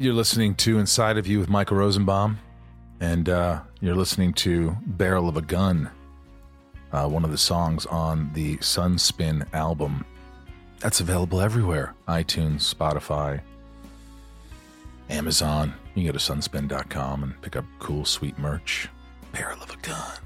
[0.00, 2.38] You're listening to Inside of You with Michael Rosenbaum,
[3.00, 5.90] and uh, you're listening to Barrel of a Gun,
[6.90, 10.06] uh, one of the songs on the Sunspin album.
[10.78, 13.42] That's available everywhere iTunes, Spotify,
[15.10, 15.74] Amazon.
[15.94, 18.88] You can go to sunspin.com and pick up cool, sweet merch.
[19.32, 20.16] Barrel of a Gun.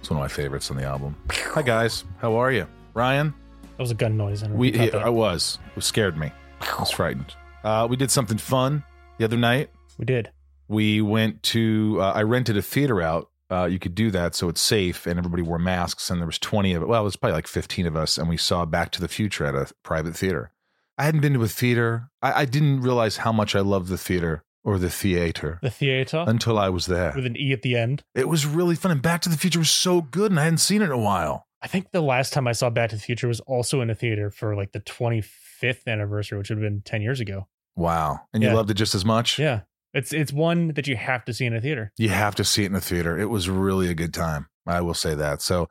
[0.00, 1.16] It's one of my favorites on the album.
[1.30, 2.04] Hi, guys.
[2.18, 2.66] How are you?
[2.92, 3.32] Ryan?
[3.62, 4.42] That was a gun noise.
[4.42, 5.06] I We, if you yeah.
[5.06, 5.58] I was.
[5.74, 6.30] It scared me.
[6.60, 7.34] I was frightened.
[7.64, 8.84] Uh, we did something fun
[9.20, 9.70] the other night.
[9.98, 10.30] we did.
[10.68, 11.98] We went to.
[12.00, 13.28] Uh, I rented a theater out.
[13.50, 16.08] Uh, you could do that, so it's safe, and everybody wore masks.
[16.10, 16.86] And there was twenty of it.
[16.88, 19.44] Well, it was probably like fifteen of us, and we saw Back to the Future
[19.44, 20.52] at a private theater.
[20.96, 22.10] I hadn't been to a theater.
[22.22, 26.24] I, I didn't realize how much I loved the theater or the theater The theater
[26.28, 27.12] until I was there.
[27.16, 28.02] with an E at the end.
[28.14, 30.58] It was really fun, and Back to the Future was so good, and I hadn't
[30.58, 31.46] seen it in a while.
[31.62, 33.94] I think the last time I saw Back to the Future was also in a
[33.94, 37.48] theater for like the 25th anniversary, which would have been 10 years ago.
[37.80, 39.38] Wow, and you loved it just as much.
[39.38, 39.62] Yeah.
[39.92, 41.92] It's it's one that you have to see in a theater.
[41.96, 43.18] You have to see it in a theater.
[43.18, 44.46] It was really a good time.
[44.64, 45.42] I will say that.
[45.42, 45.68] So,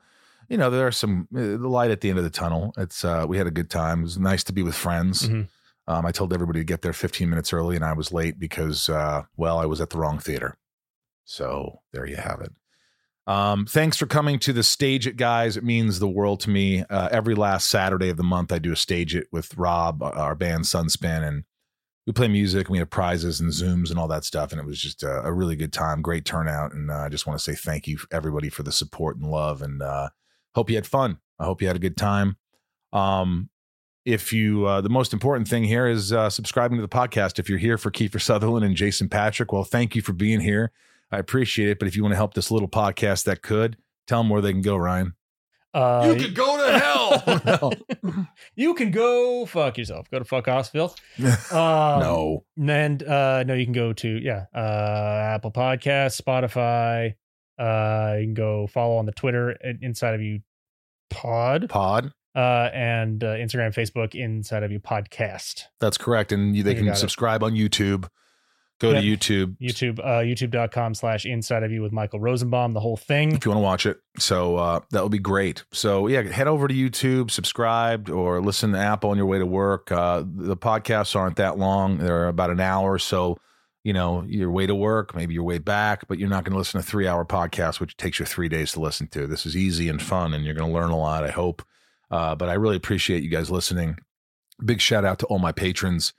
[0.49, 2.73] you know, there are some uh, the light at the end of the tunnel.
[2.77, 4.01] It's uh, we had a good time.
[4.01, 5.29] It was nice to be with friends.
[5.29, 5.47] Mhm.
[5.87, 8.89] Um, I told everybody to get there 15 minutes early, and I was late because,
[8.89, 10.57] uh, well, I was at the wrong theater.
[11.23, 12.51] So there you have it.
[13.25, 15.55] Um, thanks for coming to the Stage It, guys.
[15.55, 16.83] It means the world to me.
[16.89, 20.35] Uh, every last Saturday of the month, I do a Stage It with Rob, our
[20.35, 21.43] band Sunspin, and
[22.09, 24.51] we play music and we have prizes and Zooms and all that stuff.
[24.51, 26.73] And it was just a, a really good time, great turnout.
[26.73, 29.61] And uh, I just want to say thank you, everybody, for the support and love.
[29.61, 30.09] And uh,
[30.55, 31.19] hope you had fun.
[31.37, 32.37] I hope you had a good time.
[32.93, 33.51] Um,
[34.05, 37.37] if you, uh, the most important thing here is uh, subscribing to the podcast.
[37.37, 40.71] If you're here for Kiefer Sutherland and Jason Patric, well, thank you for being here.
[41.11, 41.77] I appreciate it.
[41.77, 44.51] But if you want to help this little podcast that could, tell them where they
[44.51, 45.13] can go, Ryan.
[45.73, 47.73] Uh, you can go to hell.
[48.55, 50.09] you can go fuck yourself.
[50.09, 50.95] Go to fuck Osville.
[51.19, 51.29] no.
[51.57, 51.99] Um,
[52.57, 52.73] no.
[52.73, 57.13] And uh no, you can go to yeah, uh Apple Podcasts, Spotify.
[57.59, 60.39] Uh you can go follow on the Twitter inside of you
[61.09, 61.69] pod.
[61.69, 62.11] Pod.
[62.35, 65.63] Uh and uh, Instagram, Facebook, inside of you podcast.
[65.79, 66.31] That's correct.
[66.31, 66.99] And you, they You can got it.
[66.99, 68.07] subscribe on YouTube.
[68.79, 68.99] Go to.
[69.01, 69.57] YouTube.
[69.59, 73.33] YouTube, uh youtube.com slash inside of you with Michael Rosenbaum, the whole thing.
[73.33, 73.99] if you want to watch it.
[74.17, 75.63] So uh, that would be great.
[75.73, 79.45] So yeah, head over to YouTube, subscribe, or listen to Apple on your way to
[79.45, 79.91] work.
[79.91, 82.97] Uh, the podcasts aren't that long; they're about an hour.
[82.97, 83.37] So
[83.83, 86.57] you know your way to work, maybe your way back, but you're not going to
[86.57, 89.27] listen to a three-hour podcast, which takes you three days to listen to.
[89.27, 91.23] This is easy and fun, and you're going to learn a lot.
[91.23, 91.63] I hope.
[92.11, 93.97] Uh, but I really appreciate you guys listening.
[94.63, 96.13] Big shout out to all my patrons.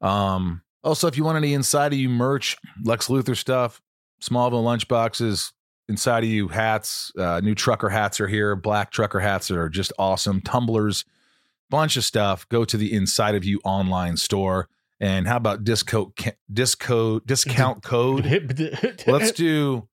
[0.00, 3.82] Um, also, if you want any inside of you merch, Lex Luthor stuff,
[4.22, 5.52] Smallville lunchboxes,
[5.88, 8.54] inside of you hats, uh, new trucker hats are here.
[8.56, 10.40] Black trucker hats that are just awesome.
[10.40, 11.04] Tumblers,
[11.70, 12.48] bunch of stuff.
[12.48, 14.68] Go to the inside of you online store.
[15.00, 16.14] And how about disco
[16.50, 18.24] disco discount code?
[19.06, 19.88] Let's do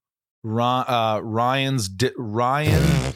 [0.48, 3.14] uh, Ryan's di- Ryan.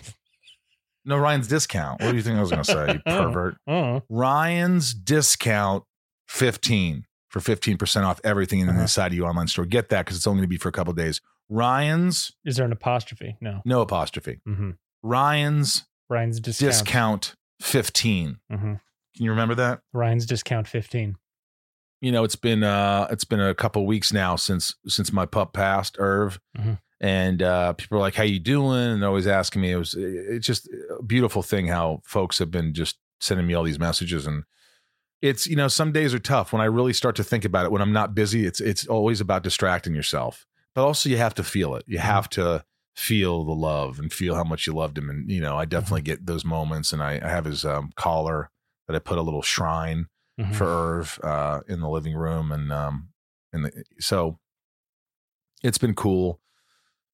[1.05, 2.01] No, Ryan's discount.
[2.01, 2.93] What do you think I was going to say?
[2.93, 4.03] You pervert.
[4.09, 5.85] Ryan's discount
[6.27, 8.81] 15 for 15% off everything in Uh-huh.
[8.81, 9.65] inside of your online store.
[9.65, 11.21] Get that because it's only going to be for a couple of days.
[11.49, 13.37] Ryan's, is there an apostrophe?
[13.41, 13.61] No.
[13.65, 14.39] no apostrophe.
[14.47, 14.71] Mm-hmm.
[15.03, 16.71] Ryan's Ryan's discount.
[16.71, 18.37] discount 15.
[18.51, 18.65] Mm-hmm.
[18.73, 18.79] Can
[19.25, 19.81] you remember that?
[19.93, 21.15] Ryan's discount 15.
[22.01, 25.53] You know, it's been uh it's been a couple weeks now since since my pup
[25.53, 26.39] passed, Irv.
[26.57, 26.79] Mhm.
[27.01, 28.77] And uh people are like, How you doing?
[28.91, 29.71] And they're always asking me.
[29.71, 33.63] It was it's just a beautiful thing how folks have been just sending me all
[33.63, 34.43] these messages and
[35.21, 37.71] it's you know some days are tough when i really start to think about it.
[37.71, 40.45] When i'm not busy it's it's always about distracting yourself.
[40.75, 41.83] But also you have to feel it.
[41.87, 42.63] You have to
[42.95, 45.09] feel the love and feel how much you loved him.
[45.09, 46.93] And you know i definitely get those moments.
[46.93, 48.49] And i, I have his um, collar
[48.87, 50.07] that i put a little shrine
[50.39, 50.53] Mhm.
[50.53, 52.51] for irv uh, in the living room.
[52.51, 53.09] And um
[53.51, 54.37] and the, so
[55.63, 56.39] it's been cool.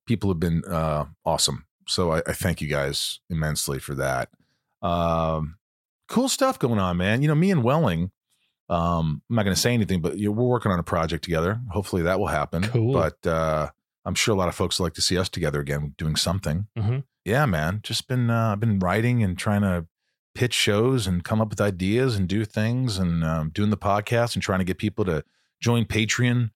[0.06, 1.66] People have been uh awesome.
[1.88, 4.30] So i, I thank you guys immensely for that.
[4.82, 5.56] Um
[6.10, 7.22] cool stuff going on, man.
[7.22, 8.12] You know, me and Welling,
[8.70, 11.24] um, I'm not going to say anything, but you know, we're working on a project
[11.24, 11.60] together.
[11.72, 12.64] Hopefully that will happen.
[12.64, 12.94] Cool.
[12.94, 13.70] But uh,
[14.06, 16.68] I'm sure a lot of folks would like to see us together again doing something.
[16.78, 17.04] Mhm.
[17.26, 17.80] Yeah, man.
[17.84, 19.86] Just been uh, I've been writing and trying to
[20.36, 24.34] pitch shows and come up with ideas and do things and um, doing the podcast
[24.36, 25.24] and trying to get people to
[25.62, 26.50] join Patreon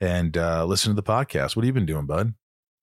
[0.00, 1.56] and uh, listen to the podcast.
[1.56, 2.34] What have you been doing, bud?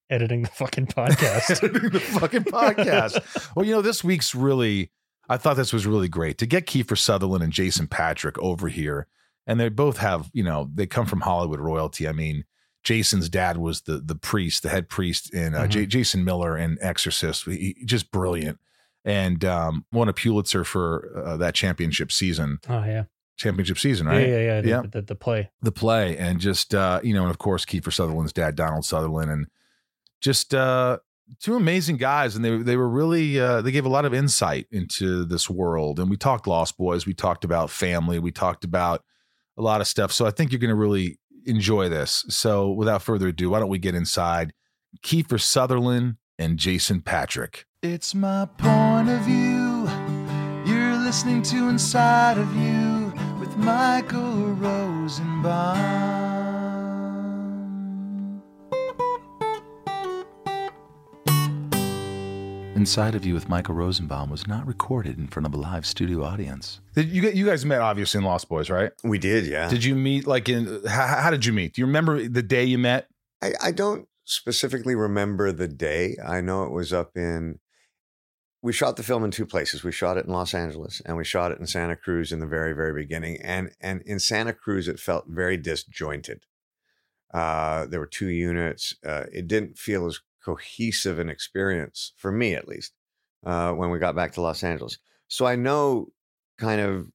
[0.09, 1.63] Editing the fucking podcast.
[1.63, 3.49] Editing the fucking podcast.
[3.55, 4.91] Well, you know, this week's really,
[5.31, 9.07] I thought this was really great to get Kiefer Sutherland and Jason Patric over here.
[9.47, 12.07] And they both have, you know, they come from Hollywood royalty.
[12.07, 12.45] I mean,
[12.83, 16.77] Jason's dad was the the priest, the head priest in uh, J- Jason Miller in
[16.81, 17.45] Exorcist.
[17.45, 18.59] He, just brilliant,
[19.05, 22.59] and um, won a Pulitzer for uh, that championship season.
[22.69, 23.03] oh yeah.
[23.37, 24.27] championship season, Yeah, right?
[24.29, 24.61] yeah, yeah.
[24.61, 24.81] The, Yeah.
[24.91, 25.49] The, the play.
[25.61, 29.31] the play and just uh you know and of course Kiefer Sutherland's dad Donald Sutherland
[29.31, 29.47] and
[30.21, 30.97] just uh
[31.39, 34.67] two amazing guys and they they were really uh they gave a lot of insight
[34.71, 39.03] into this world and we talked Lost Boys we talked about family we talked about
[39.57, 42.25] a lot of stuff so I think you're going to really enjoy this.
[42.29, 44.53] So without further ado why don't we get inside
[45.03, 47.65] Kiefer Sutherland and Jason Patric.
[47.83, 49.87] It's my point of view.
[50.65, 56.00] You're listening to inside of you with Michael Rosenbaum.
[62.81, 66.23] Inside of You with Michael Rosenbaum was not recorded in front of a live studio
[66.23, 66.81] audience.
[66.95, 68.91] Did you you guys met obviously in Lost Boys, right?
[69.03, 69.69] We did, yeah.
[69.69, 71.75] Did you meet like in how, how did you meet?
[71.75, 73.07] Do you remember the day you met?
[73.39, 76.15] I, I don't specifically remember the day.
[76.25, 77.59] I know it was up in.
[78.63, 79.83] We shot the film in two places.
[79.83, 82.47] We shot it in Los Angeles and we shot it in Santa Cruz in the
[82.47, 83.37] very, very beginning.
[83.43, 86.47] And and in Santa Cruz, it felt very disjointed.
[87.31, 88.95] Uh, there were two units.
[89.05, 92.93] Uh, it didn't feel as cohesive an experience for me, at least,
[93.45, 94.97] uh, when we got back to Los Angeles.
[95.27, 96.07] So I know,
[96.57, 97.07] kind of,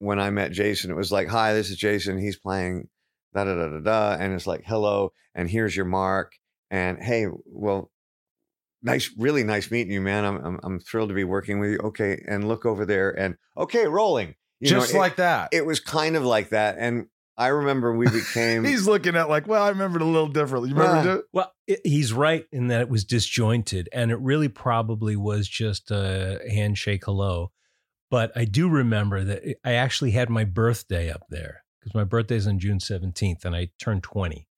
[0.00, 2.18] when I met Jason, it was like, "Hi, this is Jason.
[2.18, 2.88] He's playing
[3.34, 6.32] da da da da da," and it's like, "Hello, and here's your mark."
[6.70, 7.90] And hey, well,
[8.82, 10.24] nice, really nice meeting you, man.
[10.24, 11.78] I'm I'm, I'm thrilled to be working with you.
[11.78, 14.34] Okay, and look over there, and okay, rolling.
[14.60, 15.48] You know, Just it- like that.
[15.52, 17.06] it was kind of like that, and
[17.38, 18.64] I remember we became.
[18.66, 20.70] He's looking at like, well, I remembered a little differently.
[20.70, 21.18] You remember?
[21.18, 21.26] Ah.
[21.32, 25.92] Well, it, he's right in that it was disjointed, and it really probably was just
[25.92, 27.52] a handshake hello.
[28.10, 32.48] But I do remember that I actually had my birthday up there because my birthday's
[32.48, 34.48] on June seventeenth, and I turned twenty.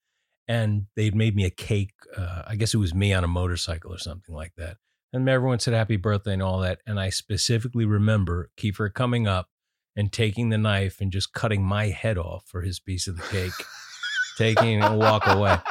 [0.49, 1.93] And they'd made me a cake.
[2.17, 4.79] Uh, I guess it was me on a motorcycle or something like that.
[5.13, 6.81] And everyone said happy birthday and all that.
[6.87, 9.49] And I specifically remember Kiefer coming up
[10.01, 13.23] and taking the knife and just cutting my head off for his piece of the
[13.25, 13.53] cake,
[14.39, 15.59] taking a walk away.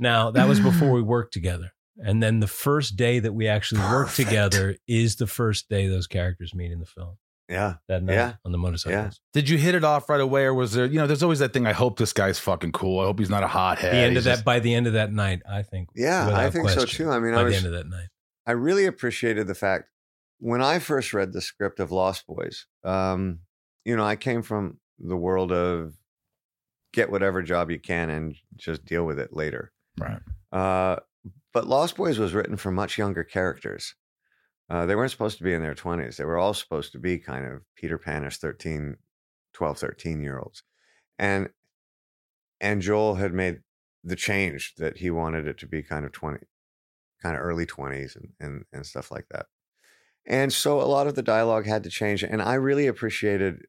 [0.00, 1.72] Now, that was before we worked together.
[1.96, 4.28] And then the first day that we actually worked Perfect.
[4.28, 7.16] together is the first day those characters meet in the film.
[7.48, 8.32] yeah, That night Yeah.
[8.44, 9.18] on the motorcycles.
[9.32, 10.86] Did you hit it off right away, or was there?
[10.86, 11.66] You know, there's always that thing.
[11.66, 13.00] I hope this guy's fucking cool.
[13.00, 13.92] I hope he's not a hothead.
[13.92, 15.88] the end He's of that just- by the end of that night, I think.
[15.96, 16.22] yeah.
[16.26, 17.10] I without think so too.
[17.10, 18.08] I mean, By I the was end of that night.
[18.46, 19.86] I really appreciated the fact
[20.38, 23.40] when I first read the script of Lost Boys, um,
[23.88, 25.94] you know, I came from the world of
[26.92, 29.72] get whatever job you can and just deal with it later.
[29.98, 30.20] right.
[30.52, 30.96] Uh,
[31.54, 33.94] but Lost Boys was written for much younger characters.
[34.68, 36.16] Uh, they weren't supposed to be in their 20s.
[36.16, 38.96] They were all supposed to be kind of Peter Panish 13,
[39.54, 40.62] 12, 13 year olds.
[41.18, 41.48] And
[42.60, 43.60] and Joel had made
[44.04, 46.40] the change that he wanted it to be kind of 20,
[47.22, 49.46] kind of early 20s and, and, and stuff like that.
[50.26, 52.22] And so a lot of the dialogue had to change.
[52.22, 53.62] And I really appreciated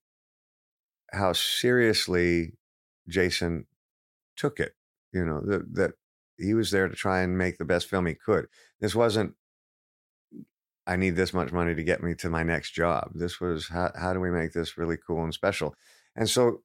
[1.11, 2.53] how seriously
[3.07, 3.65] Jason
[4.35, 4.73] took it.
[5.11, 5.91] You know, that, that
[6.37, 8.47] he was there to try and make the best film he could.
[8.79, 9.33] This wasn't,
[10.85, 13.11] I need this much money to get me to my next job.
[13.13, 15.75] This was, how, how do we make this really cool and special?
[16.15, 16.61] And so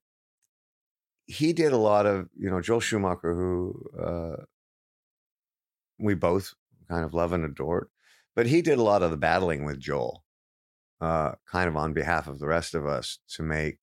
[1.26, 4.44] he did a lot of, you know, Joel Schumacher, who uh,
[5.98, 6.54] we both
[6.88, 7.88] kind of love and adored,
[8.36, 10.22] but he did a lot of the battling with Joel,
[11.00, 13.78] uh, kind of on behalf of the rest of us to make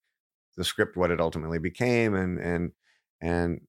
[0.58, 2.72] the script what it ultimately became and, and,
[3.22, 3.62] and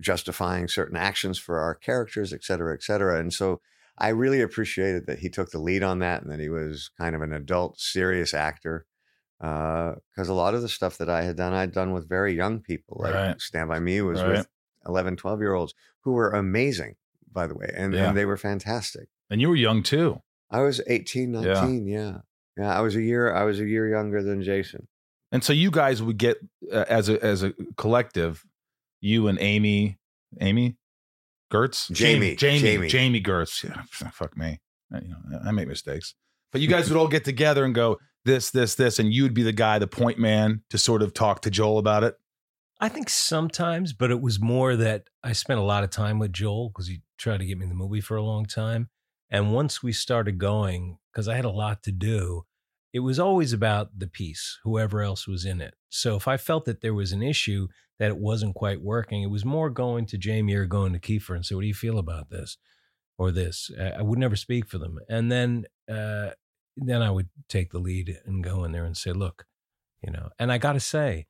[0.00, 3.18] justifying certain actions for our characters, et cetera, et cetera.
[3.18, 3.60] And so
[3.98, 7.14] I really appreciated that he took the lead on that and that he was kind
[7.16, 8.86] of an adult, serious actor.
[9.40, 12.34] Uh, because a lot of the stuff that I had done, I'd done with very
[12.34, 12.98] young people.
[13.00, 13.40] Like Right.
[13.40, 14.38] Stand By Me was Right.
[14.38, 14.48] with
[14.86, 16.96] 11, 12 year olds who were amazing,
[17.30, 17.70] by the way.
[17.74, 18.08] And, Yeah.
[18.08, 19.08] and they were fantastic.
[19.30, 20.22] And you were young too.
[20.50, 21.40] I was 18, Yeah.
[21.54, 21.86] 19.
[21.86, 22.18] Yeah.
[22.56, 22.76] yeah.
[22.76, 24.88] I was a year, I was a year younger than Jason.
[25.32, 26.36] And so you guys would get
[26.72, 28.44] uh, as a as a collective,
[29.00, 29.98] you and Amy,
[30.40, 30.76] Amy,
[31.52, 32.88] Gertz, Jami, Jami, Jami.
[32.88, 33.64] Jami Gertz.
[33.64, 34.60] Yeah, fuck me,
[34.92, 36.14] I- you know I make mistakes.
[36.52, 39.42] But you guys would all get together and go this, this, this, and you'd be
[39.42, 42.14] the guy, the point man, to sort of talk to Joel about it.
[42.80, 46.32] I think sometimes, but it was more that I spent a lot of time with
[46.32, 48.88] Joel because he tried to get me in the movie for a long time.
[49.30, 52.44] And once we started going, because I had a lot to do,
[52.92, 55.74] it was always about the piece, whoever else was in it.
[55.88, 59.30] So if I felt that there was an issue that it wasn't quite working, it
[59.30, 61.98] was more going to Jami or going to Kiefer and say, "What do you feel
[61.98, 62.56] about this
[63.18, 66.30] or this?" I would never speak for them, and then uh,
[66.76, 69.46] then I would take the lead and go in there and say, "Look,
[70.02, 71.26] you know." And I got to say,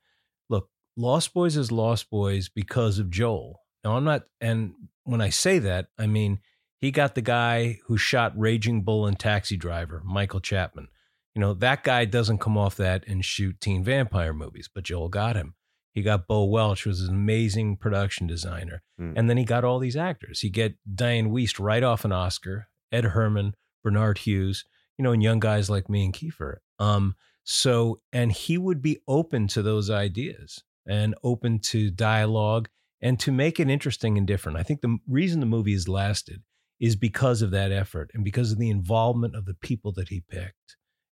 [0.49, 3.61] look, Lost Boys is Lost Boys because of Joel.
[3.83, 4.73] Now I'm not, and
[5.03, 6.39] when I say that, I mean
[6.79, 10.89] he got the guy who shot Raging Bull and Taxi Driver, Michael Chapman.
[11.37, 15.07] You know, that guy doesn't come off that and shoot teen vampire movies, but Joel
[15.07, 15.53] got him.
[15.93, 18.81] He got Bo Welch, who was an amazing production designer.
[18.97, 19.13] Hmm.
[19.15, 20.39] And then he got all these actors.
[20.39, 23.53] He get Dianne Wiest right off an Oscar, Ed Herrmann,
[23.83, 24.65] Barnard Hughes,
[24.97, 26.55] you know, and young guys like me and Kiefer.
[26.79, 32.67] Um, so, and he would be open to those ideas and open to dialogue
[32.99, 34.57] and to make it interesting and different.
[34.57, 36.41] I think the reason the movie has lasted
[36.79, 40.23] is because of that effort and because of the involvement of the people that he
[40.27, 40.76] picked.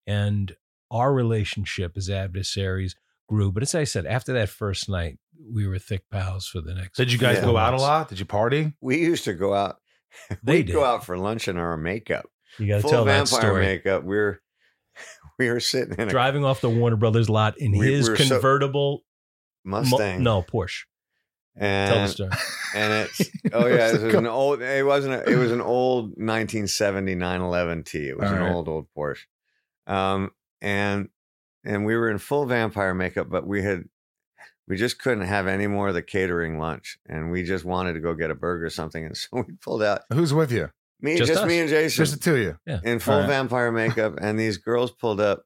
[0.09, 0.57] And
[0.91, 2.97] our relationship as adversaries
[3.29, 3.53] grew.
[3.53, 5.19] But as I said, after that first night,
[5.55, 6.97] we were thick pals for the next.
[6.97, 7.45] Did you guys Yeah.
[7.45, 8.09] go out a lot?
[8.09, 8.73] Did you party?
[8.81, 9.77] We used to go out.
[10.43, 10.73] They We'd did.
[10.73, 12.27] go out for lunch in our makeup,
[12.59, 13.65] You got to full tell that vampire story.
[13.67, 14.03] makeup.
[14.05, 14.41] We were
[15.39, 18.13] we were sitting in a Driving off the Warner Brothers lot in We- his we
[18.13, 19.05] were so- convertible
[19.65, 20.23] Mo- Mustang.
[20.23, 20.85] no, Porsche.
[21.61, 22.31] Tell the and story.
[22.75, 23.21] and it's
[23.53, 24.63] oh yeah, it was an old.
[24.63, 25.15] It wasn't.
[25.15, 28.09] A, it was an old 1970 911 T.
[28.09, 28.53] It was All an right.
[28.53, 29.25] old old Porsche.
[29.89, 30.31] Um
[30.61, 31.09] and
[31.65, 33.85] and we were in full vampire makeup, but we had
[34.69, 38.01] we just couldn't have any more of the catering lunch, and we just wanted to
[38.01, 40.71] go get a burger or something, and so we pulled out Who's with you?
[41.01, 42.81] me, Just just, me and Jason Just the two of you.
[42.85, 43.29] in full All right.
[43.29, 45.45] vampire makeup, and these girls pulled up.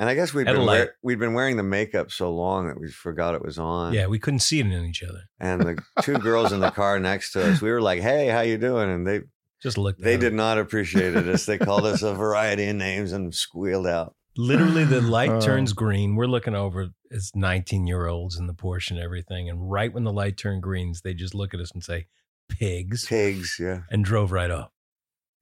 [0.00, 2.78] And I guess we'd Had been, wear, we'd been wearing the makeup so long that
[2.78, 3.94] we forgot it was on.
[3.94, 5.22] Yeah, we couldn't see it in each other.
[5.40, 8.42] And the two girls in the car next to us, we were like, "Hey, how
[8.42, 9.22] you doing?" And they
[9.62, 10.00] Just looked.
[10.00, 10.04] At it.
[10.04, 10.36] They at did him.
[10.36, 11.46] not appreciate us.
[11.46, 14.14] They called us a variety of names and squealed out.
[14.36, 15.40] Literally, the light Oh.
[15.40, 16.14] turns green.
[16.14, 19.48] We're looking over as 19 year olds in the Porsche and everything.
[19.48, 22.06] And right when the light turned greens, they just look at us and say,
[22.48, 24.70] pigs, Pigs, yeah, and drove right off.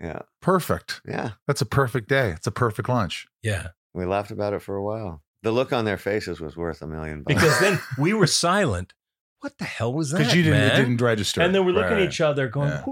[0.00, 1.02] yeah, Perfect.
[1.06, 1.32] yeah.
[1.46, 2.30] That's a perfect day.
[2.30, 3.26] It's a perfect lunch.
[3.42, 3.68] Yeah.
[3.94, 5.22] We laughed about it for a while.
[5.42, 7.34] The look on their faces was worth a million bucks.
[7.34, 8.94] Because then we were silent.
[9.40, 10.18] What the hell was that?
[10.18, 10.72] Because you didn't, man?
[10.72, 11.40] it didn't register.
[11.42, 12.84] and then we're looking Right, at each other going, Yeah.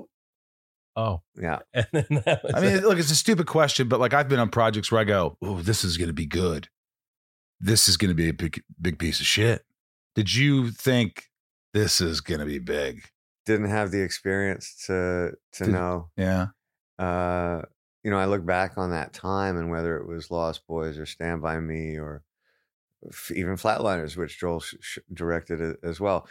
[0.96, 1.02] Who?
[1.02, 1.22] oh.
[1.40, 2.06] yeah, And then
[2.54, 2.82] I mean, it.
[2.84, 5.60] look, it's a stupid question, but like I've been on projects where I go, "Oh,
[5.62, 6.68] this is going to be good.
[7.60, 9.64] This is going to be a big, big piece of shit."
[10.14, 11.24] Did you think
[11.72, 13.02] this is going to be big?
[13.46, 16.08] didn't have the experience to to Did- know.
[16.16, 16.46] Yeah.
[16.98, 17.62] uh,
[18.02, 21.06] you know, I look back on that time and whether it was Lost Boys or
[21.06, 22.22] Stand By Me or
[23.08, 26.26] f- even Flatliners, which Joel sh- sh- directed as well,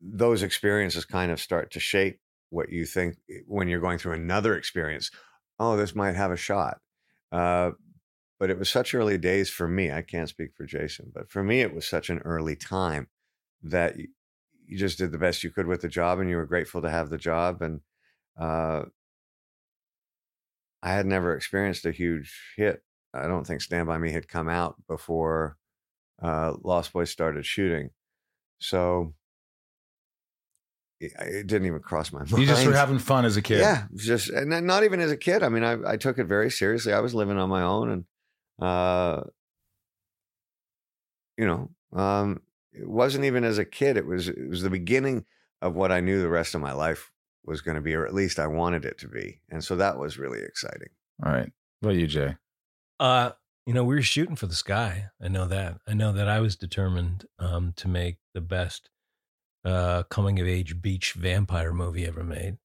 [0.00, 2.18] those experiences kind of start to shape
[2.52, 5.10] what you think eh, when you're going through another experience.
[5.58, 6.78] Oh, this might have a shot.
[7.30, 7.72] Uh,
[8.38, 9.90] but it was such early days for me.
[9.90, 13.08] I can't speak for Jason, but for me, it was such an early time
[13.62, 14.08] that you,
[14.76, 17.10] just did the best you could with the job and you were grateful to have
[17.10, 17.60] the job.
[17.62, 17.80] And
[18.38, 18.84] uh,
[20.82, 22.82] I had never experienced a huge hit.
[23.14, 25.56] I don't think Stand By Me had come out before
[26.22, 27.90] uh, Lost Boys started shooting.
[28.58, 29.14] So
[31.02, 32.30] it, it didn't even cross my mind.
[32.30, 33.58] You just were having fun as a kid.
[33.58, 35.42] Yeah, just and not even as a kid.
[35.42, 36.92] I mean, I, I took it very seriously.
[36.92, 38.04] I was living on my own, and
[38.60, 39.24] uh,
[41.36, 42.40] you know, um,
[42.72, 43.96] it wasn't even as a kid.
[43.96, 45.24] It was it was the beginning
[45.60, 47.10] of what I knew the rest of my life
[47.44, 49.98] was going to be, or at least I wanted it to be, and so that
[49.98, 50.88] was really exciting.
[51.24, 51.50] All right.
[51.80, 52.36] What about you, Jay?
[53.00, 53.32] Uh,
[53.66, 55.06] you know, we were shooting for the sky.
[55.20, 55.78] I know that.
[55.86, 58.88] I know that I was determined um, to make the best
[59.64, 62.58] uh, coming of age beach vampire movie ever made.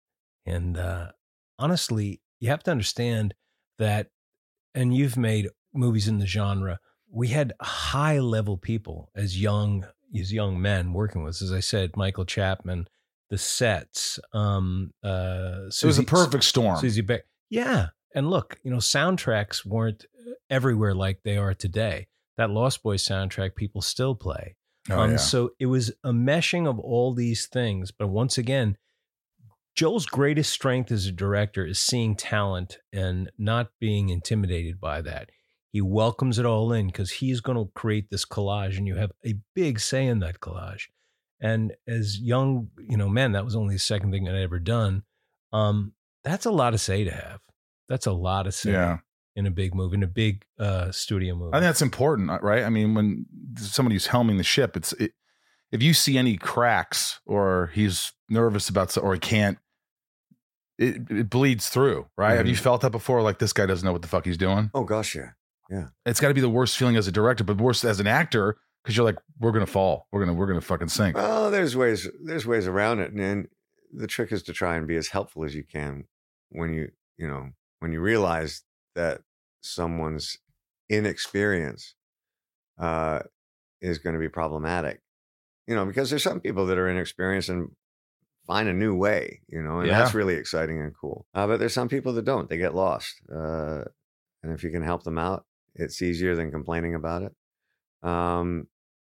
[0.45, 1.11] And uh,
[1.59, 3.33] honestly, you have to understand
[3.77, 4.07] that,
[4.73, 6.79] and you've made movies in the genre.
[7.09, 9.85] We had high level people as young
[10.17, 11.41] as young men working with us.
[11.41, 12.87] As I said, Michael Chapman,
[13.29, 14.19] the sets.
[14.33, 16.79] Um, uh, it was a perfect storm.
[16.79, 17.23] Susie Beck.
[17.49, 17.87] Yeah.
[18.15, 20.05] And look, you know, soundtracks weren't
[20.49, 22.07] everywhere like they are today.
[22.37, 24.55] That Lost Boys soundtrack people still play.
[24.89, 25.17] Oh, um, yeah.
[25.17, 27.91] So it was a meshing of all these things.
[27.91, 28.77] But once again,
[29.75, 35.29] Joel's greatest strength as a director is seeing talent and not being intimidated by that.
[35.71, 39.11] He welcomes it all in because he's going to create this collage, and you have
[39.25, 40.85] a big say in that collage.
[41.39, 45.03] And as young, you know, man, that was only the second thing I'd ever done.
[45.53, 47.41] Um, that's a lot of say to have.
[47.87, 48.97] That's a lot of say yeah.
[49.37, 51.51] In a big movie, in a big uh, studio movie.
[51.53, 52.63] I think that's important, uh, right?
[52.63, 53.25] I mean, when
[53.57, 55.11] somebody's helming the ship, it's it,
[55.71, 59.57] if you see any cracks or he's nervous about so- or he can't,
[60.77, 62.35] it, it bleeds through, right?
[62.37, 62.59] Have you Mhm.
[62.59, 63.21] felt that before?
[63.21, 64.69] Like this guy doesn't know what the fuck he's doing.
[64.73, 65.87] Oh gosh, yeah.
[66.05, 68.57] It's got to be the worst feeling as a director, but worse as an actor
[68.83, 71.15] because you're like, we're gonna fall, we're gonna we're gonna fucking sink.
[71.17, 73.47] Well, there's ways there's ways around it, and, and
[73.91, 76.05] the trick is to try and be as helpful as you can
[76.49, 78.63] when you you know when you realize
[78.95, 79.21] that
[79.61, 80.37] someone's
[80.89, 81.95] inexperience
[82.79, 83.19] uh,
[83.81, 85.01] is going to be problematic.
[85.67, 87.71] You know, because there's some people that are inexperienced and
[88.45, 89.41] find a new way.
[89.49, 91.25] You know, and that's really exciting and cool.
[91.33, 93.21] Uh, but there's some people that don't; they get lost.
[93.29, 93.83] Uh,
[94.43, 95.45] and if you can help them out,
[95.75, 97.33] it's easier than complaining about it.
[98.07, 98.67] Um,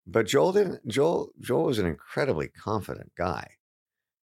[0.08, 0.88] but Joel didn't.
[0.88, 3.52] Joel Joel was an incredibly confident guy,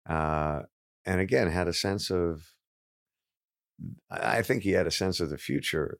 [0.09, 0.61] uh,
[1.05, 2.52] and again had a sense of.
[4.09, 5.99] I think he had a sense of the future,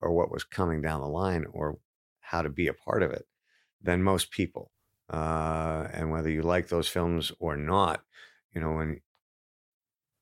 [0.00, 1.78] or what was coming down the line, or
[2.20, 3.26] how to be a part of it,
[3.82, 4.70] than most people.
[5.12, 8.02] Uh, and whether you like those films or not,
[8.54, 9.00] you know, when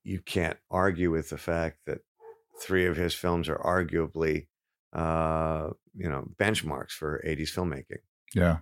[0.03, 1.99] you can't argue with the fact that
[2.61, 4.47] three of his films are arguably,
[4.93, 7.99] uh, you know, benchmarks for 80s filmmaking.
[8.35, 8.59] Yeah.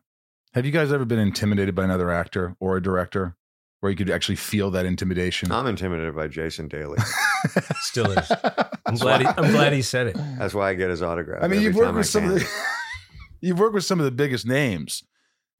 [0.54, 3.36] Have you guys ever been intimidated by another actor or a director
[3.80, 5.52] where you could actually feel that intimidation?
[5.52, 6.98] I'm intimidated by Jason Daly.
[7.80, 8.32] Still is.
[8.86, 9.20] I'm glad.
[9.22, 10.16] He, I'm glad he said it.
[10.38, 11.42] That's why I get his autograph.
[11.42, 12.48] I mean, you've worked with some of the
[13.40, 15.02] you've worked with some of the biggest names.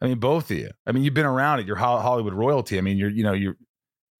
[0.01, 0.71] I mean, both of you.
[0.87, 1.67] I mean, you've been around it.
[1.67, 2.79] You're Hollywood royalty.
[2.79, 3.57] I mean, you're you know you're.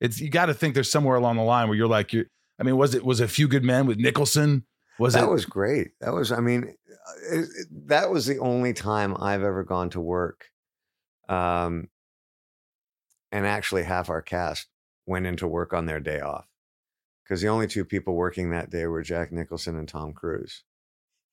[0.01, 2.25] It's you got to think there's somewhere along the line where you're like you.
[2.59, 4.65] I mean, was it was it a few good men with Nicholson?
[4.99, 5.31] Was it that it?
[5.31, 5.89] was great.
[6.01, 9.91] That was, I mean, uh, it, it- that was the only time I've ever gone
[9.91, 10.47] to work.
[11.29, 11.89] Um,
[13.37, 14.69] and actually, half our cast
[15.05, 16.47] went into work on their day off
[17.23, 20.65] because the only two people working that day were Jack Nicholson and Tom Cruise.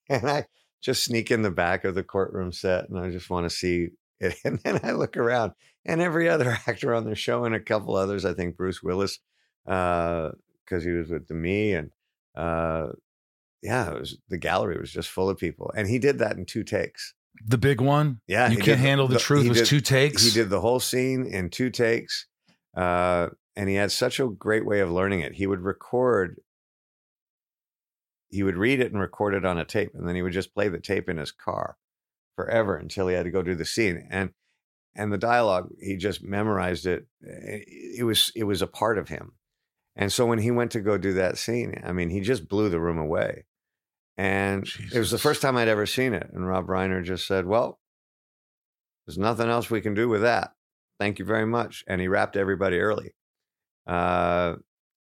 [0.10, 0.48] And I
[0.82, 3.92] just sneak in the back of the courtroom set and I just want to see
[4.20, 4.36] it.
[4.44, 5.54] And then I look around
[5.86, 9.20] and every other actor on the show and a couple others, I think Bruce Willis,
[9.64, 11.92] because he was with me and,
[12.36, 12.88] uh,
[13.62, 16.46] yeah, it was the gallery was just full of people, and he did that in
[16.46, 17.14] two takes.
[17.46, 18.22] The big one.
[18.28, 19.44] Yeah, you can't handle the, truth.
[19.44, 20.24] he was did- two takes.
[20.24, 22.28] He did the whole scene in two takes,
[22.76, 25.34] uh, and he had such a great way of learning it.
[25.34, 26.40] He would record,
[28.30, 30.54] he would read it and record it on a tape, and then he would just
[30.54, 31.78] play the tape in his car
[32.36, 34.08] forever until he had to go do the scene.
[34.10, 34.32] And
[34.96, 37.08] and the dialogue, he just memorized it.
[37.22, 39.34] It was it was a part of him.
[39.96, 42.70] And so when he went to go do that scene, I mean, he just blew
[42.70, 43.46] the room away.
[44.18, 46.30] And it was the first time I'd ever seen it.
[46.34, 47.80] And Rob Reiner just said, Well,
[49.06, 50.54] there's nothing else we can do with that.
[51.00, 51.84] Thank you very much.
[51.88, 53.16] And he wrapped everybody early.
[53.88, 54.56] Uh,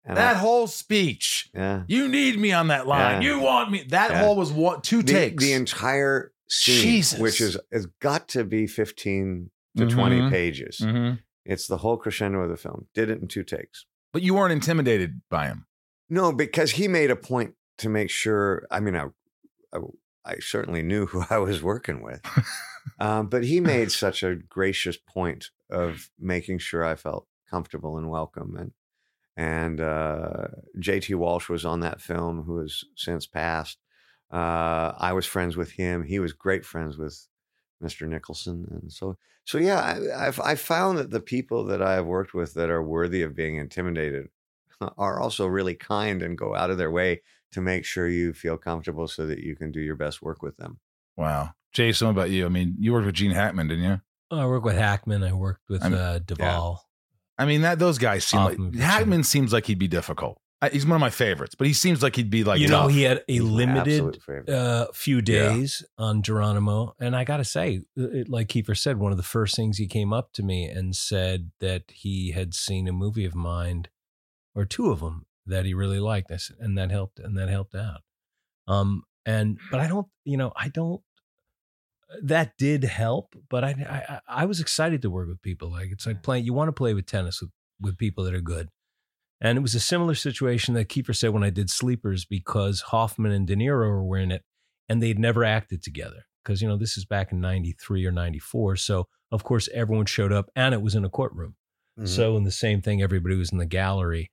[0.05, 1.49] and that I- whole speech.
[1.53, 1.83] yeah.
[1.87, 3.21] You need me on that line.
[3.21, 3.29] Yeah.
[3.35, 3.83] You want me.
[3.89, 4.19] That Yeah.
[4.23, 5.43] whole was what two The, takes.
[5.43, 7.19] the entire scene, Jesus.
[7.19, 10.29] which is has got to be 15 to 20 Mhm.
[10.29, 10.79] pages.
[10.81, 11.19] Mhm.
[11.45, 12.87] It's the whole crescendo of the film.
[12.93, 13.85] Did it in two takes.
[14.11, 15.65] But you weren't intimidated by him.
[16.09, 18.67] No, because he made a point to make sure.
[18.71, 19.07] I mean, I,
[19.73, 19.79] I,
[20.25, 22.21] I certainly knew who I was working with,
[22.99, 28.09] um, but he made such a gracious point of making sure I felt comfortable and
[28.09, 28.55] welcome.
[28.57, 28.71] And
[29.35, 30.47] and uh,
[30.79, 31.15] J.T.
[31.15, 33.79] Walsh was on that film, who has since passed.
[34.31, 36.03] Uh, I was friends with him.
[36.03, 37.27] He was great friends with
[37.83, 38.07] Mr.
[38.07, 39.79] Nicholson, and so so yeah.
[39.79, 43.23] I, I've I found that the people that I have worked with that are worthy
[43.23, 44.29] of being intimidated
[44.97, 47.21] are also really kind and go out of their way
[47.53, 50.57] to make sure you feel comfortable so that you can do your best work with
[50.57, 50.79] them.
[51.17, 51.51] Wow.
[51.73, 52.45] Jason, what about you?
[52.45, 54.01] I mean, you worked with Gene Hackman, didn't you?
[54.31, 55.23] I worked with Hackman.
[55.23, 56.83] I worked with I'm- uh, Duvall.
[57.37, 58.79] I mean, that those guys seem Hoffman, like too.
[58.79, 60.39] Hackman seems like he'd be difficult.
[60.61, 62.87] I, he's one of my favorites, but he seems like he'd be like you know,
[62.87, 65.21] he had a limited uh, few Yeah.
[65.23, 69.23] days on Geronimo, and I got to say, it, like Kiefer said, one of the
[69.23, 73.25] first things he came up to me and said that he had seen a movie
[73.25, 73.87] of mine,
[74.55, 76.31] or two of them that he really liked.
[76.31, 78.01] I said, and that helped, and that helped out.
[78.67, 81.01] Um, and but I don't, you know, I don't.
[82.21, 85.71] That did help, but I, I I was excited to work with people.
[85.71, 86.45] Like it's like playing.
[86.45, 87.49] You want to play with tennis with
[87.81, 88.69] with people that are good.
[89.41, 93.33] And it was a similar situation that Kiefer said when I did Sleepers because Hoffman
[93.33, 94.43] and De Niro were in it
[94.87, 96.27] and they'd never acted together.
[96.41, 98.77] Because, you know, this is back in 93 or 94.
[98.77, 101.55] So, of course, everyone showed up and it was in a courtroom.
[101.99, 102.07] Mhm.
[102.07, 104.31] So, in the same thing, everybody was in the gallery.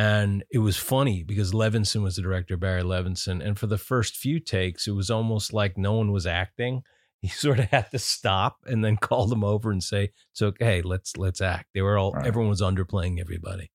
[0.00, 3.44] And it was funny because Levinson was the director, Barry Levinson.
[3.44, 6.82] And for the first few takes, it was almost like no one was acting.
[7.22, 10.80] He sort of had to stop and then call them over and say, "It's okay,
[10.80, 12.26] let's let's act." They were all Right.
[12.26, 13.70] everyone was underplaying everybody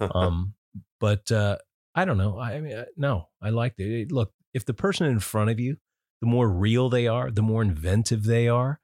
[0.14, 0.54] um
[0.98, 1.56] but uh
[1.94, 3.90] i don't know i mean uh, no i liked it.
[4.00, 5.76] it look if the person in front of you
[6.22, 8.80] the more real they are the more inventive they are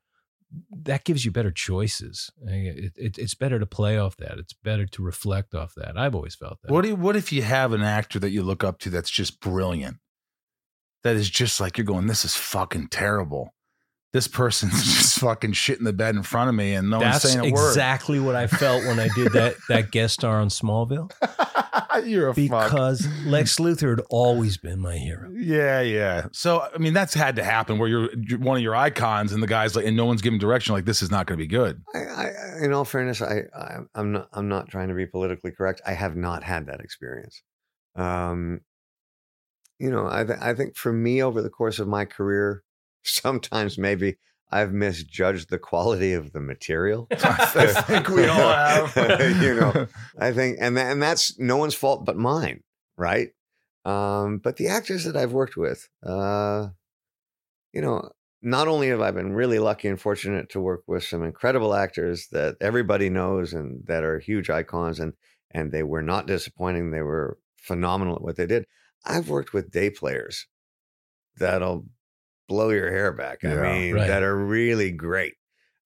[0.70, 4.86] that gives you better choices it, it, it's better to play off that it's better
[4.86, 7.72] to reflect off that i've always felt that What do you, what if you have
[7.72, 9.98] an actor that you look up to that's just brilliant?
[11.02, 13.54] That is just like you're going, this is fucking terrible.
[14.12, 17.24] This person's just fucking shit in the bed in front of me, and no that's
[17.24, 17.68] one's saying a word.
[17.68, 21.10] exactly what i felt when i did that that guest star on smallville
[22.06, 22.70] you're a fuck.
[22.70, 26.26] because lex luthor had always been my hero Yeah, yeah.
[26.32, 29.42] So I mean, that's had to happen where you're, you're one of your icons, and
[29.42, 30.74] the guy's like, and no one's giving direction.
[30.74, 31.82] Like this is not going to be good.
[31.94, 32.30] I, I,
[32.62, 35.80] in all fairness, I, I, I'm not, I'm not trying to be politically correct.
[35.86, 37.42] I have not had that experience.
[37.96, 38.60] Um,
[39.78, 42.62] you know, I th- I think for me over the course of my career,
[43.02, 44.16] sometimes maybe
[44.52, 47.08] I've misjudged the quality of the material.
[47.12, 48.94] I think we all have.
[49.42, 49.86] you know,
[50.18, 52.62] I think, and and that's no one's fault but mine,
[52.96, 53.30] right?
[53.84, 56.68] Um, but the actors that I've worked with, uh,
[57.72, 58.10] you know,
[58.42, 62.28] not only have I been really lucky and fortunate to work with some incredible actors
[62.32, 65.14] that everybody knows and that are huge icons, and
[65.50, 66.90] and they were not disappointing.
[66.90, 68.66] They were phenomenal at what they did.
[69.04, 70.46] I've worked with day players
[71.38, 71.86] that'll
[72.48, 73.44] blow your hair back.
[73.44, 74.06] I Yeah, mean, right.
[74.08, 75.34] that are really great.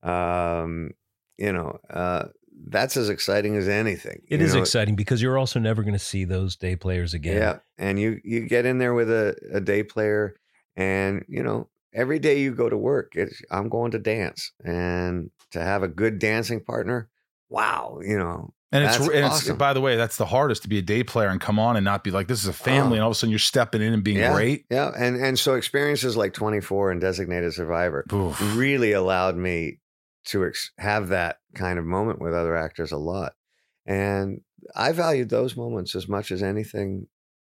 [0.03, 0.90] Um,
[1.38, 2.29] you know, uh,
[2.69, 4.23] that's as exciting as anything.
[4.29, 4.61] It you is know?
[4.62, 7.37] exciting because you're also never going to see those day players again.
[7.37, 10.37] Yeah, and you you get in there with a, a day player,
[10.77, 15.31] and you know every day you go to work, it's I'm going to dance, and
[15.53, 17.09] to have a good dancing partner,
[17.49, 19.57] wow, you know, And it's, and it's awesome.
[19.59, 21.85] by the way, that's the hardest to be a day player and come on and
[21.85, 22.95] not be like this is a family, Oh.
[22.95, 24.33] and all of a sudden you're stepping in and being Yeah.
[24.35, 24.65] great.
[24.71, 28.57] yeah, and and so experiences like 24 and Designated Survivor Oof.
[28.57, 29.79] really allowed me
[30.27, 33.35] to ex- have that kind of moment with other actors a lot,
[33.87, 34.41] and
[34.75, 37.07] I valued those moments as much as anything,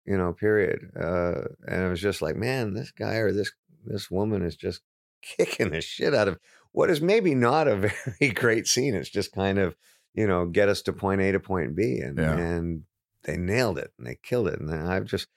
[0.06, 0.32] you know.
[0.32, 0.92] Period.
[0.98, 3.52] Uh, and it was just like, man, this guy or this
[3.86, 4.82] this woman is just
[5.22, 6.40] kicking the shit out of
[6.72, 7.76] what is maybe not a
[8.20, 8.96] very great scene.
[8.96, 9.76] It's just kind of,
[10.14, 12.38] you know, get us to point A to point B, and Yeah.
[12.38, 12.84] and
[13.24, 15.28] they nailed it and they killed it, and I've just.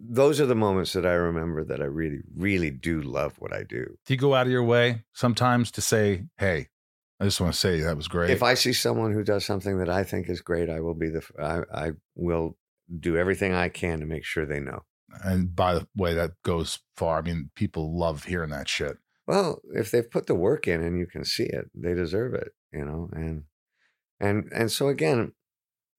[0.00, 3.62] Those are the moments that I remember that I really, really do love what I
[3.62, 3.96] do.
[4.04, 6.68] Do you go out of your way sometimes to say, "Hey,
[7.20, 8.30] I just want to say that was great"?
[8.30, 11.08] If I see someone who does something that I think is great, I will be
[11.10, 12.58] the I, I will
[12.98, 14.84] do everything I can to make sure they know.
[15.24, 17.18] and by the way, that goes far.
[17.18, 18.98] I mean, people love hearing that shit.
[19.26, 22.48] Well, if they've put the work in and you can see it, they deserve it,
[22.72, 23.08] you know.
[23.12, 23.44] And
[24.20, 25.32] and and so again,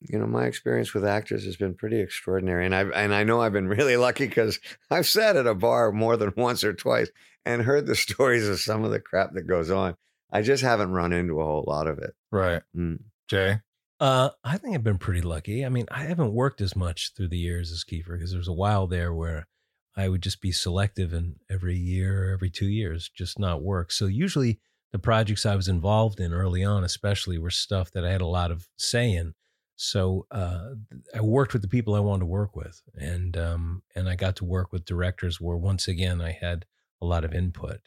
[0.02, 3.42] you know, my experience with actors has been pretty extraordinary, and I and I know
[3.42, 7.10] I've been really lucky because I've sat at a bar more than once or twice
[7.46, 9.96] and heard the stories of some of the crap that goes on.
[10.32, 12.14] I just haven't run into a whole lot of it.
[12.32, 13.00] Right, Mm.
[13.30, 13.60] Jay.
[14.00, 15.66] Uh, I think I've been pretty lucky.
[15.66, 18.48] I mean, I haven't worked as much through the years as Kiefer because there was
[18.48, 19.48] a while there where
[19.96, 23.92] I would just be selective and every year, every two years, just not work.
[23.92, 24.60] So usually
[24.92, 28.28] the projects I was involved in early on, especially, were stuff that I had a
[28.28, 29.34] lot of say in.
[29.76, 30.72] So uh,
[31.16, 34.36] I worked with the people I wanted to work with, and um, and I got
[34.38, 36.66] to work with directors where once again I had
[37.02, 37.82] a lot of input.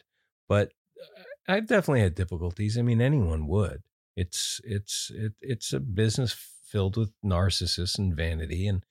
[0.47, 2.77] But uh, I've definitely had difficulties.
[2.77, 3.83] I mean, anyone would
[4.15, 6.33] it's it's it, it's a business
[6.65, 8.83] filled with narcissists and vanity and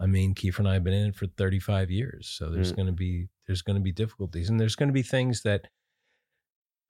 [0.00, 2.76] i mean kiefer and i have been in it for 35 years so there's Mm.
[2.76, 5.68] going to be there's going to be difficulties and there's going to be things that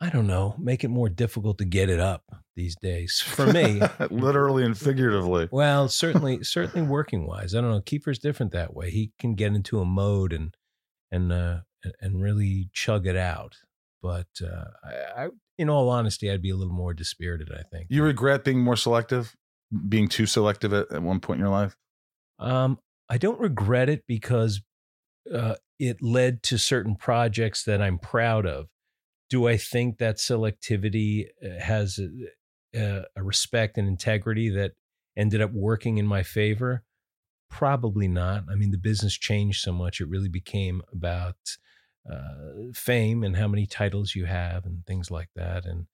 [0.00, 2.22] i don't know make it more difficult to get it up
[2.54, 3.80] these days for me
[4.10, 5.48] literally and figuratively.
[5.50, 9.54] well certainly certainly working wise i don't know kiefer's different that way he can get
[9.54, 10.54] into a mode and
[11.10, 11.58] and uh
[12.00, 13.56] and really chug it out
[14.02, 15.28] but uh I, I
[15.58, 18.76] in all honesty i'd be a little more dispirited i think You regret being more
[18.76, 19.34] selective,
[19.88, 21.76] being too selective at, at one point in your life.
[22.38, 22.78] Um,
[23.08, 24.60] I don't regret it because
[25.32, 28.66] uh, it led to certain projects that I'm proud of.
[29.30, 32.08] Do I think that selectivity uh, has a,
[32.78, 34.72] a, a respect and integrity that
[35.16, 36.84] ended up working in my favor?
[37.50, 38.44] Probably not.
[38.50, 41.36] I mean, the business changed so much; it really became about
[42.10, 45.64] uh, fame and how many titles you have and things like that.
[45.64, 45.86] And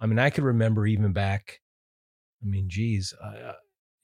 [0.00, 1.60] I mean, I could remember even back.
[2.42, 3.54] I mean, geez, I-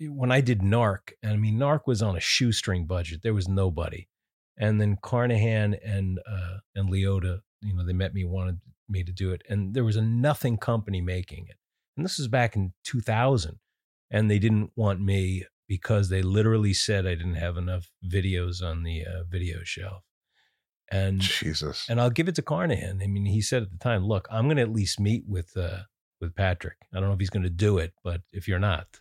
[0.00, 3.22] when I did Narc, and I mean, Narc was on a shoestring budget.
[3.22, 4.08] There was nobody.
[4.56, 9.12] And then Carnahan and uh, and Liotta, you know, they met me, wanted me to
[9.12, 11.56] do it, and there was a nothing company making it.
[11.96, 13.58] And this was back in 2000,
[14.10, 18.82] and they didn't want me because they literally said I didn't have enough videos on
[18.82, 20.02] the uh, video shelf.
[20.90, 21.86] And Jesus.
[21.88, 23.00] and I'll give it to Carnahan.
[23.02, 25.56] I mean, he said at the time, "Look, I'm going to at least meet with
[25.56, 25.84] uh,
[26.20, 26.76] with Patric.
[26.92, 29.00] I don't know if he's going to do it, but if you're not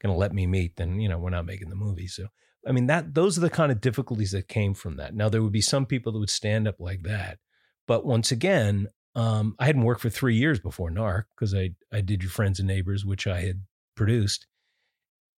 [0.00, 2.28] going to let me meet, then you know we're not making the movie." So,
[2.66, 5.14] I mean, that those are the kind of difficulties that came from that.
[5.14, 7.38] Now, there would be some people that would stand up like that,
[7.86, 12.00] but once again, um, I hadn't worked for three years before Narc because I I
[12.00, 13.62] did Your Friends and Neighbors, which I had
[13.96, 14.46] produced.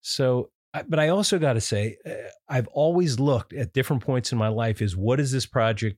[0.01, 0.51] So,
[0.87, 2.11] but I also got to say, uh,
[2.47, 5.97] I've always looked at different points in my life is what is this project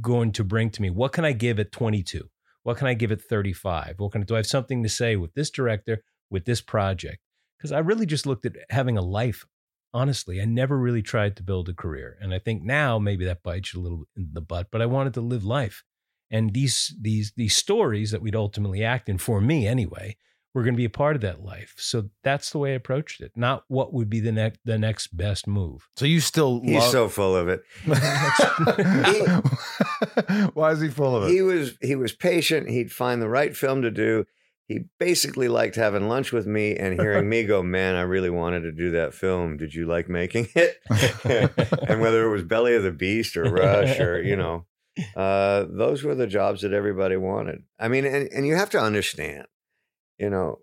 [0.00, 0.90] going to bring to me?
[0.90, 2.28] What can I give at 22?
[2.62, 3.94] What can I give at 35?
[3.98, 7.18] What can do I have something to say with this director, with this project?
[7.56, 9.46] Because I really just looked at having a life.
[9.94, 13.42] Honestly, I never really tried to build a career, and I think now maybe that
[13.42, 14.68] bites you a little in the butt.
[14.70, 15.82] But I wanted to live life,
[16.30, 20.16] and these these these stories that we'd ultimately act in, for me anyway,
[20.54, 21.74] were going to be a part of that life.
[21.78, 23.32] So that's the way I approached it.
[23.36, 25.88] Not what would be the next the next best move.
[25.96, 26.90] So you still He's love.
[26.90, 27.62] so full of it.
[30.54, 31.30] Why is he full of it?
[31.32, 32.68] He was he was patient.
[32.68, 34.26] He'd find the right film to do.
[34.68, 38.60] He basically liked having lunch with me and hearing me go, "Man, I really wanted
[38.60, 39.56] to do that film.
[39.56, 40.76] Did you like making it?"
[41.88, 44.66] and whether it was Belly of the Beast or Rush or you know,
[45.16, 47.62] uh, those were the jobs that everybody wanted.
[47.80, 49.46] I mean, and, and you have to understand,
[50.18, 50.58] you know,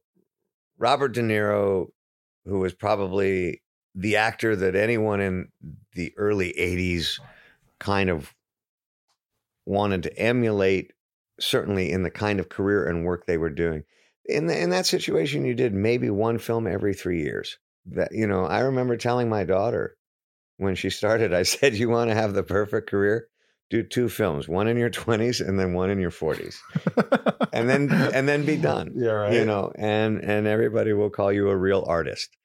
[0.77, 1.87] Robert De Niro,
[2.45, 3.63] who was probably
[3.95, 5.47] the actor that anyone in
[5.93, 7.19] the early '80s
[7.79, 8.35] kind of
[9.65, 10.91] wanted to emulate
[11.39, 13.83] certainly in the kind of career and work they were doing
[14.27, 18.27] in, the, in that situation you did maybe one film every three years that you
[18.27, 19.95] know i remember telling my daughter
[20.57, 23.27] when she started i said you want to have the perfect career
[23.69, 26.57] do two films one in your 20s and then one in your 40s
[27.53, 29.33] and then and then be done yeah, right.
[29.33, 32.35] you know and and everybody will call you a real artist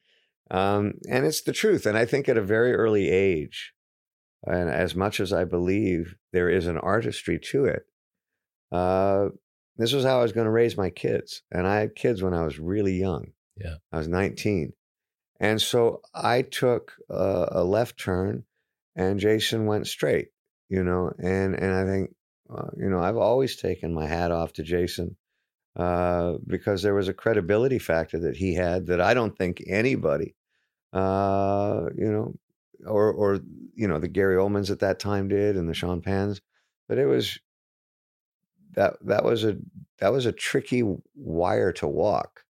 [0.50, 3.72] um, and it's the truth and i think at a very early age
[4.44, 7.82] and as much as i believe there is an artistry to it
[8.72, 9.28] uh,
[9.80, 12.34] this was how i was going to raise my kids and i had kids when
[12.34, 13.76] i was really young Yeah.
[13.92, 14.72] i was 19
[15.40, 18.44] and so i took a, a left turn
[18.96, 20.28] and jason went straight
[20.68, 22.14] you know and and i think
[22.54, 25.16] uh, you know i've always taken my hat off to jason
[25.76, 30.34] uh, because there was a credibility factor that he had that I don't think anybody,
[30.92, 32.34] uh, you know,
[32.84, 33.38] or or
[33.74, 36.40] you know the Gary Oldmans at that time did and the Sean Penns,
[36.88, 37.38] but it was
[38.80, 39.56] that that was a
[39.98, 40.82] that was a tricky
[41.14, 42.44] wire to walk.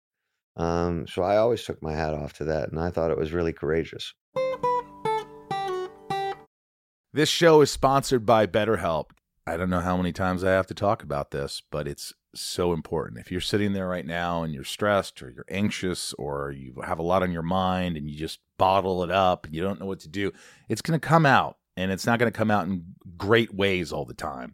[0.56, 3.34] Um, so I always took my hat off to that, and I thought it was
[3.34, 4.13] really courageous.
[7.12, 9.06] This show is sponsored by BetterHelp.
[9.48, 12.74] I don't know how many times I have to talk about this, but it's so
[12.74, 13.20] important.
[13.20, 17.00] If you're sitting there right now and you're stressed or you're anxious or you have
[17.00, 19.88] a lot on your mind and you just bottle it up and you don't know
[19.88, 20.32] what to do,
[20.68, 23.92] it's going to come out and it's not going to come out in great ways
[23.92, 24.54] all the time.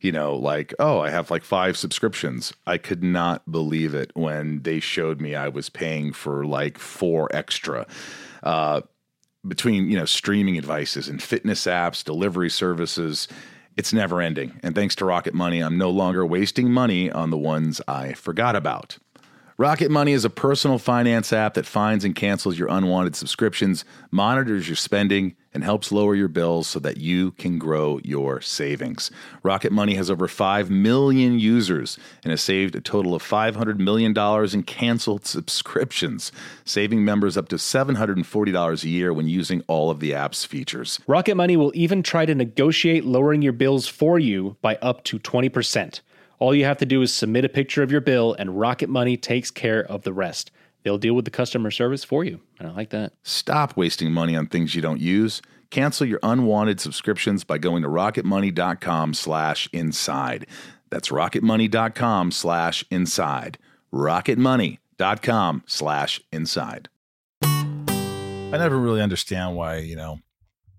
[0.00, 2.52] you know, like oh, I have like five subscriptions.
[2.66, 7.28] I could not believe it when they showed me I was paying for like four
[7.34, 7.86] extra.
[8.42, 8.82] Uh,
[9.46, 13.28] between you know streaming devices and fitness apps, delivery services,
[13.76, 14.58] it's never ending.
[14.62, 18.56] And thanks to Rocket Money, I'm no longer wasting money on the ones I forgot
[18.56, 18.98] about.
[19.56, 24.66] Rocket Money is a personal finance app that finds and cancels your unwanted subscriptions, monitors
[24.66, 29.10] your spending, and helps lower your bills so that you can grow your savings.
[29.42, 34.16] Rocket Money has over 5 million users and has saved a total of $500 million
[34.54, 36.30] in canceled subscriptions,
[36.64, 41.00] saving members up to $740 a year when using all of the app's features.
[41.06, 45.18] Rocket Money will even try to negotiate lowering your bills for you by up to
[45.18, 46.00] 20%.
[46.38, 49.18] All you have to do is submit a picture of your bill, and Rocket Money
[49.18, 50.50] takes care of the rest.
[50.82, 52.40] They'll deal with the customer service for you.
[52.58, 53.12] And I like that.
[53.22, 55.42] Stop wasting money on things you don't use.
[55.70, 60.46] Cancel your unwanted subscriptions by going to rocketmoney.com slash inside.
[60.90, 63.58] That's rocketmoney.com slash inside.
[63.92, 66.88] rocketmoney.com slash inside.
[67.42, 70.18] I never really understand why, you know,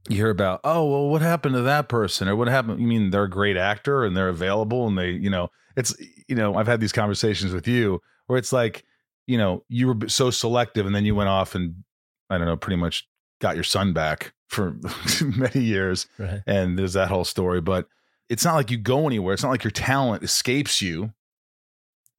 [0.10, 2.28] you hear about, oh, well, what happened to that person?
[2.28, 2.82] Or what happened?
[2.82, 5.96] You mean they're a great actor and they're available and they, you know, it's,
[6.28, 8.84] you know, I've had these conversations with you where it's like,
[9.32, 11.86] you know, you were so selective and then you went off and,
[12.30, 13.08] I don't know, pretty much
[13.40, 14.76] got your son back for
[15.22, 16.06] many years.
[16.18, 16.42] Right.
[16.46, 17.62] And there's that whole story.
[17.62, 17.88] But
[18.28, 19.34] it's not like you go anywhere.
[19.34, 21.14] It's not like your talent escapes you.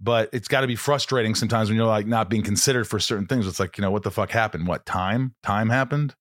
[0.01, 3.27] But it's got to be frustrating sometimes when you're like not being considered for certain
[3.27, 3.47] things.
[3.47, 4.67] It's like, you know, what the fuck happened?
[4.67, 5.35] What time?
[5.43, 6.17] Time happened?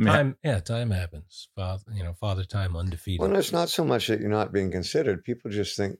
[0.00, 1.48] I mean, Time, yeah, time happens.
[1.54, 3.20] Father, you know, father time undefeated.
[3.20, 5.24] Well, it's not so much that you're not being considered.
[5.24, 5.98] People just think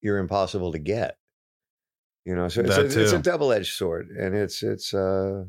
[0.00, 1.18] you're impossible to get.
[2.24, 5.44] You know, so it's, a, it's a double-edged sword, and it's it's uh,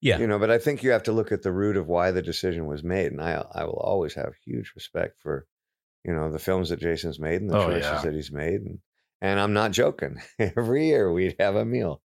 [0.00, 0.38] yeah, you know.
[0.38, 2.82] But I think you have to look at the root of why the decision was
[2.82, 5.46] made, and I I will always have huge respect for,
[6.04, 8.00] you know, the films that Jason's made and the Oh, choices yeah.
[8.02, 8.78] that he's made, and
[9.20, 10.16] and I'm not joking.
[10.38, 12.00] Every year we'd have a meal.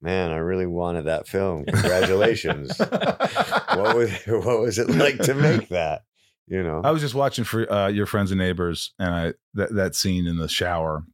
[0.00, 1.64] Man, I really wanted that film.
[1.66, 2.76] Congratulations.
[2.78, 6.02] what was what was it like to make that?
[6.48, 9.74] You know, I was just watching for uh, your friends and neighbors, and I that
[9.74, 11.04] that scene in the shower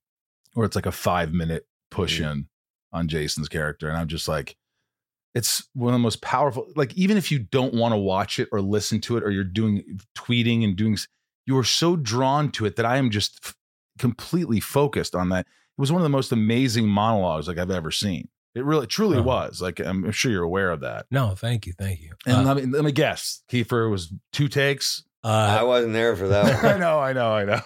[0.55, 2.49] where it's like a five minute push in
[2.93, 4.57] on Jason's character, and I'm just like,
[5.35, 6.67] it's one of the most powerful.
[6.75, 9.45] Like even if you don't want to watch it or listen to it, or you're
[9.45, 10.97] doing tweeting and doing,
[11.47, 13.55] you are so drawn to it that I am just f-
[13.99, 15.41] completely focused on that.
[15.47, 18.29] It was one of the most amazing monologues like I've ever seen.
[18.55, 19.23] It really, truly Oh.
[19.23, 19.61] was.
[19.63, 21.07] Like I'm sure you're aware of that.
[21.11, 22.13] no, thank you, thank you.
[22.27, 25.05] And Uh, let, me, let me guess, Kiefer was two takes.
[25.23, 27.61] I uh, wasn't there for that I know, I know, I know.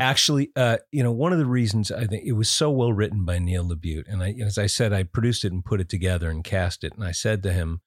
[0.00, 3.24] Actually, uh, you know, one of the reasons I think it was so well written
[3.24, 6.30] by Neil LaBute, and I, as I said, I produced it and put it together
[6.30, 7.80] and cast it, and I said to him,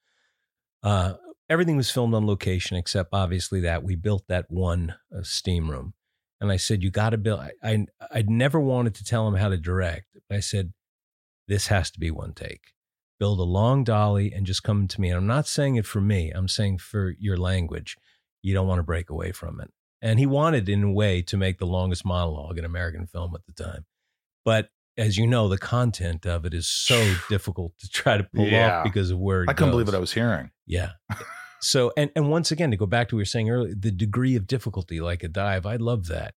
[0.82, 1.14] uh,
[1.48, 5.94] everything was filmed on location except obviously that we built that one uh, steam room,
[6.40, 7.40] and I said, you got to build.
[7.40, 10.06] I, I I'd never wanted to tell him how to direct.
[10.30, 10.72] I said,
[11.48, 12.72] this has to be one take.
[13.18, 15.08] Build a long dolly and just come to me.
[15.08, 16.30] And I'm not saying it for me.
[16.30, 17.96] I'm saying for your language.
[18.42, 19.70] You don't want to break away from it.
[20.02, 23.40] And he wanted, in a way, to make the longest monologue in American film at
[23.46, 23.86] the time.
[24.44, 28.46] But as you know, the content of it is so difficult to try to pull
[28.46, 28.78] Yeah.
[28.78, 30.50] off because of where I couldn't believe what I was hearing.
[30.66, 30.92] Yeah.
[31.60, 33.90] so and and once again to go back to what we were saying earlier, the
[33.90, 36.34] degree of difficulty, like a dive, I love that.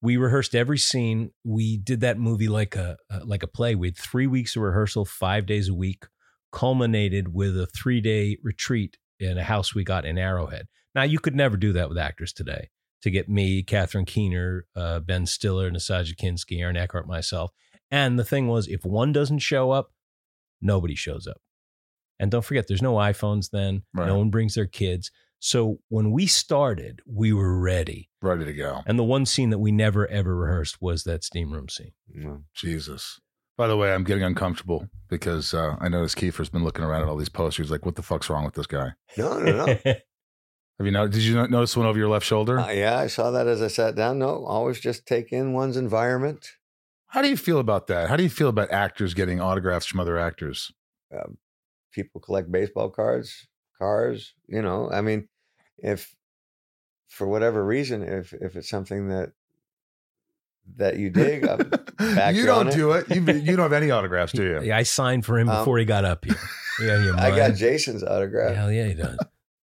[0.00, 1.30] We rehearsed every scene.
[1.44, 3.74] We did that movie like a uh, like a play.
[3.74, 6.04] We had three weeks of rehearsal, five days a week,
[6.52, 10.68] culminated with a three day retreat in a house we got in Arrowhead.
[10.94, 12.68] Now you could never do that with actors today.
[13.02, 17.52] To get me, Catherine Keener, uh, Ben Stiller, Nastassja Kinski, Aaron Eckhart, myself.
[17.90, 19.92] And the thing was, if one doesn't show up,
[20.60, 21.40] nobody shows up.
[22.18, 23.82] And don't forget, there's no iPhones then.
[23.94, 24.06] Right.
[24.06, 25.10] No one brings their kids.
[25.40, 28.10] So when we started, we were ready.
[28.20, 28.82] Ready to go.
[28.86, 31.92] And the one scene that we never ever rehearsed was that steam room scene.
[32.12, 32.42] No.
[32.54, 33.20] Jesus.
[33.56, 37.08] By the way, I'm getting uncomfortable because uh, I noticed Kiefer's been looking around at
[37.08, 37.70] all these posters.
[37.70, 38.92] Like, what the fuck's wrong with this guy?
[39.16, 39.76] No, no, no.
[40.78, 41.08] Have you know?
[41.08, 42.58] Did you notice one over your left shoulder?
[42.60, 44.18] Uh, yeah, I saw that as I sat down.
[44.18, 46.52] No, always just take in one's environment.
[47.08, 48.08] How do you feel about that?
[48.08, 50.70] How do you feel about actors getting autographs from other actors?
[51.92, 54.34] People collect baseball cards, cars.
[54.46, 55.28] You know, I mean,
[55.78, 56.14] if
[57.08, 59.32] for whatever reason, if if it's something that
[60.76, 62.74] that you dig, I'm back you you don't it.
[62.74, 63.08] do it.
[63.08, 64.60] You, you don't have any autographs, do you?
[64.62, 66.36] yeah, I signed for him Um, before he got up here.
[66.80, 67.54] Yeah, you I got?
[67.56, 68.54] Jason's autograph.
[68.54, 69.18] Hell yeah, he does.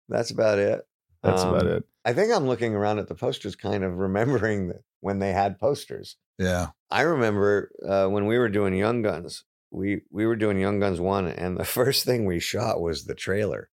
[0.09, 0.83] That's about it.
[1.25, 1.85] That's about Um, it.
[2.05, 5.59] I think I'm looking around at the posters, kind of remembering that when they had
[5.59, 6.17] posters.
[6.39, 6.69] Yeah.
[6.91, 11.01] I remember uh, when we were doing Young Guns, we we were doing Young Guns
[11.01, 13.71] one, and the first thing we shot was the trailer.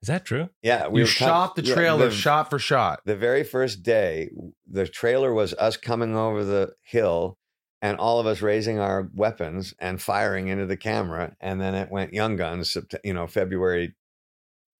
[0.00, 0.48] Is that true?
[0.62, 3.00] Yeah, we you were com- shot the yeah, trailer the- shot for shot.
[3.04, 4.30] The very first day,
[4.68, 7.38] the trailer was us coming over the hill,
[7.80, 11.90] and all of us raising our weapons and firing into the camera, and then it
[11.90, 13.94] went Young Guns, you know, February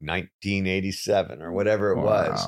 [0.03, 2.47] 1987 or whatever it was.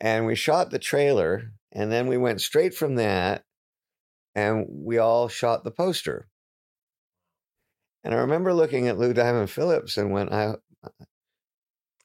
[0.00, 3.44] And we shot the trailer and then we went straight from that
[4.34, 6.28] and we all shot the poster
[8.04, 10.54] and i remember looking at lou diamond phillips and when i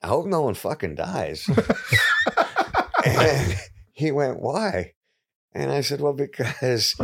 [0.03, 1.49] I hope no one fucking dies.
[3.05, 3.55] and
[3.93, 4.93] he went, Why?
[5.53, 6.95] And I said, Well, because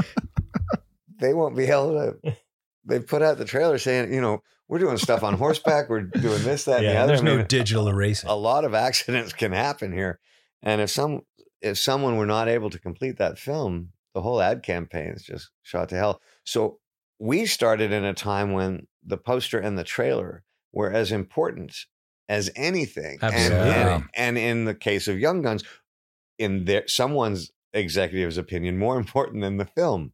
[1.19, 2.35] they won't be able to.
[2.83, 6.43] They put out the trailer saying, you know, we're doing stuff on horseback, we're doing
[6.43, 7.07] this, that, and the Yeah, other.
[7.07, 8.29] there's I no digital erasing.
[8.29, 10.19] a lot of accidents can happen here.
[10.61, 11.21] And if some
[11.61, 15.49] if someone were not able to complete that film, the whole ad campaign is just
[15.61, 16.21] shot to hell.
[16.45, 16.79] So
[17.19, 21.75] we started in a time when the poster and the trailer were as important
[22.29, 23.17] as anything.
[23.21, 23.73] And, Absolutely.
[23.73, 25.63] and, and in the case of Young Guns,
[26.37, 30.13] in their someone's executive's opinion, more important than the film,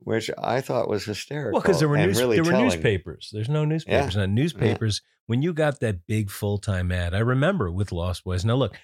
[0.00, 1.52] which I thought was hysterical.
[1.54, 3.30] Well, because there were news, really there were newspapers.
[3.32, 4.16] There's no newspapers.
[4.16, 5.02] Now, newspapers.
[5.26, 8.44] When you got that big full time ad, I remember with Lost Boys.
[8.44, 8.76] Now look,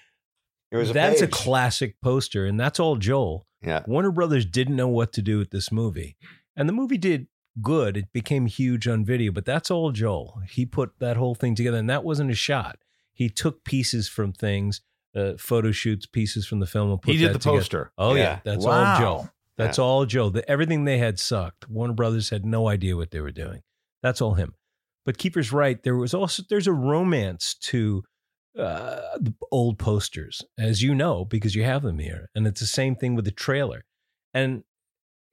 [0.71, 1.31] It was a that's a page.
[1.33, 3.47] classic poster, and that's all Joel.
[3.65, 3.83] Yeah.
[3.87, 6.17] Warner Brothers didn't know what to do with this movie,
[6.57, 7.27] and the movie did
[7.61, 7.95] good.
[7.95, 10.41] It became huge on video, but that's all Joel.
[10.49, 12.79] He put that whole thing together, and that wasn't a shot.
[13.13, 14.81] He took pieces from things,
[15.15, 17.57] uh, photo shoots, pieces from the film, and put He did that the together.
[17.59, 17.91] poster.
[17.97, 18.39] Oh yeah, Yeah.
[18.43, 18.95] that's Wow.
[18.95, 19.29] all Joe.
[19.57, 20.29] That's all Joe.
[20.29, 21.69] The, everything they had sucked.
[21.69, 23.61] Warner Brothers had no idea what they were doing.
[24.01, 24.55] That's all him.
[25.05, 25.81] But Kiefer's right.
[25.83, 28.03] There was also there's a romance to
[28.57, 32.67] uh, the old posters, as you know, because you have them here, and it's the
[32.67, 33.85] same thing with the trailer.
[34.33, 34.63] And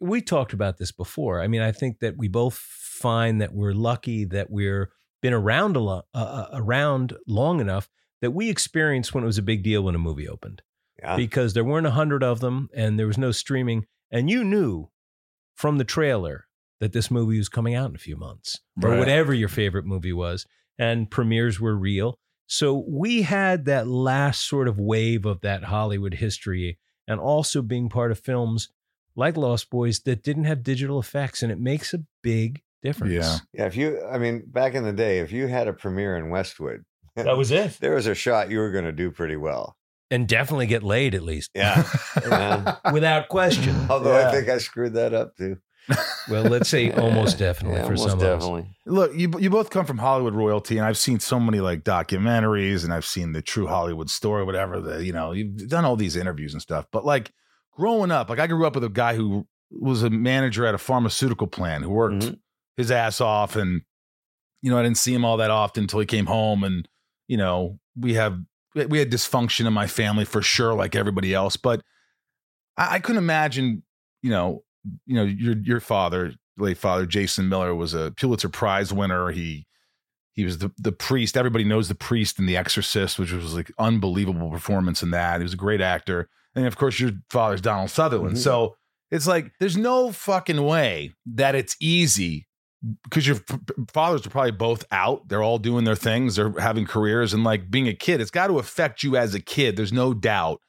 [0.00, 1.40] we talked about this before.
[1.40, 4.90] I mean, I think that we both find that we're lucky that we're
[5.22, 7.88] been around a lot, uh, around long enough
[8.22, 10.62] that we experienced when it was a big deal when a movie opened
[10.98, 11.16] Yeah.
[11.16, 13.86] because there weren't a hundred of them and there was no streaming.
[14.10, 14.88] And you knew
[15.54, 16.46] from the trailer
[16.80, 20.12] that this movie was coming out in a few months or whatever your favorite movie
[20.12, 20.46] was.
[20.78, 22.18] And premieres were real.
[22.46, 27.88] So we had that last sort of wave of that Hollywood history and also being
[27.88, 28.70] part of films
[29.14, 31.42] like Lost Boys that didn't have digital effects.
[31.42, 33.12] And it makes a big difference.
[33.12, 33.38] Yeah.
[33.52, 36.30] Yeah, if you, I mean, back in the day, if you had a premiere in
[36.30, 36.84] Westwood,
[37.14, 37.76] That was it.
[37.80, 39.76] there was a shot you were going to do pretty well.
[40.12, 41.50] And definitely get laid at least.
[41.54, 41.84] Yeah.
[42.28, 42.76] Yeah.
[42.92, 43.76] Without question.
[43.90, 44.28] Although Yeah.
[44.28, 45.58] I think I screwed that up too.
[46.28, 48.66] Well, let's say almost definitely Yeah, for almost some of us.
[48.86, 52.84] Look, you you both come from Hollywood royalty, and I've seen so many like documentaries,
[52.84, 54.80] and I've seen the True Hollywood Story, whatever.
[54.80, 57.32] The you know you've done all these interviews and stuff, but like
[57.72, 60.78] growing up, like I grew up with a guy who was a manager at a
[60.78, 62.38] pharmaceutical plant who worked Mhm.
[62.76, 63.82] his ass off, and
[64.62, 66.86] you know I didn't see him all that often until he came home, and
[67.26, 68.38] you know we have
[68.74, 71.82] we had dysfunction in my family for sure, like everybody else, but
[72.76, 73.82] I, I couldn't imagine,
[74.22, 74.62] you know,
[75.06, 79.30] you know your your father late father Jason Miller was a Pulitzer Prize winner.
[79.30, 79.66] He
[80.32, 81.36] he was the the priest.
[81.36, 85.40] Everybody knows the priest in The Exorcist, which was like unbelievable performance in that.
[85.40, 86.28] He was a great actor.
[86.54, 88.36] And of course, your father's Donald Sutherland.
[88.36, 88.40] Mhm.
[88.40, 88.76] So
[89.10, 92.46] it's like there's no fucking way that it's easy
[93.04, 93.36] because your
[93.92, 95.28] fathers are probably both out.
[95.28, 96.36] They're all doing their things.
[96.36, 99.40] They're having careers, and like being a kid, it's got to affect you as a
[99.40, 99.76] kid.
[99.76, 100.60] There's no doubt.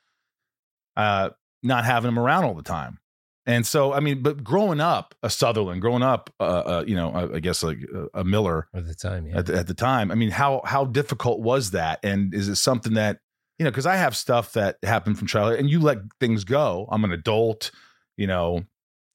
[0.97, 1.29] Uh,
[1.63, 2.99] not having them around all the time.
[3.45, 7.11] And so, I mean, but growing up a Sutherland, growing up, uh, uh, you know,
[7.11, 9.39] I, I guess like a, a Miller At the time, yeah.
[9.39, 10.11] at the, at the time.
[10.11, 11.99] I mean, how how difficult was that?
[12.03, 13.19] And is it something that
[13.57, 13.71] you know?
[13.71, 16.87] Because I have stuff that happened from childhood, and you let things go.
[16.91, 17.71] I'm an adult.
[18.15, 18.63] You know,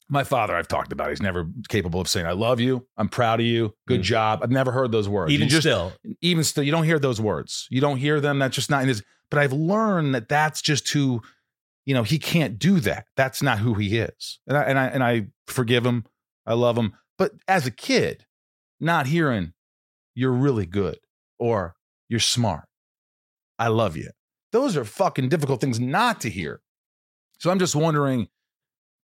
[0.09, 1.11] my father I've talked about.
[1.11, 4.05] He's never capable of saying "I love you," "I'm proud of you," "Good Mm.
[4.05, 5.33] job." I've never heard those words.
[5.33, 7.67] Even just, still, even still, you don't hear those words.
[7.71, 8.39] You don't hear them.
[8.39, 9.03] That's just not in his.
[9.31, 11.21] But I've learned that that's just who,
[11.85, 13.07] you know, he can't do that.
[13.17, 14.39] That's not who he is.
[14.47, 16.05] And I and I and I forgive him.
[16.47, 16.93] I love him.
[17.19, 18.25] But as a kid,
[18.79, 19.53] not hearing
[20.15, 20.99] you're really good
[21.39, 21.75] or
[22.09, 22.69] you're smart,
[23.59, 24.11] I love you.
[24.53, 26.61] Those are fucking difficult things not to hear.
[27.39, 28.29] So I'm just wondering,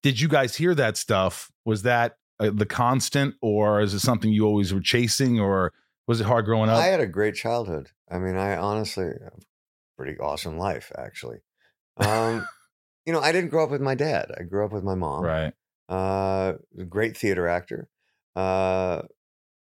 [0.05, 1.51] did you guys hear that stuff?
[1.65, 5.73] Was that uh, the constant, or is it something you always were chasing, or
[6.07, 6.77] was it hard growing up?
[6.77, 7.89] I had a great childhood.
[8.11, 9.07] I mean, I honestly,
[9.97, 11.39] pretty awesome life, actually.
[11.97, 12.47] Um,
[13.07, 14.31] you know, I didn't grow up with my dad.
[14.39, 15.25] I grew up with my mom.
[15.25, 15.55] Right.
[15.89, 17.89] Uh, great theater actor.
[18.37, 19.03] Uh,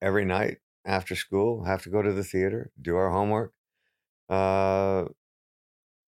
[0.02, 3.52] every night after school, have to go to the theater, do our homework,
[4.30, 5.04] uh,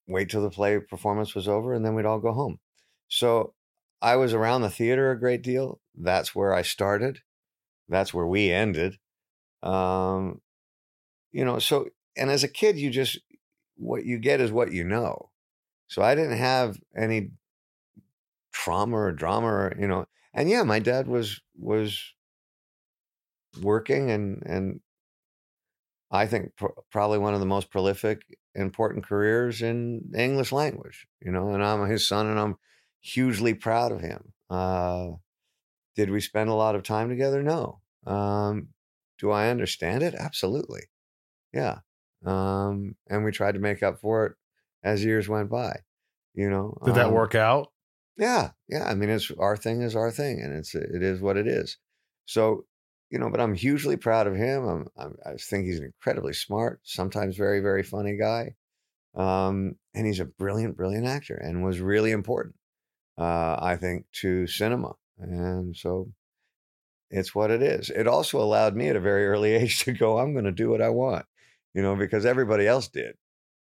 [0.07, 2.61] wait till the play performance was over, and then we'd all go home.
[3.09, 3.55] So
[4.03, 5.81] I was around the theater a great deal.
[5.97, 7.21] That's where I started.
[7.89, 8.99] That's where we ended.
[9.63, 10.41] Um,
[11.31, 13.19] you know, so and as a kid, you just
[13.77, 15.31] what you get is what you know.
[15.87, 17.31] So I didn't have any
[18.53, 22.13] trauma or drama or you know and yeah my dad was was
[23.63, 24.81] working and and
[26.11, 28.23] i think pr- probably one of the most prolific
[28.55, 32.57] important careers in english language you know and i'm his son and i'm
[33.03, 35.11] hugely proud of him uh
[35.95, 38.69] did we spend a lot of time together no um
[39.19, 40.83] do i understand it absolutely
[41.53, 41.81] yeah
[42.25, 44.37] um, and we tried to make up for it
[44.85, 45.81] as years went by.
[46.35, 47.73] You know, Did that Um, work out?
[48.17, 48.85] Yeah, yeah.
[48.85, 51.79] I mean, it's our thing is our thing, and it's it is what it is.
[52.27, 52.67] So,
[53.11, 54.65] you know, but I'm hugely proud of him.
[54.69, 58.55] I'm, I'm I think he's an incredibly smart, sometimes very very funny guy,
[59.15, 62.57] um, and he's a brilliant brilliant actor, and was really important,
[63.23, 64.93] uh, I think, to cinema.
[65.19, 66.13] And so,
[67.13, 67.91] it's what it is.
[67.91, 70.71] It also allowed me at a very early age to go, I'm going to do
[70.71, 71.27] what I want,
[71.75, 73.15] you know, because everybody else did.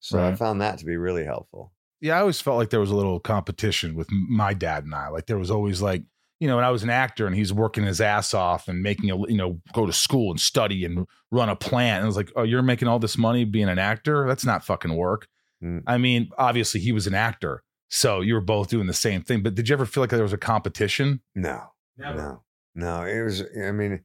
[0.02, 1.72] So I found that to be really helpful.
[1.99, 5.10] Yeah, I always felt like there was a little competition with my dad and I.
[5.10, 6.02] Like there was always like,
[6.39, 9.12] you know, when I was an actor and he's working his ass off and making
[9.12, 11.97] a, you know, go to school and study and run a plant.
[11.97, 14.26] And I was like, oh, you're making all this money being an actor?
[14.28, 15.28] That's not fucking work.
[15.64, 15.84] Mm.
[15.86, 17.62] I mean, obviously he was an actor,
[17.93, 19.43] so you were both doing the same thing.
[19.43, 21.19] But did you ever feel like there was a competition?
[21.35, 22.41] No, no,
[22.73, 23.03] no.
[23.03, 24.03] It was, I mean, it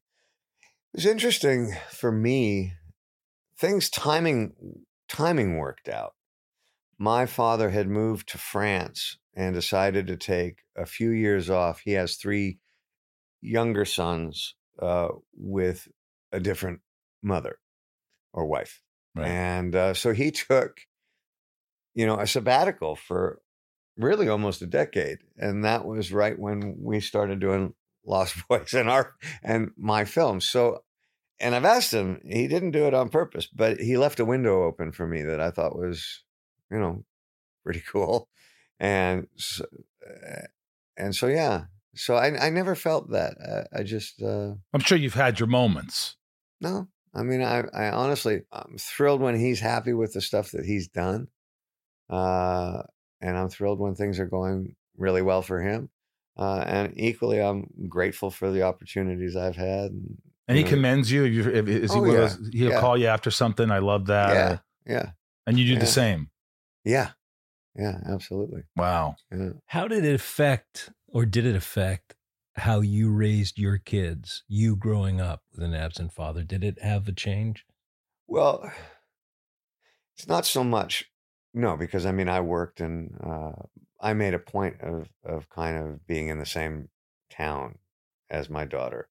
[0.93, 2.73] was interesting for me.
[3.57, 4.55] Things timing,
[5.09, 6.15] timing worked out.
[6.99, 11.81] My father had moved to France and decided to take a few years off.
[11.85, 12.59] He has three
[13.41, 15.87] younger sons uh, with
[16.33, 16.81] a different
[17.23, 17.61] mother
[18.33, 18.83] or wife.
[19.15, 19.29] Right.
[19.29, 20.81] And uh, so he took,
[21.95, 23.41] you know, a sabbatical for
[23.97, 25.19] really almost a decade.
[25.37, 27.75] And that was right when we started doing
[28.05, 30.49] Lost Boys and our and my films.
[30.49, 30.83] So
[31.39, 34.65] and I've asked him, he didn't do it on purpose, but he left a window
[34.65, 36.23] open for me that I thought was,
[36.71, 37.05] you know,
[37.63, 38.29] pretty cool.
[38.81, 39.65] And so,
[40.07, 40.47] uh,
[40.97, 41.65] and so yeah.
[41.95, 43.67] So I I never felt that.
[43.75, 46.17] I, I just uh I'm sure you've had your moments.
[46.61, 50.67] no, I mean, I, I honestly, I'm thrilled when he's happy with the stuff that
[50.67, 51.29] he's done,
[52.11, 52.83] uh,
[53.21, 55.91] and I'm thrilled when things are going really well for him.
[56.39, 59.91] Uh, and equally, I'm grateful for the opportunities I've had.
[59.93, 61.25] And, And he know, commends you.
[61.25, 62.21] You- if- Is he Oh, one of yeah.
[62.21, 62.81] those- he'll Yeah.
[62.81, 63.71] call you after something?
[63.71, 64.35] I love that.
[64.35, 64.59] Yeah.
[64.95, 65.11] Yeah,
[65.47, 65.79] and you do Yeah.
[65.81, 66.31] the same.
[66.85, 67.11] yeah,
[67.75, 68.63] yeah, absolutely.
[68.77, 69.17] Wow.
[69.33, 69.51] Yeah.
[69.67, 72.15] How did it affect, or did it affect,
[72.55, 74.45] how you raised your kids?
[74.47, 77.67] You growing up with an absent father, did it have a change?
[78.29, 78.71] Well,
[80.17, 81.11] it's not so much,
[81.57, 83.53] no, because I mean, I worked and uh,
[83.99, 86.91] I made a point of of kind of being in the same
[87.31, 87.79] town
[88.29, 89.09] as my daughter.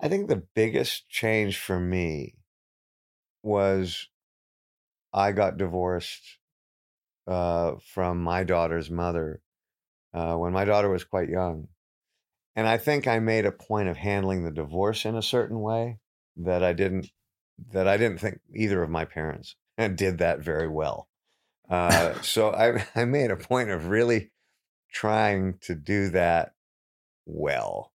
[0.00, 2.36] I think the biggest change for me
[3.42, 4.08] was
[5.12, 6.38] I got divorced
[7.26, 9.42] uh, from my daughter's mother
[10.14, 11.68] uh, when my daughter was quite young.
[12.56, 15.98] And I think I made a point of handling the divorce in a certain way
[16.36, 17.10] that I didn't
[17.72, 19.56] that I didn't think either of my parents
[19.94, 21.10] did that very well.
[21.68, 24.30] Uh, so I I made a point of really
[24.92, 26.52] trying to do that
[27.26, 27.92] well.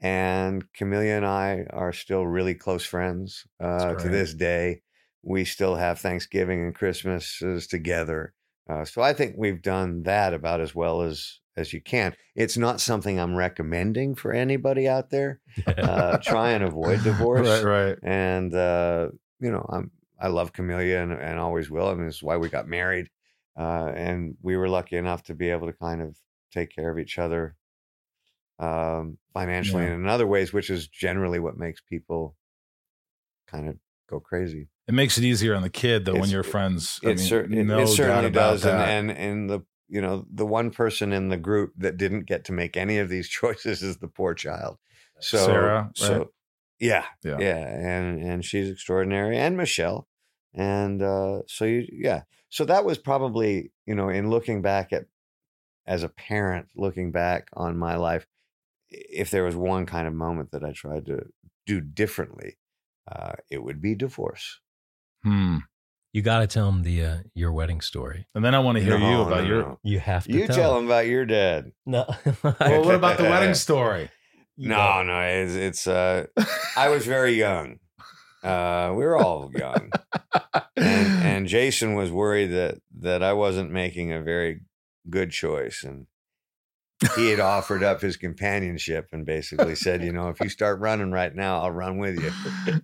[0.00, 4.82] And Camelia and I are still really close friends uh, to this day.
[5.22, 8.34] We still have Thanksgiving and Christmases together.
[8.68, 12.14] Uh, so I think we've done that about as well as as you can.
[12.34, 15.40] It's not something I'm recommending for anybody out there.
[15.66, 17.98] Uh, try and avoid divorce Right, right.
[18.02, 19.08] and uh,
[19.40, 19.90] you know, I'm
[20.24, 21.88] I love Camelia and, and always will.
[21.88, 23.10] I mean, it's why we got married,
[23.58, 26.16] uh, and we were lucky enough to be able to kind of
[26.52, 27.56] take care of each other
[28.58, 29.90] um, financially Yeah.
[29.90, 32.36] and in other ways, which is generally what makes people
[33.46, 33.76] kind of
[34.08, 34.68] go crazy.
[34.86, 37.00] It makes it easier on the kid though when It's- your friends.
[37.04, 40.24] I It, mean, cer- it, no it certainly does, and, and and the you know
[40.32, 43.82] the one person in the group that didn't get to make any of these choices
[43.82, 44.78] is the poor child.
[45.20, 46.32] So Sarah, so
[46.78, 47.38] yeah, Yeah.
[47.40, 50.06] yeah, and and she's extraordinary, and Michelle,
[50.54, 55.04] and uh, so you yeah, so that was probably you know in looking back at
[55.86, 58.26] as a parent looking back on my life,
[58.90, 61.26] if there was one kind of moment that I tried to
[61.66, 62.56] do differently,
[63.10, 64.60] uh, it would be divorce.
[65.22, 65.58] Hmm.
[66.12, 68.26] You got to tell them the uh, your wedding story.
[68.36, 69.58] And then I want to hear you about no, your.
[69.62, 69.78] no.
[69.82, 71.72] You have to You tell, tell him about your dad.
[71.84, 72.04] No,
[72.42, 74.10] Well, what about the wedding story?
[74.56, 75.86] You No, got- no, it's it's.
[75.88, 76.26] Uh,
[76.76, 77.80] I was very young.
[78.44, 79.90] Uh, we were all young,
[80.76, 84.60] and, and Jason was worried that that I wasn't making a very
[85.08, 86.06] good choice, and
[87.16, 91.10] he had offered up his companionship and basically said, you know, if you start running
[91.10, 92.32] right now, I'll run with you.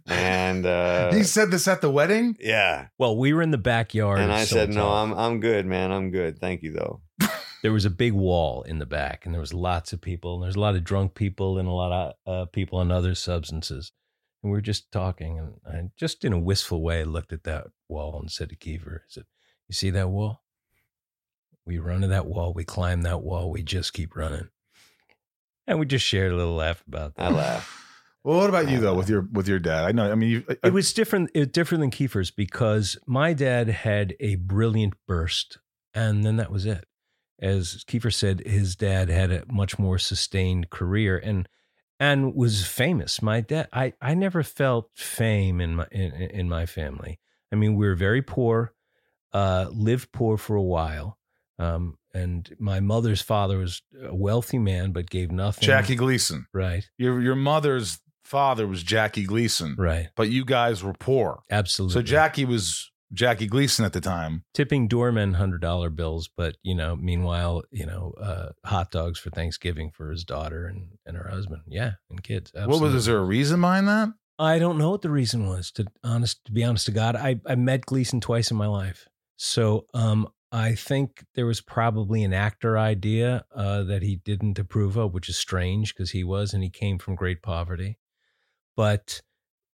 [0.07, 2.37] And uh, he said this at the wedding.
[2.41, 4.19] yeah, Well, we were in the backyard.
[4.19, 5.13] and of I said, no, house.
[5.13, 6.39] I'm I'm good, man, I'm good.
[6.39, 7.01] Thank you, though.
[7.63, 10.45] there was a big wall in the back and there was lots of people and
[10.45, 13.93] there's a lot of drunk people and a lot of uh, people on other substances
[14.43, 17.69] and we were just talking and i just in a wistful way looked at that
[17.89, 19.25] wall and said to Kiefer, i said
[19.69, 20.43] you see that wall
[21.67, 24.49] we run to that wall we climb that wall we just keep running
[25.67, 27.71] and we just shared a little laugh about that I laughed.
[28.23, 29.85] Well, what about you though uh, with your with your dad?
[29.85, 30.11] I know.
[30.11, 31.31] I mean, you, I, It was different.
[31.35, 35.59] It was different than Kiefer's because my dad had a brilliant burst,
[35.95, 36.85] and then that was it.
[37.41, 41.49] As Kiefer said, his dad had a much more sustained career and
[42.01, 43.23] and was famous.
[43.23, 47.21] My dad, I I never felt fame in my in, in my family.
[47.53, 48.73] I mean, we were very poor,
[49.33, 51.19] uh, lived poor for a while.
[51.59, 55.63] Um, and my mother's father was a wealthy man, but gave nothing.
[55.67, 56.47] Jackie Gleason.
[56.55, 61.43] right, Your your mother's father was Jackie Gleason, right, but you guys were poor.
[61.51, 61.95] absolutely.
[61.95, 64.45] So Jackie was Jackie Gleason at the time.
[64.55, 69.31] tipping doormen hundred dollar bills, but you know, meanwhile, you know, uh, hot dogs for
[69.31, 72.53] Thanksgiving for his daughter and, and her husband, yeah, and kids.
[72.55, 72.95] What was?
[72.95, 74.11] Is there a reason behind that?
[74.39, 75.71] I don't know what the reason was.
[75.73, 79.09] To honest, to be honest to God, I I met Gleason twice in my life,
[79.37, 84.97] so um, I think there was probably an actor idea uh, that he didn't approve
[84.97, 87.99] of, which is strange because he was and he came from great poverty.
[88.77, 89.21] But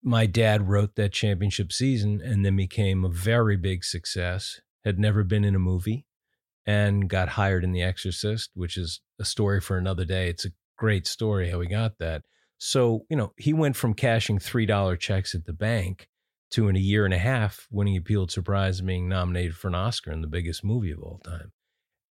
[0.05, 4.61] my dad wrote that championship season and then became a very big success.
[4.85, 6.05] Had never been in a movie
[6.63, 10.29] and got hired in The Exorcist, which is a story for another day.
[10.29, 12.21] It's a great story how he got that.
[12.59, 16.07] So, you know, he went from cashing $3 checks at the bank
[16.51, 19.69] to in a year and a half winning a Pulitzer Prize and being nominated for
[19.69, 21.51] an Oscar in the biggest movie of all time.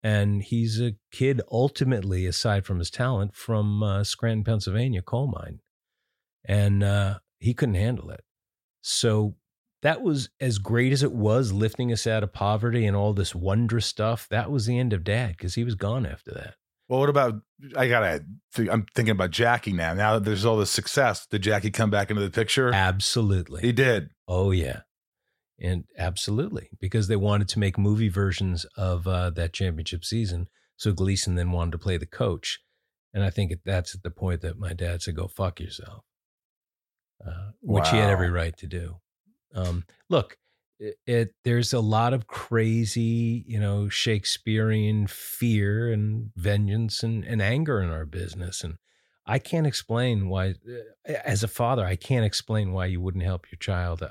[0.03, 5.59] And he's a kid, ultimately, aside from his talent, from uh, Scranton, Pennsylvania, coal mine.
[6.45, 8.23] And uh, he couldn't handle it.
[8.81, 9.35] So
[9.81, 13.33] that was as great as it was lifting us out of poverty and all this
[13.33, 14.27] wondrous stuff.
[14.29, 16.55] That was the end of dad because he was gone after that.
[16.89, 17.35] Well, what about?
[17.77, 18.25] I gotta.
[18.57, 19.93] I'm thinking about Jackie now.
[19.93, 22.73] Now that there's all this success, did Jackie come back into the picture?
[22.73, 23.61] Absolutely.
[23.61, 24.09] He did.
[24.27, 24.81] Oh yeah,
[25.59, 30.47] and absolutely because they wanted to make movie versions of uh, that championship season.
[30.77, 32.59] So Gleason then wanted to play the coach,
[33.13, 36.05] and I think that's at the point that my dad said, "Go fuck yourself,"
[37.25, 38.97] uh, which he had every right to do.
[39.53, 40.37] Um, look,
[40.79, 47.41] it, it there's a lot of crazy, you know, Shakespearean fear and vengeance and, and
[47.41, 48.77] anger in our business, and
[49.25, 53.51] I can't explain why, uh, as a father, I can't explain why you wouldn't help
[53.51, 54.01] your child.
[54.01, 54.05] I,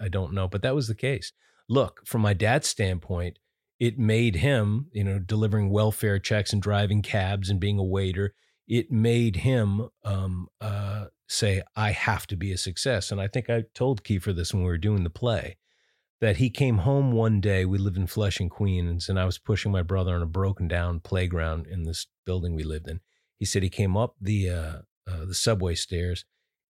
[0.00, 1.32] I, I don't know, but that was the case.
[1.68, 3.38] Look, from my dad's standpoint,
[3.78, 8.32] it made him, you know, delivering welfare checks and driving cabs and being a waiter.
[8.68, 13.50] It made him um, uh, say, "I have to be a success." And I think
[13.50, 15.56] I told Kiefer this when we were doing the play
[16.20, 17.64] that he came home one day.
[17.64, 21.00] We lived in Flushing, Queens, and I was pushing my brother on a broken down
[21.00, 23.00] playground in this building we lived in.
[23.38, 26.24] He said he came up the uh, uh, the subway stairs.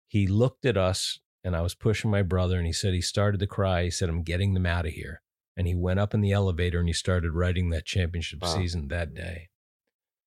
[0.08, 3.40] He looked at us, and I was pushing my brother, and he said he started
[3.42, 3.84] to cry.
[3.84, 5.22] He said, "I'm getting them out of here."
[5.56, 8.56] And he went up in the elevator and he started writing that championship Wow.
[8.56, 9.50] season that day.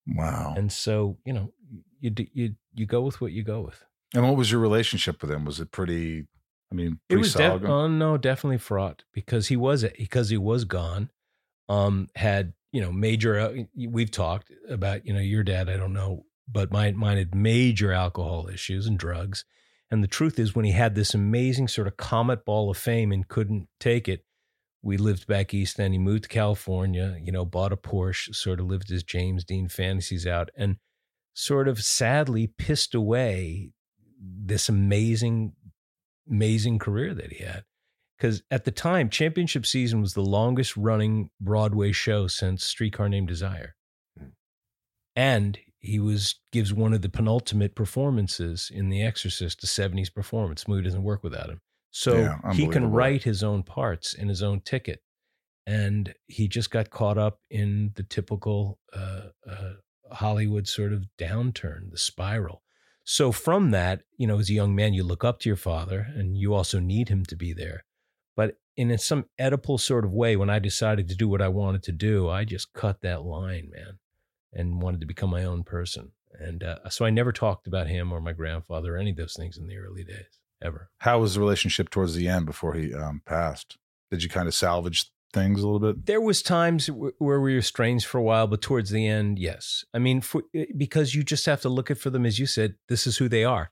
[0.07, 0.55] Wow.
[0.57, 1.53] And so, you know,
[2.01, 3.83] you you you go with what you go with.
[4.15, 5.45] And what was your relationship with him?
[5.45, 6.27] Was it pretty?
[6.71, 7.63] I mean, It pretty was solid.
[7.63, 11.11] def- oh no, definitely fraught because he was because he was gone.
[11.69, 13.39] Um, had you know major.
[13.39, 15.69] uh, We've talked about you know your dad.
[15.69, 19.45] I don't know, but mine mine had major alcohol issues and drugs.
[19.91, 23.13] And the truth is, when he had this amazing sort of comet ball of fame
[23.13, 24.25] and couldn't take it,
[24.83, 25.77] we lived back east.
[25.77, 27.19] Then he moved to California.
[27.21, 30.77] You know, bought a Porsche, sort of lived his James Dean fantasies out, and
[31.35, 33.73] sort of sadly pissed away
[34.21, 35.53] this amazing
[36.29, 37.65] amazing career that he had.
[38.17, 43.29] Because at the time, championship season was the longest running Broadway show since Streetcar Named
[43.29, 43.77] Desire.
[44.19, 44.29] Hmm.
[45.15, 50.67] And he was gives one of the penultimate performances in The Exorcist, a 70s performance.
[50.67, 51.61] Movie doesn't work without him.
[51.91, 55.03] So Yeah, he can write his own parts in his own ticket.
[55.67, 59.73] And he just got caught up in the typical uh, uh,
[60.13, 62.63] Hollywood sort of downturn, the spiral.
[63.03, 66.07] So from that, you know, as a young man, you look up to your father
[66.15, 67.85] and you also need him to be there.
[68.37, 71.83] But in some Oedipal sort of way, when I decided to do what I wanted
[71.85, 73.99] to do, I just cut that line, man,
[74.53, 76.13] and wanted to become my own person.
[76.39, 79.35] And uh, so I never talked about him or my grandfather or any of those
[79.35, 80.91] things in the early days, ever.
[80.99, 83.79] How was the relationship towards the end before he um, passed?
[84.11, 86.07] Did you kind of salvage things a little bit?
[86.07, 89.39] There was times w- where we were estranged for a while, but towards the end,
[89.39, 89.85] yes.
[89.93, 92.47] I mean, for, eh, because you just have to look at for them, as you
[92.47, 93.71] said, this is who they are.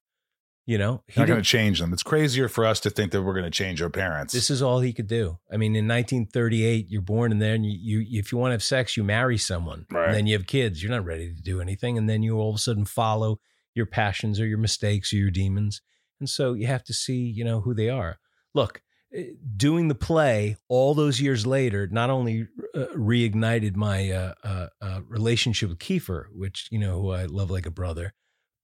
[0.66, 1.92] You know, he Not going to change them.
[1.92, 4.32] It's crazier for us to think that we're going to change our parents.
[4.32, 5.38] This is all he could do.
[5.52, 8.62] I mean, in 1938, you're born and then you, you if you want to have
[8.62, 9.84] sex, you marry someone.
[9.90, 10.06] Right.
[10.06, 10.82] And then you have kids.
[10.82, 11.98] You're not ready to do anything.
[11.98, 13.40] And then you all of a sudden follow
[13.74, 15.82] your passions or your mistakes or your demons.
[16.20, 18.18] And so you have to see, you know, who they are.
[18.54, 18.82] Look,
[19.14, 24.66] eh, doing the play all those years later not only uh, reignited my uh, uh,
[24.80, 28.14] uh, relationship with Kiefer, which, you know, who I love like a brother,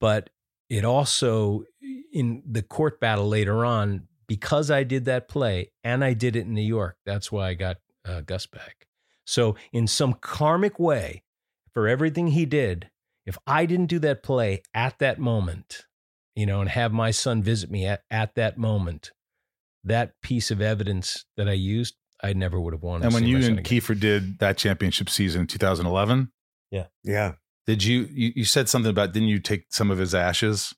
[0.01, 0.31] but
[0.69, 1.65] it also
[2.13, 6.47] in the court battle later on, because I did that play and I did it
[6.47, 8.87] in New York, that's why I got uh, Gus back.
[9.25, 11.25] So, in some karmic way,
[11.73, 12.91] for everything he did,
[13.27, 15.87] if I didn't do that play at that moment,
[16.37, 19.13] you know, and have my son visit me at, at that moment,
[19.85, 23.03] that piece of evidence that I used, I never would have won.
[23.03, 26.31] And when you and Kiefer did that championship season in 2011,
[26.71, 26.87] Yeah.
[27.03, 27.33] Yeah,
[27.67, 30.75] did you, you you said something about didn't you take some of his ashes?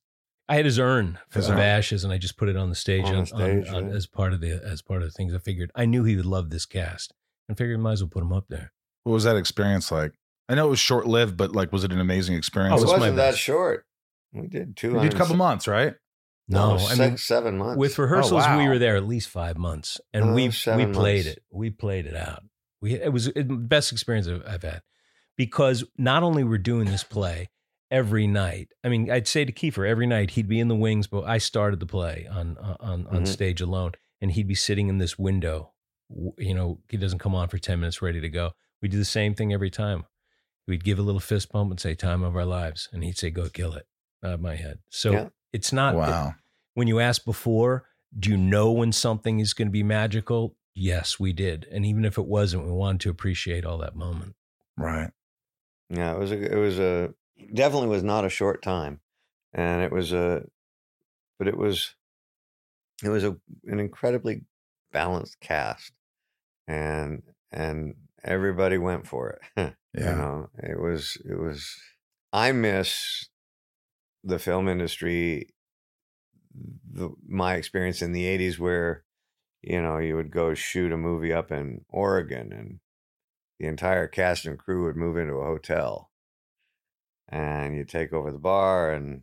[0.49, 1.61] I had his urn His of urn.
[1.61, 3.89] ashes, and I just put it on the stage, On on, the stage, on- on-
[3.91, 3.95] yeah.
[3.97, 5.35] as part of the as part of the things.
[5.35, 7.13] I figured I knew he would love this cast,
[7.49, 8.73] and figured might as well put him up there.
[9.05, 10.13] What was that experience like?
[10.49, 12.75] I know it was short lived, but like, was it an amazing experience?
[12.75, 13.39] Oh, it it was my wasn't that best.
[13.41, 13.87] short.
[14.33, 14.93] We did two.
[14.93, 15.95] you did a couple months, right?
[16.49, 17.79] No, six, I mean seven months.
[17.79, 18.69] with rehearsals we wow.
[18.69, 21.27] were there at least five months, and Oh, we we played months.
[21.27, 21.43] it.
[21.51, 22.43] We played it out.
[22.81, 24.83] We it was the best experience I've, I've had
[25.37, 27.49] because not only we're doing this play
[27.91, 28.69] every night.
[28.83, 31.39] I mean, I'd say to Kiefer every night he'd be in the wings, but I
[31.39, 33.29] started the play on on on Mhm.
[33.29, 35.73] stage alone, and he'd be sitting in this window.
[36.39, 38.53] You know, he doesn't come on for ten minutes, ready to go.
[38.83, 40.05] We do the same thing every time.
[40.67, 43.31] We'd give a little fist bump and say "Time of our lives," and he'd say
[43.31, 43.87] "Go kill it."
[44.25, 44.79] Out of my head.
[44.91, 45.29] So Yeah.
[45.53, 46.35] it's not wow.
[46.75, 50.57] when you asked before, do you know when something is going to be magical?
[50.75, 51.67] Yes, we did.
[51.71, 54.35] And even if it wasn't, we wanted to appreciate all that moment.
[54.77, 55.11] Right.
[55.91, 57.13] Yeah, it was a it was a
[57.53, 59.01] definitely was not a short time,
[59.53, 60.45] and it was a,
[61.39, 61.95] but it was,
[63.05, 64.45] it was a an incredibly
[64.93, 65.93] balanced cast,
[66.67, 67.95] and and
[68.25, 69.41] everybody went for it.
[69.95, 70.15] you Yeah.
[70.15, 71.77] know, it was it was.
[72.33, 73.29] I miss
[74.25, 75.55] the film industry.
[76.93, 79.05] The my experience in the '80s, where
[79.63, 82.81] you know you would go shoot a movie up in Oregon and
[83.59, 86.11] the entire cast and crew would move into a hotel
[87.29, 89.23] and you take over the bar and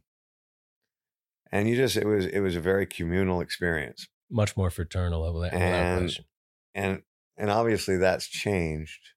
[1.52, 5.42] and you just it was it was a very communal experience Much more fraternal level
[5.42, 6.26] without And-
[6.74, 7.02] and
[7.38, 9.10] and obviously that's changed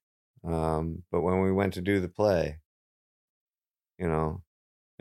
[0.43, 2.59] um but when we went to do the play
[3.97, 4.43] you know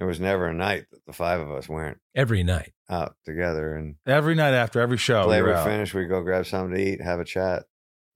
[0.03, 2.73] there was never a night that the five of us weren't Every night.
[2.91, 6.45] out together and Every night after every show, play you're would finish we'd go grab
[6.45, 7.67] something to eat have a chat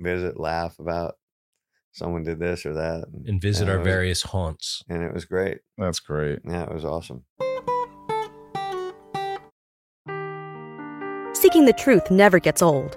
[0.00, 1.14] visit laugh about
[1.92, 4.82] someone did this or that And visit yeah, our was- various haunts.
[4.88, 6.40] and it was great That's great.
[6.44, 7.22] yeah it was awesome
[11.34, 12.96] Seeking the truth never gets old.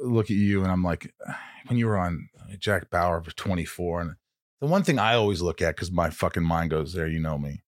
[0.00, 1.12] look at you and I'm like,
[1.66, 2.28] when you were on
[2.58, 4.14] Jack Bauer for 24, and
[4.60, 7.38] the one thing I always look at because my fucking mind goes there, you know
[7.38, 7.62] me.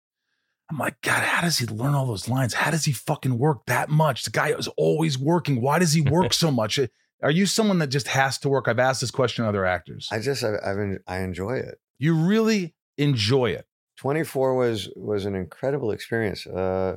[0.70, 2.54] I'm like, God, how does he learn all those lines?
[2.54, 4.24] How does he fucking work that much?
[4.24, 5.60] The guy is always working.
[5.60, 6.80] Why does he work so much?
[7.22, 8.66] Are you someone that just has to work?
[8.66, 10.08] I've asked this question to other actors.
[10.10, 13.66] i just I, I've i enjoy it you really enjoy it.
[13.98, 16.46] 24 was was an incredible experience.
[16.46, 16.96] Uh,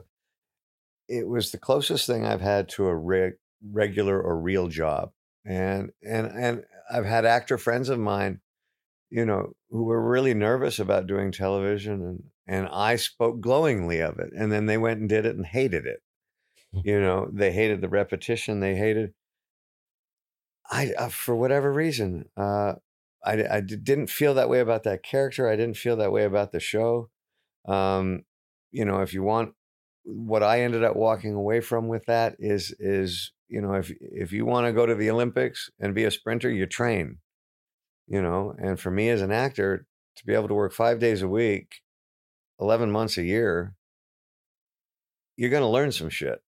[1.07, 3.38] it was the closest thing I've had to a reg-
[3.71, 5.11] regular or real job,
[5.48, 8.41] and and and I've had actor friends of mine,
[9.10, 14.20] you know, who were really nervous about doing television, and and I spoke glowingly of
[14.20, 16.02] it, and then they went and did it and hated it.
[16.84, 18.60] You know, they hated the repetition.
[18.60, 19.14] They hated.
[20.70, 22.74] I uh, for whatever reason, uh,
[23.24, 25.50] I, I didn't feel that way about that character.
[25.50, 27.10] I didn't feel that way about the show.
[27.68, 28.26] Um,
[28.72, 29.54] you know, if you want,
[30.04, 34.32] what I ended up walking away from with that is is you know if if
[34.32, 37.18] you want to go to the Olympics and be a sprinter, you train.
[38.08, 39.86] You know, and for me as an actor
[40.16, 41.82] to be able to work five days a week,
[42.60, 43.76] eleven months a year,
[45.36, 46.41] you're going to learn some shit,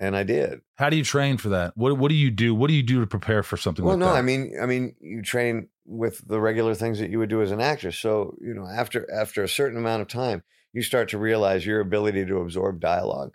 [0.00, 0.60] and I did.
[0.76, 1.76] How do you train for that?
[1.76, 2.54] What What do you do?
[2.54, 4.04] What do you do to prepare for something like that?
[4.04, 4.18] Well, like no, that?
[4.18, 7.50] I mean, I mean, you train with the regular things that you would do as
[7.50, 7.92] an actor.
[7.92, 10.42] So, you know, after after a certain amount of time,
[10.72, 13.34] you start to realize your ability to absorb dialogue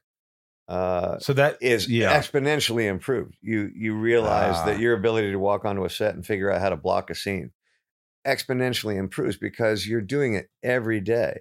[0.70, 2.18] uh, so that is yeah.
[2.18, 3.36] exponentially improved.
[3.42, 4.66] You you realize Ah.
[4.68, 7.16] that your ability to walk onto a set and figure out how to block a
[7.16, 7.52] scene
[8.28, 11.40] exponentially improves because you're doing it every day.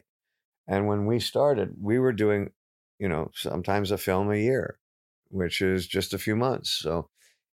[0.66, 2.51] And when we started, we were doing,
[2.99, 4.79] you know, sometimes a film a year,
[5.29, 6.70] which is just a few months.
[6.70, 7.11] So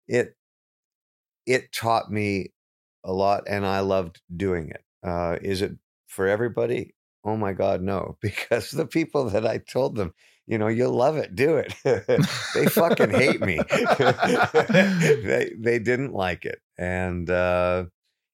[0.08, 0.38] it
[1.46, 2.54] it taught me
[3.04, 4.84] a lot and I loved doing it.
[5.04, 5.74] Uh, is it
[6.08, 6.96] for everybody?
[7.24, 8.18] Oh my God, no.
[8.22, 10.14] Because the people that I told them,
[10.48, 11.36] you know, you'll love it.
[11.36, 11.74] Do it.
[12.54, 13.60] they fucking hate me.
[14.70, 17.86] they they didn't like it, and uh,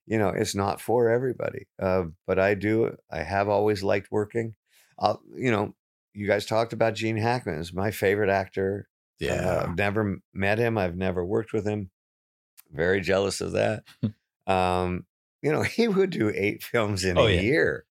[0.08, 1.68] you know, it's not for everybody.
[1.82, 2.96] Uh, but I do.
[3.12, 4.56] I have always liked working.
[5.00, 5.74] I'll, you know,
[6.14, 8.88] you guys talked about Gene Hackman is my favorite actor.
[9.24, 10.78] Uh, I've never met him.
[10.78, 11.92] I've never worked with him.
[12.72, 13.84] Very jealous of that.
[14.48, 15.06] um,
[15.42, 17.42] you know, he would do eight films in Oh, a yeah.
[17.42, 17.86] year.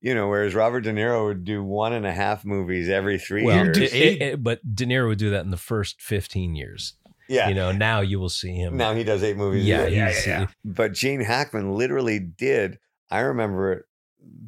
[0.00, 3.42] You know, whereas Robert De Niro would do one and a half movies every three
[3.44, 3.76] Well, years.
[3.78, 6.94] it- it- it- but De Niro would do that in the first 15 years.
[7.28, 7.48] yeah.
[7.48, 8.76] You know, now you will see him.
[8.76, 9.64] now he does eight movies.
[9.64, 12.78] a yeah, yeah, he's- But Gene Hackman literally did.
[13.10, 13.82] I remember it,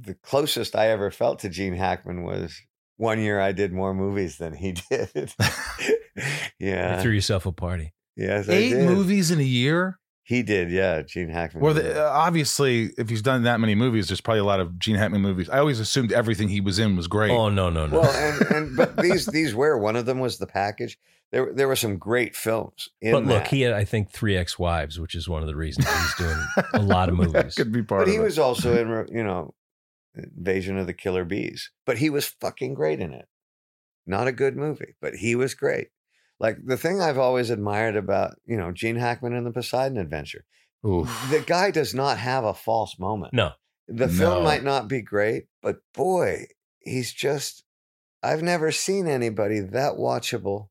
[0.03, 2.61] the closest I ever felt to Gene Hackman was
[2.97, 5.11] one year I did more movies than he did.
[5.39, 6.29] yeah.
[6.59, 7.03] you yeah.
[7.03, 7.93] threw yourself a party.
[8.17, 8.87] Yes, I Eight did.
[8.89, 9.99] movies in a year.
[10.31, 11.03] He did, yeah.
[11.03, 11.61] Gene Hackman.
[11.61, 14.79] Well, the, uh, obviously, if he's done that many movies, there's probably a lot of
[14.79, 15.51] Gene Hackman movies.
[15.51, 17.33] I always assumed everything he was in was great.
[17.33, 17.99] Oh no, no, no.
[17.99, 20.97] well, and, and but these these were one of them was the package.
[21.33, 23.49] There there were some great films in but look, that.
[23.49, 26.41] he had I think three ex-wives, which is one of the reasons he's doing
[26.75, 27.55] a lot of that movies.
[27.57, 28.23] could be part but of he it.
[28.23, 29.53] was also in you know
[30.15, 31.73] Invasion of the Killer Bees.
[31.85, 33.27] But he was fucking great in it.
[34.07, 35.89] Not a good movie, but he was great.
[36.41, 40.45] Like the thing I've always admired about you know Gene Hackman in the Poseidon Adventure,
[40.87, 41.09] Oof.
[41.31, 43.33] the guy does not have a false moment.
[43.35, 43.53] No,
[43.87, 44.13] The No.
[44.13, 46.47] film might not be great, but boy,
[46.79, 47.63] he's just
[48.23, 50.69] I've never seen anybody that watchable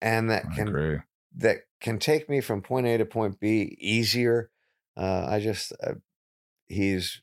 [0.00, 0.98] and that I can agree.
[1.36, 4.50] that can take me from point A to point B easier.
[4.96, 5.94] Uh, I just uh,
[6.68, 7.20] he's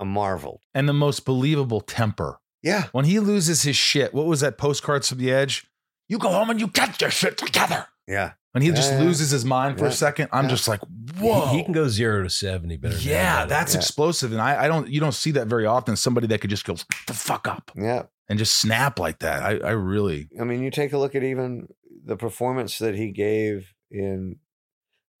[0.00, 0.60] a marvel.
[0.74, 2.40] And the most believable temper.
[2.62, 2.84] Yeah.
[2.92, 5.66] When he loses his shit, what was that postcards from the edge?
[6.08, 7.86] You go home and you get your shit together.
[8.06, 8.32] Yeah.
[8.52, 9.00] When he Yeah, just yeah.
[9.00, 10.50] loses his mind for a second, I'm Yeah.
[10.50, 10.80] just like,
[11.20, 11.48] whoa.
[11.48, 12.96] he can go zero to seventy better.
[12.96, 13.48] yeah, anybody.
[13.50, 13.80] that's Yeah.
[13.80, 14.32] explosive.
[14.32, 15.96] And I, I don't you don't see that very often.
[15.96, 18.04] Somebody that could just go the fuck up Yeah.
[18.28, 19.42] and just snap like that.
[19.42, 21.68] I, I really I mean, you take a look at even
[22.04, 24.36] the performance that he gave in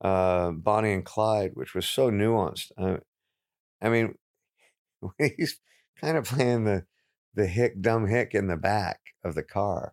[0.02, 2.70] uh, Bonnie and Clyde, which was so nuanced.
[2.78, 2.98] Uh,
[3.82, 4.14] I mean,
[5.18, 5.58] he's
[6.00, 6.84] kind of playing the
[7.34, 9.92] the hick, dumb hick in the back of the car,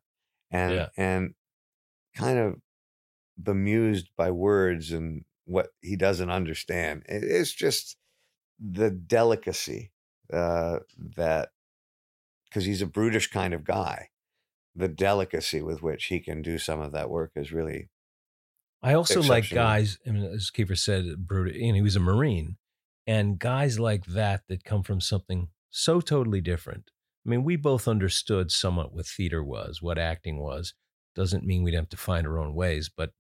[0.52, 0.90] and Yeah.
[0.98, 1.34] and
[2.16, 2.62] kind of
[3.38, 7.04] bemused by words and what he doesn't understand.
[7.08, 7.98] It- It's just
[8.60, 9.92] the delicacy
[10.32, 11.50] uh, that
[12.46, 14.10] because he's a brutish kind of guy
[14.78, 17.90] the delicacy with which he can do some of that work is really
[18.82, 19.98] I also like guys.
[20.06, 22.58] I mean, as Kiefer said, Brutus, you know, he was a Marine,
[23.08, 26.92] and guys like that that come from something so totally different.
[27.26, 30.74] I mean, we both understood somewhat what theater was, what acting was.
[31.16, 33.12] Doesn't mean we'd have to find our own ways, but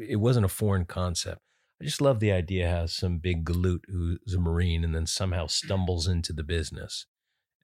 [0.00, 1.40] it wasn't a foreign concept.
[1.80, 5.46] I just love the idea how some big galoot who's a Marine and then somehow
[5.46, 7.06] stumbles into the business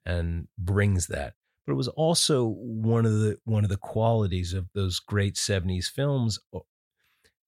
[0.05, 1.33] and brings that.
[1.65, 5.85] But it was also one of the one of the qualities of those great '70s
[5.85, 6.39] films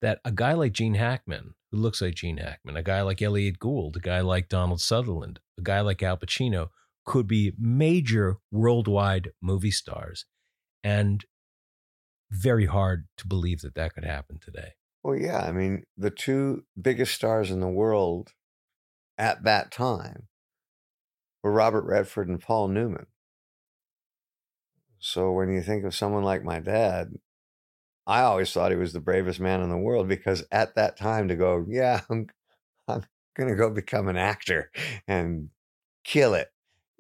[0.02, 3.60] that a guy like Gene Hackman, who looks like Gene Hackman, a guy like Elliot
[3.60, 6.70] Gould, a guy like Donald Sutherland, a guy like Al Pacino
[7.06, 10.26] could be major worldwide movie stars.
[10.84, 11.26] And
[12.32, 14.74] very hard to believe that that could happen today.
[15.04, 18.34] well yeah i mean the two biggest stars in the world
[19.18, 20.28] at that time
[21.44, 23.06] were robert redford and paul newman
[25.00, 27.14] so when you think of someone like my dad
[28.08, 31.28] i always thought he was the bravest man in the world because at that time
[31.28, 32.28] to go yeah i'm,
[32.88, 33.04] I'm
[33.38, 34.72] gonna go become an actor
[35.08, 35.50] and
[36.04, 36.50] kill it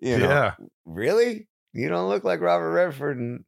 [0.06, 0.54] you know yeah.
[0.86, 1.48] really?
[1.74, 3.44] You don't look like Robert Redford and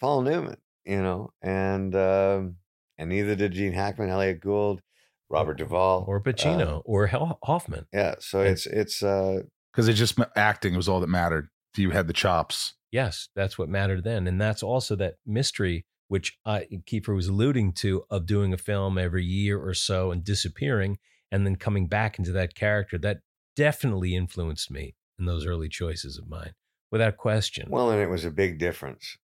[0.00, 2.56] Paul Newman, you know, and um,
[2.96, 4.80] and neither did Gene Hackman, Elliot Gould,
[5.28, 7.06] Robert Duvall, Or Pacino Uh, or
[7.42, 7.86] Hoffman.
[7.92, 9.40] yeah, so it's it's uh,
[9.72, 11.48] Because it just acting was all that mattered.
[11.74, 12.74] If you had the chops.
[12.90, 14.26] Yes, that's what mattered then.
[14.26, 18.96] And that's also that mystery, which I, Kiefer was alluding to, of doing a film
[18.96, 20.96] every year or so and disappearing
[21.30, 22.96] and then coming back into that character.
[22.96, 23.18] That
[23.54, 26.52] definitely influenced me in those early choices of mine,
[26.90, 27.68] without question.
[27.70, 29.16] well, and it was a big difference.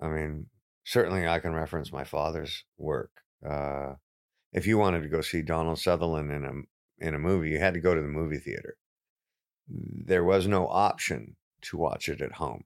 [0.00, 0.46] I mean,
[0.84, 3.10] certainly I can reference my father's work.
[3.46, 3.94] Uh,
[4.52, 7.74] if you wanted to go see Donald Sutherland in a in a movie, you had
[7.74, 8.76] to go to the movie theater.
[9.68, 12.64] There was no option to watch it at home.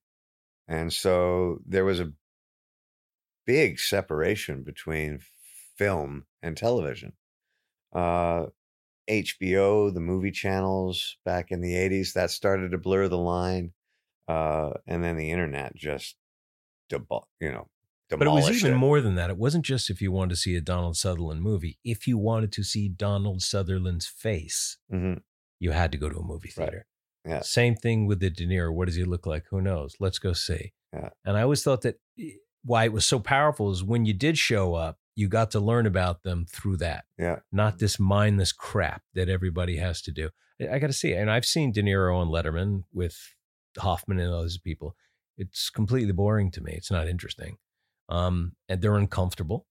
[0.68, 2.12] And so there was a
[3.46, 5.20] big separation between
[5.78, 7.12] film and television.
[7.94, 8.46] Uh,
[9.08, 13.72] HBO, the movie channels back in the 80s, that started to blur the line.
[14.28, 16.16] Uh, and then the internet just,
[16.90, 16.98] you
[17.40, 17.68] know,
[18.10, 18.76] but it was even it.
[18.76, 19.30] more than that.
[19.30, 21.78] It wasn't just if you wanted to see a Donald Sutherland movie.
[21.84, 25.22] If you wanted to see Donald Sutherland's face, Mhm.
[25.58, 26.64] you had to go to a movie Right.
[26.70, 26.86] theater.
[27.24, 27.40] Yeah.
[27.40, 28.72] Same thing with the De Niro.
[28.72, 29.46] What does he look like?
[29.50, 29.96] Who knows?
[29.98, 30.72] Let's go see.
[30.92, 31.10] Yeah.
[31.24, 32.34] And I always thought that eh,
[32.64, 35.86] why it was so powerful is when you did show up, you got to learn
[35.86, 37.36] about them through that, Yeah.
[37.50, 40.30] not this mindless crap that everybody has to do.
[40.60, 41.12] I, I got to see.
[41.14, 43.16] And I've seen De Niro and Letterman with
[43.78, 44.94] Hoffman and those people.
[45.38, 46.72] It's completely boring to me.
[46.72, 47.56] It's not interesting.
[48.08, 49.66] Um, and they're uncomfortable.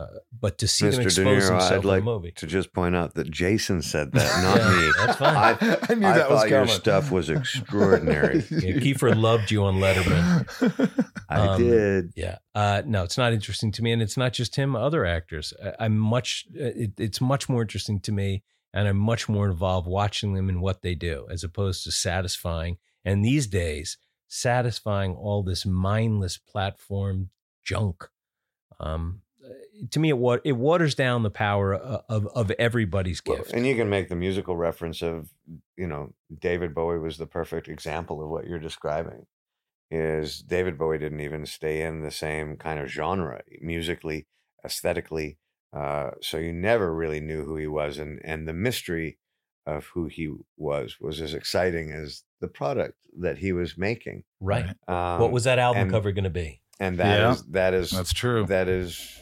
[0.00, 0.06] Uh,
[0.40, 0.96] but to see Mr.
[0.96, 2.30] De expose Niro, themselves I'd like in a movie.
[2.36, 4.92] to just point out that Jason said that, not Yeah, me.
[4.96, 5.36] That's fine.
[5.36, 8.38] I, I knew I that was thought your stuff was extraordinary.
[8.50, 11.06] Yeah, Kiefer loved you on Letterman.
[11.28, 12.12] I Um, did.
[12.16, 12.38] Yeah.
[12.54, 14.74] Uh, no, it's not interesting to me, and it's not just him.
[14.74, 16.46] Other actors, I, I'm much.
[16.58, 18.42] uh, It, it's much more interesting to me,
[18.72, 22.78] and I'm much more involved watching them and what they do, as opposed to satisfying.
[23.04, 23.98] And these days,
[24.28, 27.30] satisfying all this mindless platform
[27.64, 28.08] junk.
[28.78, 29.20] Um,
[29.90, 33.52] to me, it wa- it waters down the power of of, of everybody's Well, gift.
[33.52, 35.30] and you can make the musical reference of,
[35.76, 39.26] you know, David Bowie was the perfect example of what you're describing.
[39.90, 44.26] Is David Bowie didn't even stay in the same kind of genre musically,
[44.64, 45.38] aesthetically.
[45.72, 49.18] Uh, so you never really knew who he was, and and the mystery
[49.66, 54.22] of who he was was as exciting as the product that he was making.
[54.40, 54.66] right.
[54.88, 56.60] Um, what was that album and- cover going to be?
[56.78, 57.44] And that is Yeah.
[57.50, 58.46] that is That's true.
[58.46, 59.19] that is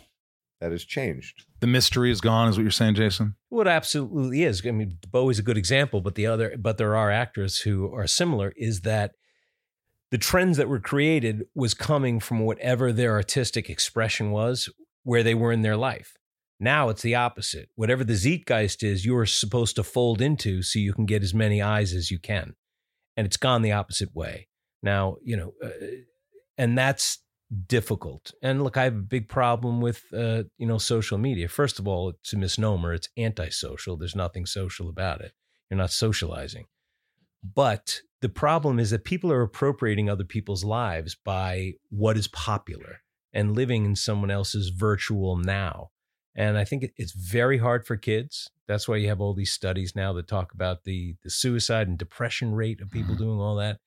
[0.60, 1.44] that has changed.
[1.60, 3.34] the mystery is gone, is what you're saying, Jason?
[3.50, 4.64] Well, it absolutely is.
[4.66, 8.06] I mean, Bowie's a good example, but the other, but there are actors who are
[8.06, 8.52] similar.
[8.56, 9.12] Is that
[10.10, 14.68] the trends that were created was coming from whatever their artistic expression was,
[15.02, 16.14] where they were in their life.
[16.60, 17.68] Now it's the opposite.
[17.76, 21.32] Whatever the zeitgeist is, you are supposed to fold into so you can get as
[21.32, 22.54] many eyes as you can,
[23.16, 24.48] and it's gone the opposite way.
[24.82, 25.70] Now, you know, uh,
[26.56, 27.18] and that's
[27.66, 28.32] difficult.
[28.42, 31.48] And look, I have a big problem with uh, you know social media.
[31.48, 32.92] First of all, it's a misnomer.
[32.92, 33.96] It's antisocial.
[33.96, 35.32] There's nothing social about it.
[35.70, 36.66] You're not socializing.
[37.42, 43.00] But the problem is that people are appropriating other people's lives by what is popular
[43.32, 45.90] and living in someone else's virtual now.
[46.34, 48.50] And I think it's very hard for kids.
[48.66, 51.98] That's why you have all these studies now that talk about the the suicide and
[51.98, 53.78] depression rate of people doing all that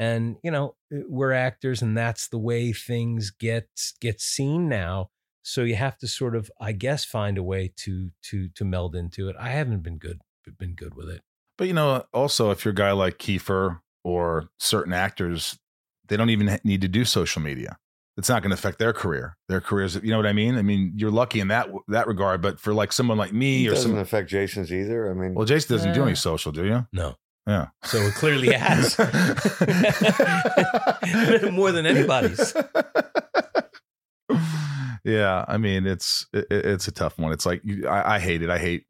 [0.00, 3.68] and you know eh, we're actors and that's the way things get
[4.00, 5.10] get seen now
[5.42, 8.96] so you have to sort of i guess find a way to to to meld
[8.96, 10.20] into it i haven't been good
[10.58, 11.22] been good with it
[11.58, 15.58] But you know, also if you're a guy like Kiefer or certain actors,
[16.08, 17.78] they don't even need to do social media.
[18.16, 19.36] It's not going to affect their career.
[19.48, 20.56] Their careers, you know what I mean?
[20.56, 22.42] I mean, you're lucky in that that regard.
[22.42, 25.10] But for like someone like me It or doesn't some, affect Jason's either.
[25.10, 26.16] I mean, well, Jason doesn't do any eh.
[26.16, 26.86] social, do you?
[26.92, 27.68] no Yeah.
[27.84, 28.98] so it clearly has
[31.52, 32.54] more than anybody's
[35.04, 37.32] yeah, I mean, it's it, it's a tough one.
[37.32, 38.50] It's like you, I, I hate it.
[38.50, 38.84] I hate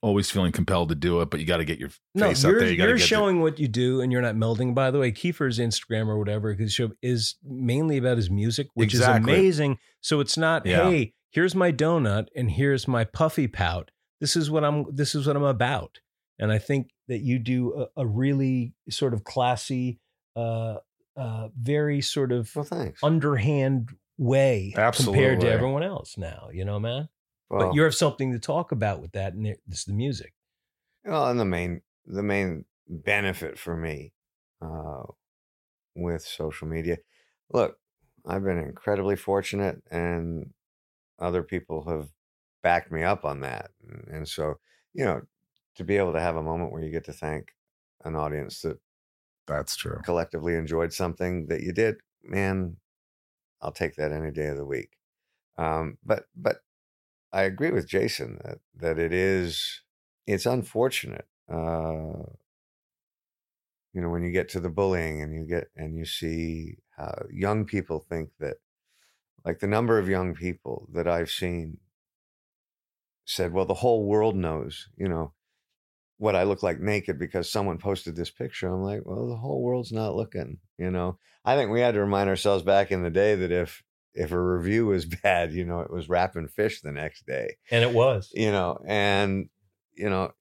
[0.00, 2.50] always feeling compelled to do it, but you got to get your no face out
[2.52, 2.70] you're, there.
[2.72, 6.06] You the- showing what you do and you're not melding by the way kiefer's instagram
[6.06, 9.32] or whatever his show is mainly about his music which Exactly.
[9.32, 10.88] is amazing so it's not Yeah.
[10.88, 13.90] hey here's my donut and here's my puffy pout
[14.20, 15.98] this is what i'm this is what i'm about
[16.38, 20.00] and i think that you do a, a really sort of classy
[20.36, 20.78] uh
[21.16, 22.68] uh very sort of well,
[23.02, 27.08] underhand way compared to everyone else now you know man?
[27.56, 30.34] Well, but you have something to talk about with that and it- it's the music.
[31.04, 34.14] Well, and the main the main benefit for me
[34.60, 35.02] uh,
[35.96, 36.98] with social media,
[37.50, 37.80] look,
[38.26, 40.54] I've been incredibly fortunate, and
[41.18, 42.10] other people have
[42.62, 44.56] backed me up on that, and, and so
[44.94, 45.22] you know,
[45.78, 47.54] to be able to have a moment where you get to thank
[48.04, 48.80] an audience that
[49.46, 50.00] That's true.
[50.02, 52.76] collectively enjoyed something that you did, man,
[53.62, 54.98] I'll take that any day of the week.
[55.58, 56.58] Um, but but
[57.32, 59.82] I agree with Jason that that it is
[60.26, 61.28] it's unfortunate.
[61.48, 62.24] Uh,
[63.92, 67.26] you know, when you get to the bullying and you get and you see how
[67.30, 68.58] young people think that,
[69.44, 71.78] like the number of young people that I've seen
[73.24, 75.34] said, "Well, the whole world knows," you know,
[76.18, 78.68] what I look like naked because someone posted this picture.
[78.68, 81.18] I'm like, well, the whole world's not looking, you know.
[81.44, 83.82] I think we had to remind ourselves back in the day that if
[84.14, 87.82] if a review was bad, you know, it was wrapping fish the next day, and
[87.84, 89.48] it was you know, and
[89.94, 90.32] you know,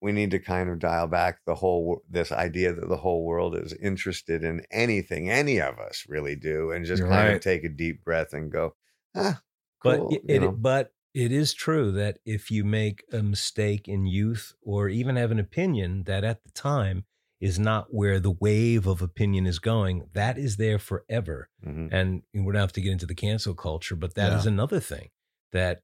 [0.00, 3.56] we need to kind of dial back the whole this idea that the whole world
[3.56, 7.36] is interested in anything any of us really do, and just You're kind right.
[7.36, 8.76] of take a deep breath and go,
[9.14, 9.42] ah,
[9.82, 14.04] but it, you it- but it is true that if you make a mistake in
[14.06, 17.06] youth or even have an opinion that at the time
[17.40, 21.88] is not where the wave of opinion is going that is there forever Mhm.
[21.90, 24.52] and we don't have to get into the cancel culture but that is Yeah.
[24.52, 25.08] another thing
[25.52, 25.80] that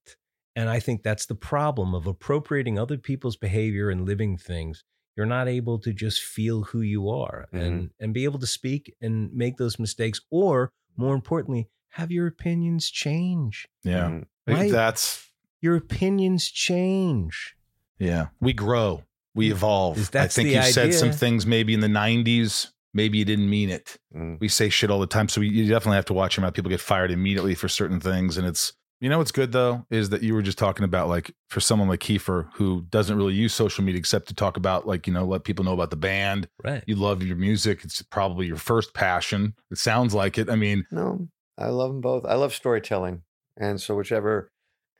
[0.55, 4.85] and i think that's the problem of appropriating other people's behavior and living things
[5.17, 8.95] you're not able to just feel who you are and and be able to speak
[9.01, 14.21] and make those mistakes or more importantly have your opinions change Yeah.
[14.47, 14.71] Right.
[14.71, 15.31] That's
[15.61, 17.55] your opinions change
[18.03, 18.27] yeah.
[18.41, 19.05] We grow.
[19.35, 20.15] We evolve.
[20.15, 22.71] I think the you said some things maybe in the '90s.
[22.95, 23.97] Maybe you didn't mean it.
[24.15, 24.39] Mm.
[24.39, 26.53] We say shit all the time, so we, you definitely have to watch your mouth.
[26.53, 30.11] People get fired immediately for certain things, and it's you know what's good though is
[30.11, 33.55] that you were just talking about like for someone like Kiefer who doesn't really use
[33.55, 36.49] social media except to talk about like you know let people know about the band.
[36.63, 37.85] right You love your music.
[37.85, 39.55] It's probably your first passion.
[39.71, 40.51] It sounds like it.
[40.51, 41.29] I mean, No,
[41.59, 42.25] I love them both.
[42.25, 43.23] I love storytelling.
[43.57, 44.51] And so, whichever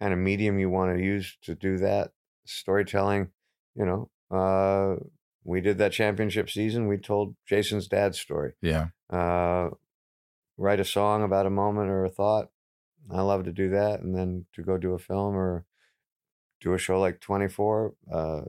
[0.01, 2.13] kind of medium you want to use to do that,
[2.45, 3.29] storytelling,
[3.75, 4.97] you know, uh,
[5.45, 6.87] we did that championship season.
[6.89, 8.53] We told Jason's dad's story.
[8.61, 9.71] yeah, Uh,
[10.57, 12.51] write a song about a moment or a thought.
[13.11, 14.01] I love to do that.
[14.01, 15.65] And then to go do a film or
[16.61, 18.41] do a show like 24, uh,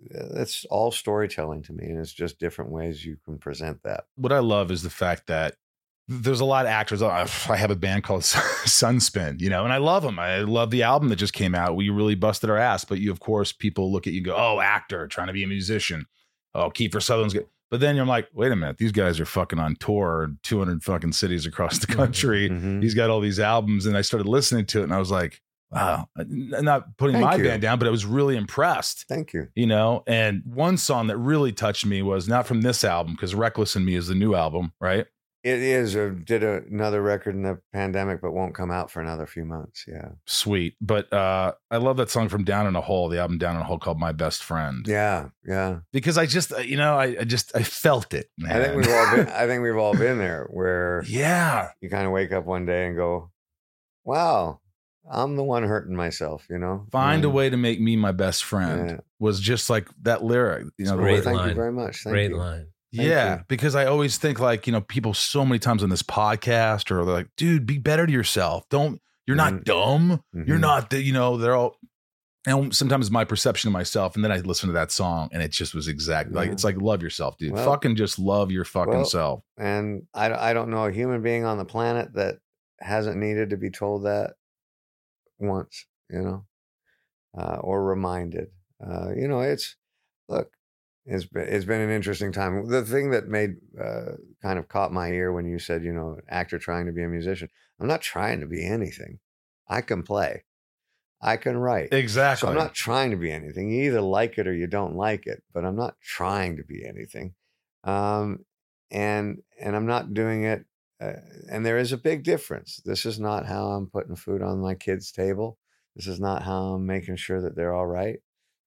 [0.00, 1.84] it's all storytelling to me.
[1.86, 4.04] And it's just different ways you can present that.
[4.16, 5.56] what I love is the fact that
[6.08, 7.02] there's a lot of actors.
[7.02, 8.22] I I have a band called
[8.66, 10.18] Sunspin, you know, and I love them.
[10.18, 11.76] I love the album that just came out.
[11.76, 14.36] We really busted our ass, but you, of course, people look at you and go,
[14.36, 16.06] "Oh, actor, trying to be a musician."
[16.54, 17.46] Oh, Kiefer Sutherland's good.
[17.70, 21.12] But then you're like, wait a minute, these guys are fucking on tour 200 fucking
[21.12, 22.50] cities across the country.
[22.50, 22.82] Mhm.
[22.82, 25.40] He's got all these albums, and I started listening to it, and I was like,
[25.70, 27.44] wow, not putting Thank my you.
[27.44, 29.48] band down, but I was really impressed Thank you.
[29.54, 33.34] you know and one song that really touched me was not from this album because
[33.34, 35.06] Reckless & Me is the new album right
[35.44, 35.96] It is.
[35.96, 39.44] Uh, did a, another record in the pandemic, but won't come out for another few
[39.44, 39.84] months.
[39.88, 40.10] Yeah.
[40.26, 43.56] sweet but uh i love that song from down in a hole the album down
[43.56, 45.28] in a hole called my best friend Yeah.
[45.44, 45.80] Yeah.
[45.92, 48.52] because i just uh, you know i, I just i felt it man.
[48.60, 49.28] I think we've all been.
[49.42, 52.86] I think we've all been there, where yeah you kind of wake up one day
[52.86, 53.30] and go,
[54.04, 54.60] "Wow,
[55.10, 56.86] I'm the one hurting myself." You know.
[56.92, 58.96] find a way to make me my best friend Yeah.
[59.18, 62.02] was just like that lyric you know the Great way- Thank you very much.
[62.04, 62.36] Thank great you.
[62.36, 63.44] line Thank yeah, you.
[63.48, 67.04] because I always think like, you know, people so many times on this podcast or
[67.04, 68.68] they're like, dude, be better to yourself.
[68.68, 69.64] Don't, you're not Mhm.
[69.64, 70.22] dumb.
[70.34, 70.60] You're Mhm.
[70.60, 71.76] not, the, you know, they're all,
[72.46, 74.14] and sometimes my perception of myself.
[74.14, 76.76] And then I listen to that song and it just was exactly like, it's like,
[76.76, 77.52] love yourself, dude.
[77.52, 79.42] Well- fucking just love your fucking well, self.
[79.56, 82.38] And I, I don't know a human being on the planet that
[82.80, 84.34] hasn't needed to be told that
[85.38, 86.44] once, you know,
[87.38, 88.48] uh, or reminded.
[88.84, 89.76] Uh, you know, it's
[90.28, 90.50] look,
[91.04, 92.66] it's been it's been an interesting time.
[92.68, 96.18] The thing that made uh, kind of caught my ear when you said, you know,
[96.28, 97.48] actor trying to be a musician.
[97.80, 99.18] I'm not trying to be anything.
[99.68, 100.44] I can play.
[101.20, 101.92] I can write.
[101.92, 102.46] Exactly.
[102.46, 103.70] So I'm not trying to be anything.
[103.70, 106.84] You either like it or you don't like it, but I'm not trying to be
[106.84, 107.34] anything.
[107.84, 108.44] Um,
[108.90, 110.64] and and I'm not doing it.
[111.00, 111.14] Uh,
[111.50, 112.80] and there is a big difference.
[112.84, 115.58] This is not how I'm putting food on my kids' table.
[115.96, 118.20] This is not how I'm making sure that they're all right.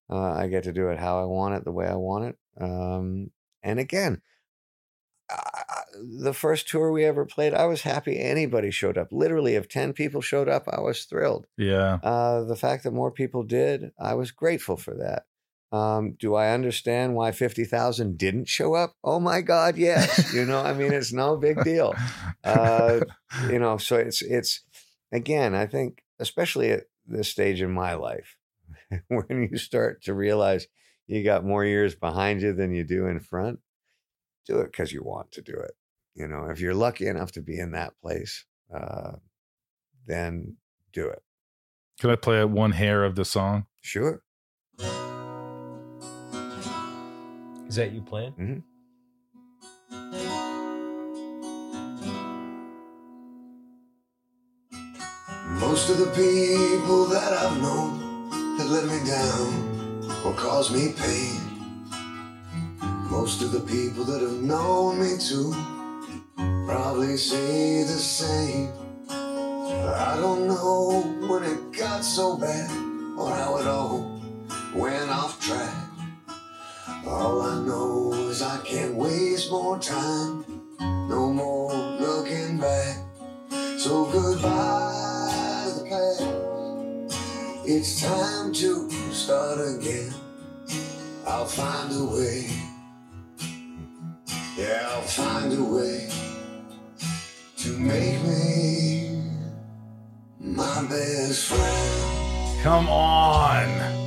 [0.10, 2.38] Uh, I get to do it how I want it, the way I want it.
[2.60, 3.32] Um,
[3.64, 4.22] and again,
[5.30, 5.64] I,
[6.22, 9.08] the first tour we ever played, I was happy anybody showed up.
[9.12, 11.48] Literally, if 10 people showed up, I was thrilled.
[11.58, 12.00] yeah.
[12.04, 15.24] Uh, the fact that more people did, I was grateful for that.
[15.76, 18.94] Um, do I understand why 50,000 didn't show up?
[19.04, 20.34] Oh my God, yes.
[20.34, 21.96] you know, I mean, it's no big deal.
[22.44, 23.02] Uh,
[23.50, 24.62] you know, so it's, it's,
[25.12, 28.38] again, I think, especially at this stage in my life,
[29.08, 30.68] when you start to realize
[31.08, 33.60] you got more years behind you than you do in front,
[34.46, 35.74] do it because you want to do it.
[36.16, 39.14] You know, if you're lucky enough to be in that place, uh,
[40.08, 40.58] then
[40.94, 41.22] do it.
[42.00, 43.66] Can I play one hair of the song?
[43.82, 44.22] Sure.
[47.68, 48.64] is that you playing
[55.60, 58.05] Most of the people that I've known
[58.58, 61.42] have let me down or caused me pain.
[63.10, 65.54] Most of the people that have known me too
[66.66, 68.72] probably say the same.
[69.10, 72.72] I don't know when it got so bad
[73.18, 74.22] or how it all
[74.74, 75.74] went off track.
[77.06, 80.46] All I know is I can't waste more time,
[80.80, 82.98] no more looking back.
[83.78, 84.85] So goodbye.
[87.68, 90.14] It's time to start again.
[91.26, 92.48] I'll find a way.
[94.56, 96.08] Yeah, I'll find a way
[97.58, 99.20] to make me
[100.40, 102.62] my best friend.
[102.62, 104.05] Come on.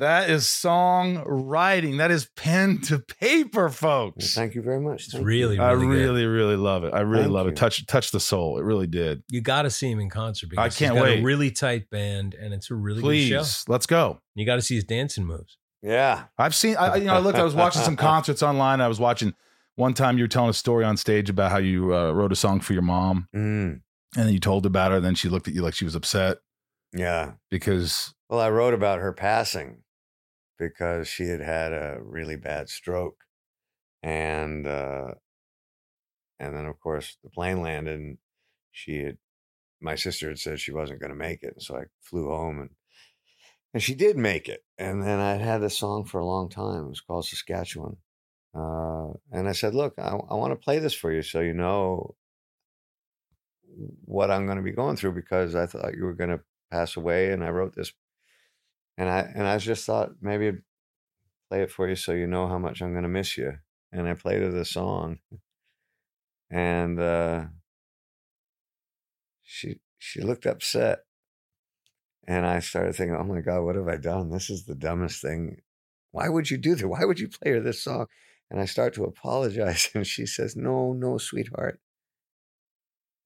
[0.00, 1.98] That is song writing.
[1.98, 4.34] That is pen to paper, Well, folks.
[4.34, 5.04] thank you very much.
[5.04, 5.26] it's Thank you.
[5.28, 5.92] really I really, good.
[6.02, 6.92] really, really love it.
[6.92, 7.52] I really Thank love you.
[7.52, 7.56] it.
[7.56, 8.58] Touch, touch the soul.
[8.58, 9.22] It really did.
[9.28, 11.20] you got to see him in concert because I can't he's got wait.
[11.20, 14.20] a really tight band and it's a really Please, good show let's go.
[14.34, 16.24] you got to see his dancing moves Yeah.
[16.38, 16.76] I've seen.
[16.76, 17.38] I, you know, I looked.
[17.38, 18.80] I was watching some concerts online.
[18.80, 19.34] I was watching.
[19.76, 22.36] One time, you were telling a story on stage about how you uh, wrote a
[22.36, 23.80] song for your mom, Mm,
[24.16, 24.96] and then you told about her.
[24.98, 26.38] And then she looked at you like she was upset
[26.92, 27.32] yeah.
[27.50, 29.78] because Well, I wrote about her passing
[30.60, 33.24] because she had had a really bad stroke,
[34.02, 35.14] and uh,
[36.38, 38.18] and then of course the plane landed, and
[38.70, 39.18] she had
[39.80, 42.60] my sister had said she wasn't going to make it, and so I flew home
[42.60, 42.70] and
[43.72, 46.84] and she did make it, and then I'd had this song for a long time.
[46.84, 47.96] It was called Saskatchewan,
[48.54, 51.54] uh, and I said, "Look, I, I want to play this for you, so you
[51.54, 52.14] know."
[54.04, 56.96] what I'm going to be going through because I thought you were going to pass
[56.96, 57.92] away and I wrote this
[59.00, 60.62] and I and I just thought maybe I'd
[61.48, 63.54] play it for you so you know how much I'm gonna miss you.
[63.92, 65.20] And I played her the song,
[66.50, 67.44] and uh,
[69.42, 71.00] she she looked upset,
[72.26, 74.30] and I started thinking, "Oh my God, what have I done?
[74.30, 75.60] This is the dumbest thing.
[76.12, 76.88] Why would you do that?
[76.88, 78.06] Why would you play her this song?"
[78.50, 81.80] And I start to apologize, and she says, "No, no, sweetheart."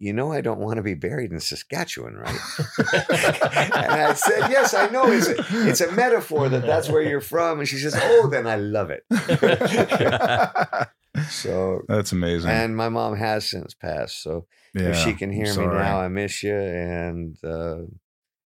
[0.05, 2.39] You know I don't want to be buried in Saskatchewan, right?
[2.93, 5.11] and I said, "Yes, I know.
[5.11, 5.35] It's a,
[5.67, 8.91] it's a metaphor that that's where you're from." And she says, "Oh, then I love
[8.91, 9.03] it."
[11.31, 12.51] so, that's amazing.
[12.51, 14.23] and my mom has since passed.
[14.23, 14.45] So
[14.75, 16.55] yeah, if she can hear me now, I miss you.
[16.55, 17.85] And uh,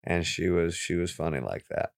[0.04, 1.92] and she was she was funny like that.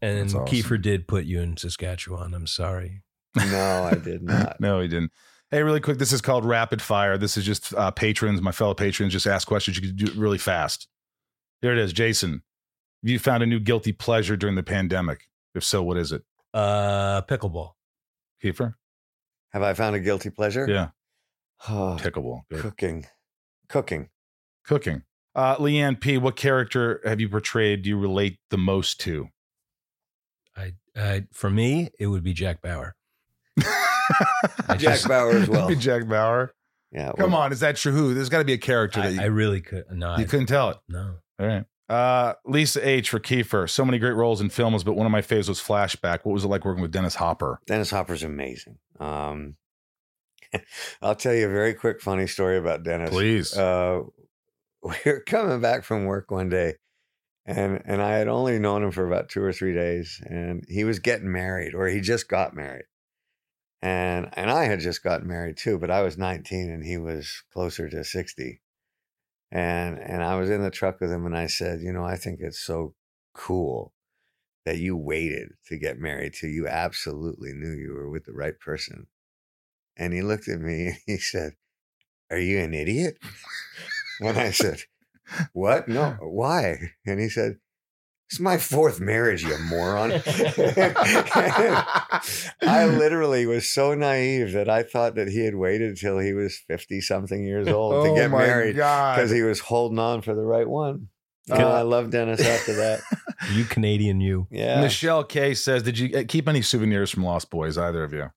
[0.00, 0.54] And That's awesome.
[0.54, 2.34] Kiefer did put you in Saskatchewan.
[2.34, 3.02] I'm sorry.
[3.34, 4.60] No, I did not.
[4.60, 5.10] no, he didn't.
[5.50, 5.98] Hey, really quick.
[5.98, 7.16] This is called rapid fire.
[7.16, 9.76] This is just uh, patrons, my fellow patrons, just ask questions.
[9.76, 10.88] You can do it really fast.
[11.62, 12.42] Here it is, Jason.
[13.02, 15.28] Have you found a new guilty pleasure during the pandemic?
[15.54, 16.22] If so, what is it?
[16.52, 17.72] Uh, pickleball.
[18.42, 18.74] Kiefer?
[19.52, 20.66] Have I found a guilty pleasure?
[20.68, 20.88] Yeah,
[21.68, 22.42] Oh, pickleball.
[22.50, 22.60] Good.
[22.60, 23.06] cooking,
[23.68, 24.08] cooking.
[24.64, 25.02] Cooking.
[25.34, 26.18] Uh, Leanne P.
[26.18, 27.82] What character have you portrayed?
[27.82, 29.28] Do you relate the most to?
[30.56, 32.96] I, I, for me, it would be Jack Bauer.
[34.68, 35.68] I Jack Bauer as well.
[35.68, 36.52] Be Jack Bauer.
[36.92, 37.12] Yeah.
[37.18, 37.92] Come on, is that true?
[37.92, 38.14] Who?
[38.14, 39.84] There's got to be a character that I, you, I really could.
[39.90, 40.76] No, you I, couldn't tell it.
[40.88, 41.16] no.
[41.38, 41.64] All right.
[41.88, 43.70] Uh, Lisa H for Kiefer.
[43.70, 46.20] So many great roles in films, but one of my favorites was Flashback.
[46.24, 47.60] What was it like working with Dennis Hopper?
[47.66, 48.78] Dennis Hopper's amazing.
[48.98, 49.56] Um,
[51.02, 53.10] I'll tell you a very quick funny story about Dennis.
[53.10, 53.56] Please.
[53.56, 54.02] Uh,
[54.82, 56.74] we were coming back from work one day,
[57.44, 60.84] and and I had only known him for about two or three days, and he
[60.84, 62.84] was getting married, or he just got married,
[63.82, 67.42] and and I had just gotten married too, but I was nineteen and he was
[67.52, 68.60] closer to sixty,
[69.50, 72.16] and and I was in the truck with him, and I said, you know, I
[72.16, 72.94] think it's so
[73.34, 73.92] cool
[74.66, 78.58] that you waited to get married till you absolutely knew you were with the right
[78.58, 79.06] person.
[79.96, 81.52] And he looked at me and he said,
[82.30, 83.18] Are you an idiot?
[84.20, 84.80] and I said,
[85.52, 85.88] What?
[85.88, 86.92] No, why?
[87.06, 87.58] And he said,
[88.28, 90.10] It's my fourth marriage, you moron.
[92.62, 96.58] I literally was so naive that I thought that he had waited till he was
[96.66, 100.42] 50 something years old to get married Oh because he was holding on for the
[100.44, 101.08] right one.
[101.50, 103.00] Oh, Uh, I love Dennis after that.
[103.52, 104.48] You Canadian, you.
[104.50, 104.80] Yeah.
[104.80, 107.76] Michelle K says, "Did you uh, keep any souvenirs from Lost Boys?
[107.76, 108.30] Either of you?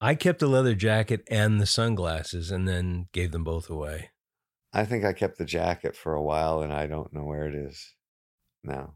[0.00, 4.10] I kept the leather jacket and the sunglasses, and then gave them both away.
[4.72, 7.54] I think I kept the jacket for a while and I don't know where it
[7.54, 7.94] is
[8.64, 8.94] now.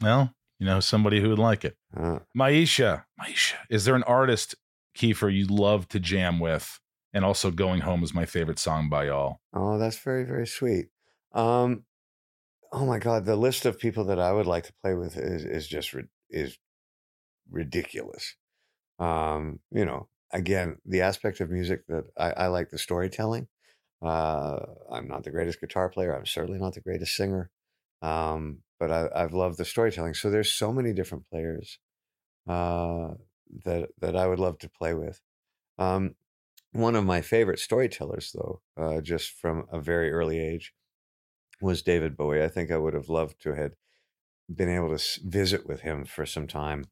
[0.00, 1.76] Well, you know somebody who would like it.
[1.96, 4.54] Uh, Maisha, Maisha, is there an artist
[4.96, 6.80] Kiefer you love to jam with?
[7.12, 9.40] And also, "Going Home" is my favorite song by y'all.
[9.52, 10.86] oh, that's very, very sweet.
[11.32, 11.84] Um,
[12.72, 15.44] oh my God, the list of people that I would like to play with is,
[15.44, 15.94] is just,
[16.30, 16.58] is
[17.50, 18.36] ridiculous.
[18.98, 23.48] Um, you know, again, the aspect of music that I, I like the storytelling.
[24.02, 24.58] Uh,
[24.90, 26.14] I'm not the greatest guitar player.
[26.14, 27.50] I'm certainly not the greatest singer.
[28.02, 30.14] Um, but I, I've loved the storytelling.
[30.14, 31.78] So there's so many different players
[32.48, 33.14] uh,
[33.64, 35.20] that that I would love to play with.
[35.78, 36.14] Um,
[36.72, 40.74] one of my favorite storytellers, though, uh, just from a very early age,
[41.60, 42.42] was David Bowie.
[42.42, 43.72] I think I would have loved to had
[44.54, 46.86] been able to visit with him for some time,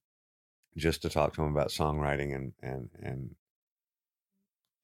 [0.77, 3.35] just to talk to him about songwriting and and and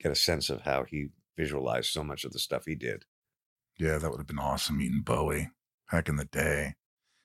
[0.00, 3.04] get a sense of how he visualized so much of the stuff he did.
[3.78, 5.50] Yeah, that would have been awesome meeting Bowie
[5.90, 6.74] back in the day.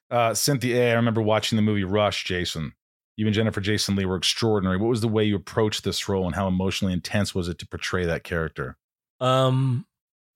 [0.10, 2.74] Uh, Cynthia I remember watching the movie Rush, Jason.
[3.16, 4.78] You and Jennifer Jason Lee were extraordinary.
[4.78, 7.68] What was the way you approached this role and how emotionally intense was it to
[7.68, 8.78] portray that character?
[9.20, 9.88] Um,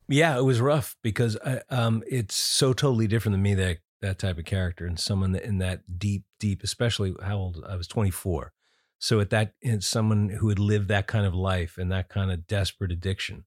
[0.07, 4.17] yeah, it was rough because I, um, it's so totally different than me that that
[4.17, 8.09] type of character and someone in that deep, deep, especially how old I was twenty
[8.09, 8.51] four.
[8.97, 12.45] So at that, someone who had lived that kind of life and that kind of
[12.47, 13.45] desperate addiction.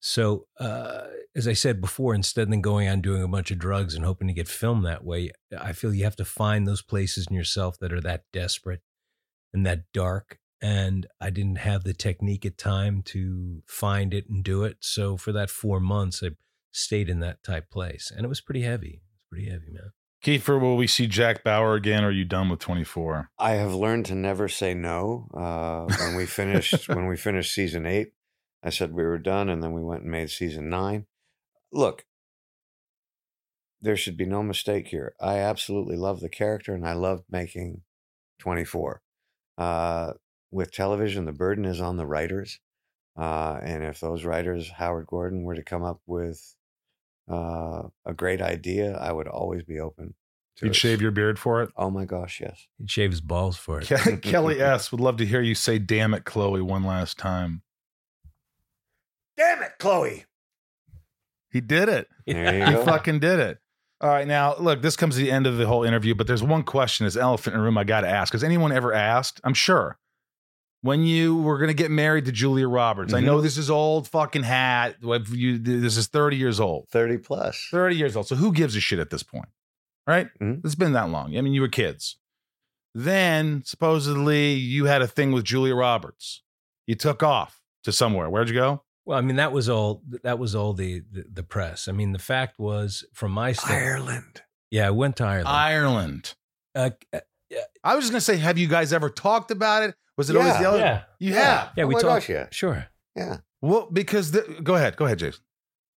[0.00, 1.02] So uh,
[1.34, 4.28] as I said before, instead of going on doing a bunch of drugs and hoping
[4.28, 7.78] to get filmed that way, I feel you have to find those places in yourself
[7.80, 8.82] that are that desperate
[9.52, 10.38] and that dark.
[10.60, 14.78] And I didn't have the technique at time to find it and do it.
[14.80, 16.30] So for that four months, I
[16.72, 19.02] stayed in that type place, and it was pretty heavy.
[19.14, 19.92] It's pretty heavy, man.
[20.24, 22.02] Kiefer, will we see Jack Bauer again?
[22.04, 23.30] Or are you done with 24?
[23.38, 25.28] I have learned to never say no.
[25.32, 28.08] Uh, when we finished when we finished season eight,
[28.68, 31.06] I said we were done, and then we went and made season nine.
[31.72, 32.04] Look,
[33.80, 35.14] there should be no mistake here.
[35.18, 37.80] I absolutely love the character, and I loved making
[38.38, 39.00] twenty four.
[39.56, 40.12] Uh,
[40.50, 42.60] with television, the burden is on the writers,
[43.18, 46.54] uh, and if those writers, Howard Gordon, were to come up with
[47.26, 50.14] uh, a great idea, I would always be open.
[50.56, 50.76] to You'd it.
[50.76, 51.70] shave your beard for it?
[51.74, 52.66] Oh my gosh, yes.
[52.78, 54.22] He'd shave his balls for it.
[54.22, 54.92] Kelly S.
[54.92, 57.62] would love to hear you say, damn it, Chloe, one last time.
[59.38, 60.24] Damn it, Chloe.
[61.50, 62.08] He did it.
[62.26, 62.84] There you He go.
[62.84, 63.58] fucking did it.
[64.00, 66.42] All right, now look, this comes to the end of the whole interview, but there's
[66.42, 68.32] one question, this elephant in the room I got to ask.
[68.32, 69.40] Has anyone ever asked?
[69.44, 69.98] I'm sure.
[70.82, 73.24] When you were going to get married to Julia Roberts, I Mhm.
[73.24, 74.96] know this is old fucking hat.
[75.02, 76.88] You, this is 30 years old.
[76.90, 77.66] 30 plus.
[77.72, 78.28] 30 years old.
[78.28, 79.48] So who gives a shit at this point?
[80.06, 80.28] Right?
[80.40, 80.64] Mhm.
[80.64, 81.36] It's been that long.
[81.36, 82.18] I mean, you were kids.
[82.94, 86.42] Then supposedly you had a thing with Julia Roberts.
[86.86, 88.30] You took off to somewhere.
[88.30, 88.82] Where'd you go?
[89.08, 90.02] Well, I mean, that was all.
[90.22, 91.88] That was all the the, the press.
[91.88, 94.42] I mean, the fact was, from my standpoint, Ireland.
[94.70, 95.48] yeah, I went to Ireland.
[95.48, 96.34] Ireland.
[96.74, 97.20] uh, uh,
[97.82, 99.94] I was just gonna say, have you guys ever talked about it?
[100.18, 100.78] Was it always the other?
[100.78, 101.02] Yeah.
[101.18, 101.36] You Yeah.
[101.42, 101.70] have.
[101.76, 102.04] yeah, Oh we talked.
[102.04, 102.46] gosh, yeah.
[102.50, 102.86] Sure.
[103.16, 103.38] Yeah.
[103.62, 105.40] Well, because the, go ahead, go ahead, Jason.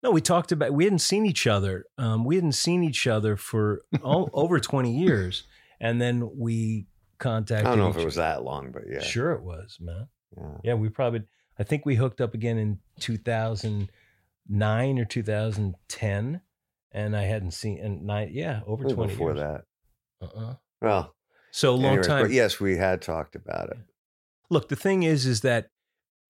[0.05, 0.73] No, we talked about.
[0.73, 1.87] We hadn't seen each other.
[1.99, 5.49] Um, we hadn't seen each other for o- over twenty years,
[5.81, 6.87] and then we
[7.19, 7.67] contacted.
[7.67, 9.01] I don't know if it was that long, but yeah.
[9.03, 10.07] Sure, it was, man.
[10.37, 10.57] Yeah.
[10.63, 11.23] Yeah, we probably.
[11.61, 13.91] I think we hooked up again in two thousand
[14.49, 16.41] nine or two thousand ten,
[16.91, 18.31] and I hadn't seen and nine.
[18.33, 19.41] Yeah, over Way twenty before years.
[19.41, 19.65] that.
[20.27, 20.55] Uh-uh.
[20.81, 21.15] Well,
[21.53, 22.23] So a long anyways, time.
[22.25, 23.79] But yes, we had talked about it.
[24.51, 25.69] look the thing is is that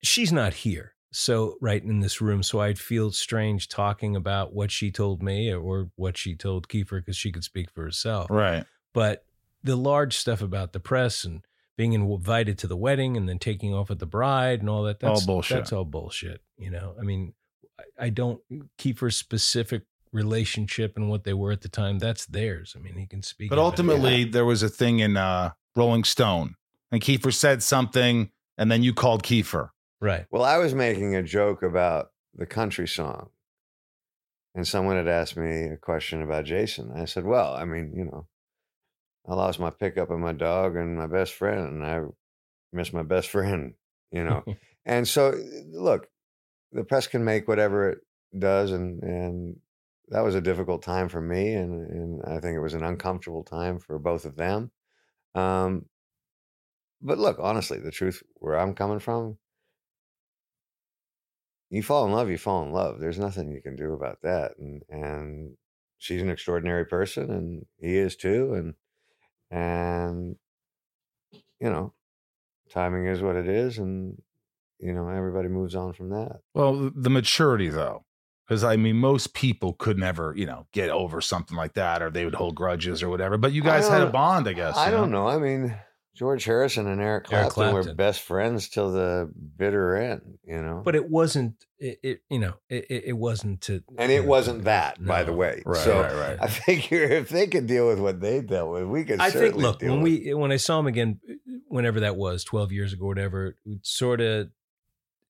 [0.03, 4.71] she's not here so right in this room so i'd feel strange talking about what
[4.71, 8.65] she told me or what she told kiefer because she could speak for herself Right.
[8.95, 9.25] but
[9.65, 11.43] the large stuff about the press and
[11.81, 15.01] being invited to the wedding and then taking off with the bride and all that.
[15.01, 15.57] That's All bullshit.
[15.57, 17.33] that's all bullshit you know i mean
[17.81, 18.41] I, I don't
[18.79, 19.83] kiefer's specific
[20.13, 23.49] relationship and what they were at the time that's theirs i mean he can speak
[23.51, 23.65] But of it.
[23.71, 26.49] ultimately, there was a thing in uh, Rolling Stone,
[26.93, 29.71] and Kiefer said something, and then you called Kiefer.
[30.01, 33.31] right Well, I was making a joke about the country song.
[34.55, 36.91] And someone had asked me a question about Jason.
[36.95, 38.27] I said, Well, I mean, you know,
[39.29, 42.01] I lost my pickup and my dog and my best friend, and I
[42.73, 43.75] miss my best friend,
[44.11, 44.45] you know.
[44.87, 45.35] and so,
[45.73, 46.09] look,
[46.73, 47.99] the press can make whatever it
[48.39, 49.57] does, and and
[50.09, 53.45] that was a difficult time for me, and and I think it was an uncomfortable
[53.45, 54.71] time for both of them.
[55.35, 55.87] Um,
[57.03, 59.39] but look, honestly, the truth where I'm coming from,
[61.71, 63.01] you fall in love, you fall in love.
[63.01, 65.57] There's nothing you can do about that, and and
[65.99, 68.75] she's an extraordinary person, and he is too, and
[69.51, 70.37] and
[71.61, 71.93] you know,
[72.71, 74.21] timing is what it is, and
[74.79, 76.41] you know, everybody moves on from that.
[76.55, 78.05] Well, the maturity, though,
[78.47, 82.11] because I mean, most people could never, you know, get over something like that, or
[82.11, 83.37] they would hold grudges or whatever.
[83.37, 84.77] But you guys had a bond, I guess.
[84.77, 85.29] I don't know.
[85.29, 85.75] I mean,
[86.15, 90.83] George Harrison and Eric Eric Clapton, were best friends till the bitter end, you know.
[90.85, 94.65] but it wasn't it, it you know it, it it wasn't to and it wasn't
[94.65, 95.63] that, by the way.
[95.65, 96.39] Right, so right, right.
[96.41, 99.21] I figure if they could deal with what they dealt with, we could.
[99.21, 101.21] I think look deal when with we when I saw him again
[101.69, 104.51] whenever that was 12 years ago or whatever sort of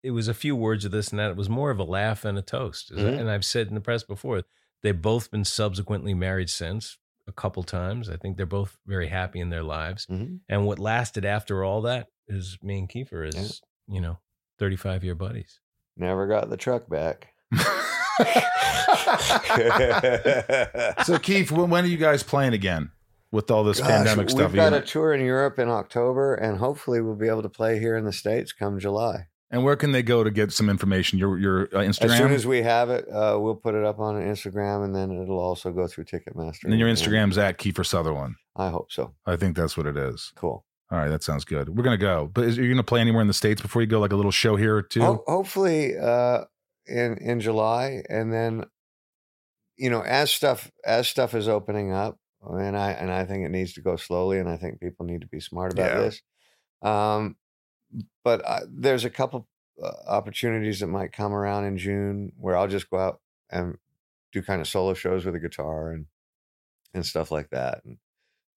[0.03, 2.25] it was a few words of this and that it was more of a laugh
[2.25, 3.21] and a toast Mhm.
[3.21, 4.43] and I've said in the press before
[4.83, 6.97] they've both been subsequently married since
[7.31, 10.41] a couple times I think they're both very happy in their lives Mhm.
[10.49, 14.19] and what lasted after all that is me and Kiefer is you know
[14.59, 15.61] 35 year buddies
[15.97, 17.29] Never got the truck back.
[21.05, 22.91] so, Keith, when, when are you guys playing again
[23.31, 24.53] with all this Gosh, pandemic stuff?
[24.53, 27.79] we've got a tour in Europe in October, and hopefully we'll be able to play
[27.79, 29.27] here in the states come July.
[29.51, 31.19] And where can they go to get some information?
[31.19, 32.11] Your your uh, Instagram.
[32.11, 35.11] As soon as we have it, uh, we'll put it up on Instagram, and then
[35.11, 36.65] it'll also go through Ticketmaster.
[36.65, 38.37] and then your Instagram's at Kiefer Sutherland.
[38.57, 39.15] I hope so.
[39.27, 40.33] I think that's what it is.
[40.37, 40.65] Cool.
[40.93, 41.69] All right, that sounds good.
[41.77, 43.87] We're gonna go, but is, are you gonna play anywhere in the states before you
[43.87, 44.01] go?
[44.01, 45.01] Like a little show here or two?
[45.03, 46.45] Ho- hopefully uh,
[46.87, 48.65] in in July, and then
[49.77, 53.51] you know as stuff as stuff is opening up, and I and I think it
[53.51, 56.01] needs to go slowly, and I think people need to be smart about Yeah.
[56.01, 56.23] this.
[56.83, 57.37] Um,
[58.25, 59.49] but I, there's a couple
[59.83, 63.77] uh, opportunities that might come around in June where I'll just go out and
[64.33, 66.07] do kind of solo shows with a guitar and
[66.95, 67.99] and stuff like that, and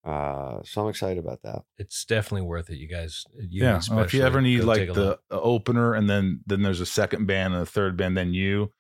[0.06, 1.64] Uh, so I'm excited about that.
[1.78, 2.78] It's definitely worth it.
[2.78, 3.80] You guys, you yeah.
[3.90, 5.22] Well, if you ever need go like the look.
[5.32, 8.74] uh, opener and then then there's a second band and a third band, then you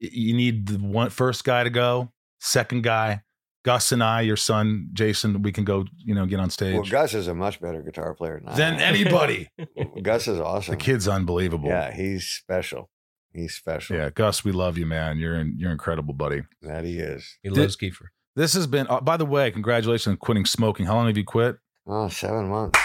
[0.00, 3.22] you need the one first guy to go, second guy,
[3.64, 6.74] Gus and I, your son Jason, we can go, you know, get on stage.
[6.74, 8.80] Well, Gus is a much better guitar player than than am.
[8.94, 9.48] anybody.
[10.02, 10.72] Gus is awesome.
[10.72, 11.68] the kid's unbelievable.
[11.68, 12.90] Yeah, he's special.
[13.32, 13.96] He's special.
[13.96, 15.18] Yeah, Gus, we love you, man.
[15.18, 16.42] You're you're incredible, buddy.
[16.62, 17.38] That he is.
[17.42, 18.06] he Did- loves Kiefer.
[18.36, 18.86] This has been.
[18.88, 20.86] Uh, by the way, congratulations on quitting smoking.
[20.86, 22.78] How long have you quit, Oh, seven months.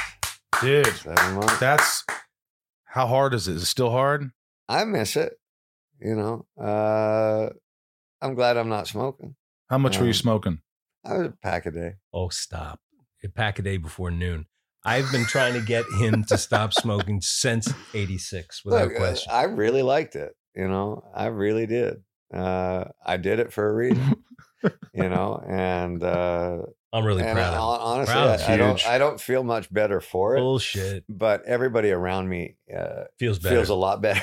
[0.61, 0.85] dude?
[0.87, 1.59] Seven months.
[1.59, 2.05] That's
[2.85, 3.55] how hard is it?
[3.55, 4.29] Is it still hard?
[4.69, 5.33] I miss it.
[5.99, 7.49] You know, uh,
[8.21, 9.35] I'm glad I'm not smoking.
[9.69, 10.59] How much were you Um, smoking?
[11.05, 11.93] I was a pack a day.
[12.13, 12.79] Oh, stop!
[13.23, 14.45] A pack a day before noon.
[14.85, 19.31] I've been trying to get him to stop smoking since '86, without Look, uh, question.
[19.33, 20.33] I really liked it.
[20.55, 21.97] You know, I really did.
[22.33, 24.15] Uh, I did it for a reason.
[24.93, 26.57] you know, and uh,
[26.91, 27.53] I'm really and proud.
[27.53, 28.39] I- of honestly, Proud.
[28.41, 28.69] I, I don't.
[28.79, 28.85] Huge.
[28.85, 30.39] I don't feel much better for it.
[30.39, 31.05] Bullshit.
[31.07, 33.55] But everybody around me uh, Feels better.
[33.55, 34.21] feels a lot better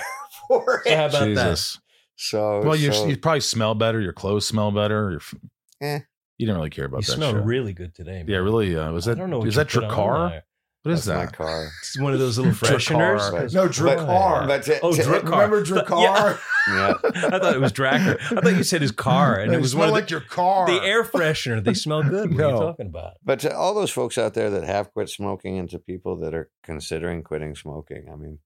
[0.48, 0.90] for it.
[0.90, 1.80] So how about Jesus.
[2.16, 4.00] So, Well, you so- you probably smell better.
[4.00, 5.10] Your clothes smell better.
[5.10, 5.34] Your, f-
[5.82, 5.98] Eh.
[6.38, 7.12] You didn't really care about You that.
[7.12, 7.44] smell shit.
[7.44, 8.18] really good today.
[8.18, 8.28] Man.
[8.28, 8.76] Yeah, really.
[8.76, 9.18] Uh, was I that?
[9.18, 9.38] don't know.
[9.38, 10.42] what Is you that put on Drakkar?
[10.82, 11.32] What is that's my that?
[11.36, 11.68] car.
[11.80, 13.18] It's one of those little fresheners.
[13.30, 13.54] Drakkar.
[13.54, 14.46] No, Drakkar.
[14.46, 15.24] But to- Oh, to- Drakkar.
[15.24, 16.02] Remember But- Drakkar?
[16.02, 16.36] yeah.
[16.68, 16.94] Yeah.
[17.04, 18.20] I thought it was Dracker.
[18.36, 20.20] I thought you said his car, and it was one smell of like the, your
[20.20, 20.66] car.
[20.66, 21.62] the air freshener.
[21.62, 22.34] They smell good.
[22.34, 23.12] What are you talking about?
[23.24, 26.34] But to all those folks out there that have quit smoking and to people that
[26.34, 28.40] are considering quitting smoking, I mean,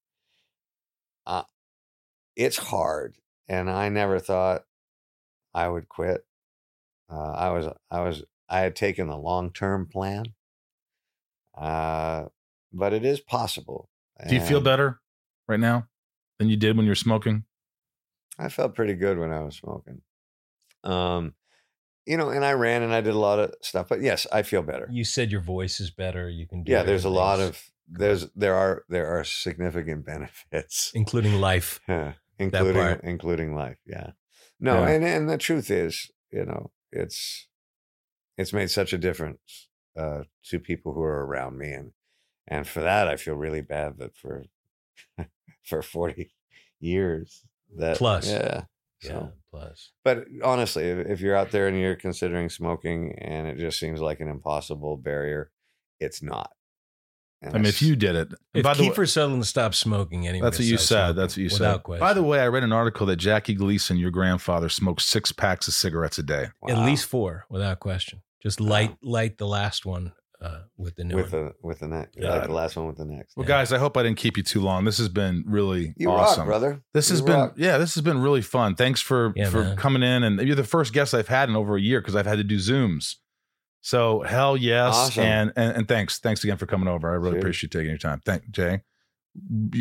[1.27, 1.45] uh,
[2.37, 3.17] it's hard.
[3.49, 4.65] And I never thought
[5.55, 6.23] I would quit.
[7.11, 10.25] Uh, I was, I was, I had taken a long term plan.
[11.57, 12.27] Uh,
[12.73, 13.89] but it is possible.
[14.29, 15.01] Do you feel better
[15.49, 15.89] right now
[16.39, 17.45] than you did when you were smoking?
[18.39, 20.03] I felt pretty good when I was smoking.
[20.85, 21.35] Um,
[22.07, 24.43] you know, and I ran and I did a lot of stuff, but yes, I
[24.43, 24.89] feel better.
[24.91, 26.29] You said your voice is better.
[26.29, 30.93] You can do yeah there's a lot of there's there are there are significant benefits
[30.95, 31.81] including life.
[32.39, 34.11] including including life yeah
[34.61, 34.89] no Yeah.
[34.91, 37.49] and and the truth is you know it's
[38.37, 39.69] it's made such a difference
[39.99, 41.93] uh to people who are around me and
[42.47, 44.45] and for that i feel really bad that for
[45.65, 46.33] for 40
[46.81, 47.45] years
[47.77, 48.29] that Plus.
[48.29, 48.63] yeah
[49.03, 49.29] Yeah.
[49.51, 53.81] Plus, but honestly, if, if you're out there and you're considering smoking and it just
[53.81, 55.51] seems like an impossible barrier,
[55.99, 56.53] it's not.
[57.43, 60.27] And I mean, if you did it, if by the way- Kiefer Sutherland stopped smoking,
[60.29, 60.87] anyone that's what you said.
[61.07, 61.83] smoking, That's what you said.
[61.83, 62.01] Question.
[62.01, 65.67] By the way, I read an article that Jackie Gleason, your grandfather, smoked six packs
[65.67, 66.49] of cigarettes a day.
[66.69, 68.21] at least four, without question.
[68.43, 70.13] Just light, light the last one
[70.43, 71.45] uh, with the new with one.
[71.47, 72.31] the with the next, Yeah.
[72.31, 73.37] like the last one with the next.
[73.37, 73.49] Well, Yeah.
[73.59, 74.85] guys, I hope I didn't keep you too long.
[74.87, 76.41] This has been really You awesome.
[76.41, 76.83] rock, brother.
[76.95, 78.75] This You has been yeah, this has been really fun.
[78.75, 79.77] Thanks for Yeah, for man.
[79.77, 82.27] coming in, and you're the first guest I've had in over a year because I've
[82.27, 83.17] had to do zooms.
[83.83, 85.25] So hell yes, Awesome.
[85.25, 87.11] and, and and thanks thanks again for coming over.
[87.11, 87.39] I really Sure.
[87.41, 88.21] appreciate you taking your time.
[88.25, 88.83] Thank Jay.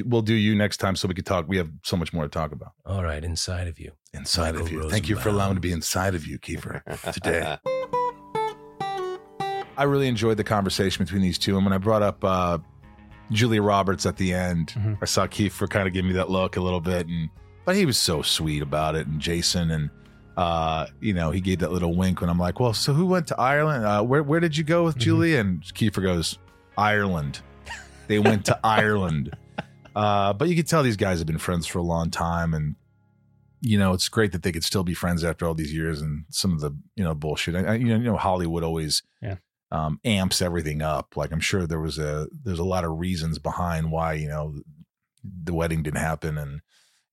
[0.06, 1.48] We'll do you next time so we can talk.
[1.48, 3.92] We have so much more to talk about All right, inside of you.
[4.14, 4.90] inside of Michael you.
[4.90, 7.58] Thank you for allowing me to be inside of you, Kiefer, today.
[9.78, 11.56] I really enjoyed the conversation between these two.
[11.56, 12.60] And when I brought up uh,
[13.32, 14.98] Julia Roberts at the end, Mhm.
[15.02, 17.30] I saw Kiefer kind of give me that look a little bit, and
[17.66, 19.08] but he was so sweet about it.
[19.08, 19.90] And Jason, and
[20.40, 23.28] uh, you know, he gave that little wink when I'm like, "Well, so who went
[23.28, 23.86] to Ireland?
[23.86, 25.40] Uh, where where did you go with Mhm.
[25.40, 26.38] And Kiefer goes,
[26.78, 27.42] "Ireland."
[28.08, 29.36] They went to Ireland.
[29.96, 32.76] Uh, but you could tell these guys have been friends for a long time, and
[33.62, 36.02] you know, it's great that they could still be friends after all these years.
[36.02, 39.04] And some of the you know bullshit, I, I- you know, you know, Hollywood always
[39.22, 39.36] Yeah.
[39.72, 41.18] um, amps everything up.
[41.18, 44.56] Like I'm sure there was a there's a lot of reasons behind why you know
[45.44, 46.62] the wedding didn't happen, and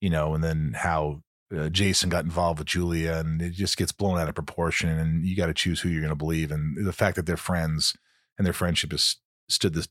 [0.00, 1.22] you know, and then how
[1.54, 4.88] uh, Jason got involved with Julia, and it just gets blown out of proportion.
[4.88, 7.36] And you got to choose who you're going to believe, and the fact that they're
[7.36, 7.96] friends
[8.38, 9.16] and their friendship has
[9.48, 9.88] stood this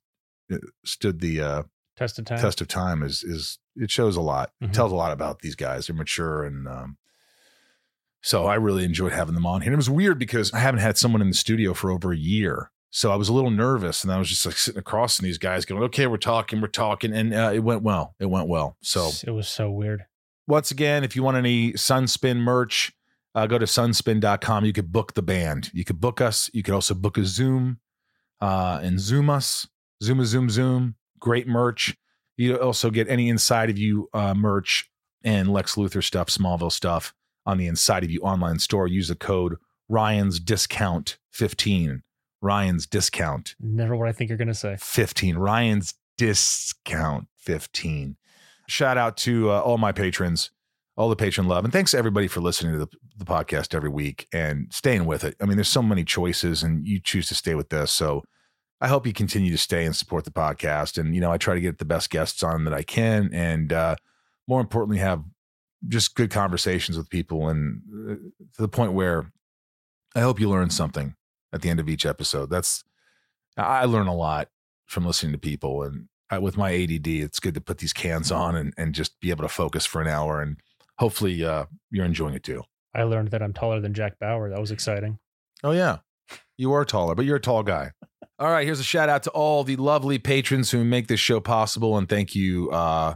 [0.51, 1.63] uh, stood the uh,
[1.97, 2.37] Test of time.
[2.39, 4.51] test of time is is it shows a lot.
[4.61, 4.73] It Mhm.
[4.73, 5.87] tells a lot about these guys.
[5.87, 6.97] They're mature and um,
[8.21, 9.69] so I really enjoyed having them on here.
[9.69, 12.17] And it was weird because I haven't had someone in the studio for over a
[12.17, 12.71] year.
[12.89, 15.37] So I was a little nervous and I was just like sitting across from these
[15.37, 17.13] guys going, okay, we're talking, we're talking.
[17.13, 18.15] And uh, it went well.
[18.19, 18.77] It went well.
[18.81, 20.05] So it was so weird.
[20.47, 22.93] Once again, if you want any Sunspin merch,
[23.33, 24.65] uh, go to sunspin.com.
[24.65, 25.71] You could book the band.
[25.73, 26.49] You could book us.
[26.53, 27.79] You could also book a Zoom
[28.39, 29.67] uh, and Zoom us.
[30.01, 30.95] Zoom a Zoom Zoom.
[31.19, 31.95] Great merch.
[32.37, 34.89] You also get any Inside of You uh, merch
[35.23, 37.13] and Lex Luthor stuff, Smallville stuff
[37.45, 38.87] on the Inside of You online store.
[38.87, 39.55] Use the code
[39.89, 42.03] Ryan's Discount 15.
[42.41, 44.77] Ryan's Discount Never what I think you're gonna say.
[44.79, 45.37] 15.
[45.37, 48.17] Ryan's discount 15.
[48.67, 50.51] Shout out to uh, all my patrons.
[50.97, 51.63] all the patron love.
[51.65, 52.87] And thanks everybody for listening to the,
[53.17, 55.35] the podcast every week and staying with it.
[55.41, 57.91] I mean, there's so many choices and you choose to stay with this.
[57.91, 58.23] So
[58.79, 60.97] I hope you continue to stay and support the podcast.
[60.97, 63.29] And, you know, I try to get the best guests on that I can.
[63.33, 63.95] And uh,
[64.47, 65.23] more importantly, have
[65.87, 68.15] just good conversations with people and uh,
[68.55, 69.31] to the point where
[70.15, 71.15] I hope you learn something
[71.51, 72.49] at the end of each episode.
[72.49, 72.83] That's,
[73.57, 74.49] I learn a lot
[74.85, 75.83] from listening to people.
[75.83, 79.19] And I, with my ADD, it's good to put these cans on and, and just
[79.19, 80.41] be able to focus for an hour.
[80.41, 80.57] And
[80.97, 82.63] hopefully uh, you're enjoying it too.
[82.93, 84.49] I learned that I'm taller than Jack Bauer.
[84.49, 85.19] That was exciting.
[85.63, 85.97] Oh, yeah.
[86.57, 87.91] You are taller, but you're a tall guy.
[88.39, 88.65] All right.
[88.65, 91.97] Here's a shout out to all the lovely patrons who make this show possible.
[91.97, 93.15] And thank you uh,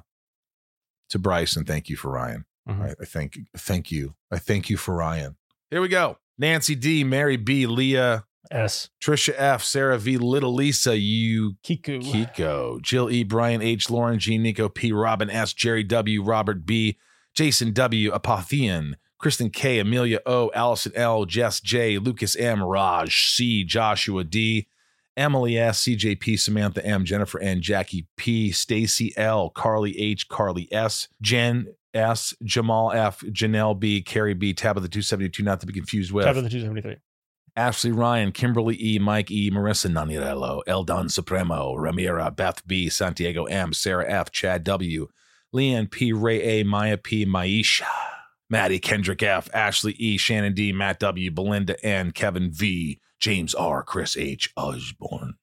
[1.10, 2.46] to Bryce and thank you for Ryan.
[2.68, 2.82] Mhm.
[2.82, 4.16] I, I thank, thank you.
[4.32, 5.38] I thank you for Ryan.
[5.72, 6.18] Here we go.
[6.38, 8.90] Nancy D, Mary B, Leah, S.
[9.02, 12.00] Trisha F, Sarah V, Little Lisa, you Kiku.
[12.00, 16.98] Kiko, Jill E, Brian H, Lauren G, Nico P, Robin S, Jerry W, Robert B,
[17.36, 23.64] Jason W, Apothian, Kristen K, Amelia O, Allison L, Jess J, Lucas M, Raj C,
[23.64, 24.68] Joshua D,
[25.16, 31.08] Emily S, CJP, Samantha M, Jennifer N, Jackie P, Stacy L, Carly H, Carly S,
[31.22, 36.26] Jen S, Jamal F, Janelle B, Carrie B, Tabitha 272, not to be confused with.
[36.26, 36.98] Top of the 273.
[37.60, 43.74] Ashley Ryan, Kimberly E, Mike E, Marissa Nanirello, Eldon Supremo, Ramira, Beth B, Santiago M,
[43.74, 45.10] Sarah F, Chad W,
[45.54, 47.84] Leanne P, Ray A, Maya P, Maisha,
[48.50, 53.84] Maddie Kendrick F, Ashley E, Shannon D, Matt W, Belinda N, Kevin V, James R,
[53.84, 55.34] Chris H, Osborne,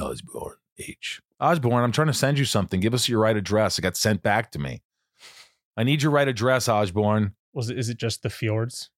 [0.00, 1.22] Osborne H.
[1.38, 2.80] Osborne, I'm trying to send you something.
[2.80, 3.78] Give us your right address.
[3.78, 4.82] It got sent back to me.
[5.76, 7.34] I need your right address, Osborne.
[7.52, 8.90] Was it, is it just the fjords?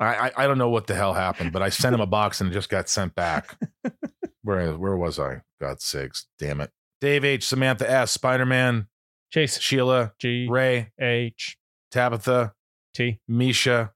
[0.00, 2.40] I, I I don't know what the hell happened, but I sent him a box
[2.40, 3.56] and it just got sent back.
[4.42, 5.42] where where was I?
[5.60, 6.70] God's sakes, damn it.
[7.00, 8.88] Dave H, Samantha S, Spider Man,
[9.30, 9.60] Chase.
[9.60, 10.46] Sheila, G.
[10.50, 11.56] Ray, H.
[11.90, 12.54] Tabitha,
[12.94, 13.20] T.
[13.28, 13.92] Misha,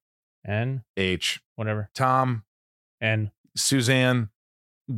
[0.46, 0.84] N.
[0.96, 1.90] H, Whatever.
[1.94, 2.44] Tom,
[3.00, 3.30] N.
[3.56, 4.28] Suzanne.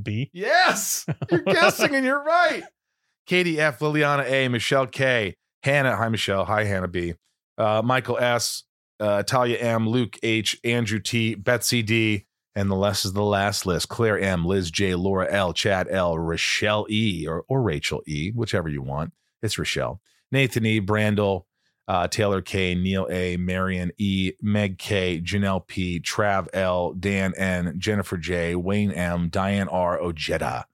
[0.02, 0.30] B.
[0.32, 2.64] Yes, you're guessing and you're right.
[3.26, 5.96] Katie F, Liliana A, Michelle K, Hannah.
[5.96, 6.44] Hi Michelle.
[6.44, 7.14] Hi Hannah B.
[7.56, 8.64] Uh, Michael S,
[9.00, 13.66] uh, Talia M, Luke H, Andrew T, Betsy D, and the less is the last
[13.66, 13.88] list.
[13.88, 18.68] Claire M, Liz J, Laura L, Chad L, Rochelle E, or or Rachel E, whichever
[18.68, 19.12] you want.
[19.42, 20.00] It's Rochelle.
[20.32, 21.42] Nathan E, Brandel,
[21.88, 27.74] uh, Taylor K, Neil A, Marion E, Meg K, Janelle P, Trav L, Dan N,
[27.78, 30.66] Jennifer J, Wayne M, Diane R, Ojeda,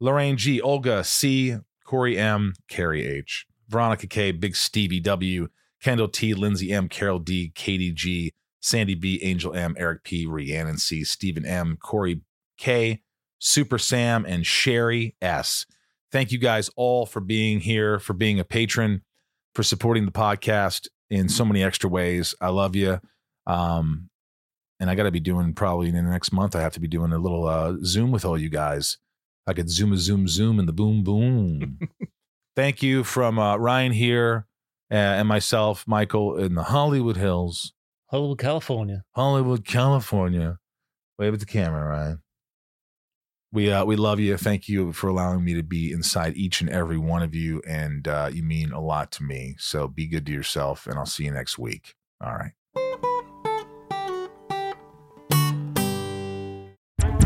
[0.00, 5.48] Lorraine G, Olga C, Corey M, Carrie H, Veronica K, Big Stevie W,
[5.82, 10.78] Kendall T, Lindsay M, Carol D, Katie G, Sandy B, Angel M, Eric P, Rhiannon
[10.78, 12.22] C, Stephen M, Corey
[12.56, 13.02] K,
[13.38, 15.66] Super Sam, and Sherry S.
[16.10, 19.02] Thank you guys all for being here, for being a patron,
[19.54, 22.34] for supporting the podcast in so many extra ways.
[22.40, 23.00] I love you.
[23.46, 24.08] Um,
[24.80, 26.88] and I got to be doing probably in the next month, I have to be
[26.88, 28.98] doing a little uh, Zoom with all you guys.
[29.46, 31.78] I could zoom a zoom zoom and the boom boom.
[32.56, 34.46] Thank you from uh, Ryan here
[34.90, 37.72] uh, and myself, Michael, in the Hollywood Hills,
[38.10, 39.04] Hollywood, California.
[39.12, 40.58] Hollywood, California.
[41.18, 42.22] Wave at the camera, Ryan.
[43.50, 44.36] We uh, we love you.
[44.36, 48.06] Thank you for allowing me to be inside each and every one of you, and
[48.06, 49.56] uh, you mean a lot to me.
[49.58, 51.94] So be good to yourself, and I'll see you next week.
[52.22, 52.52] All right.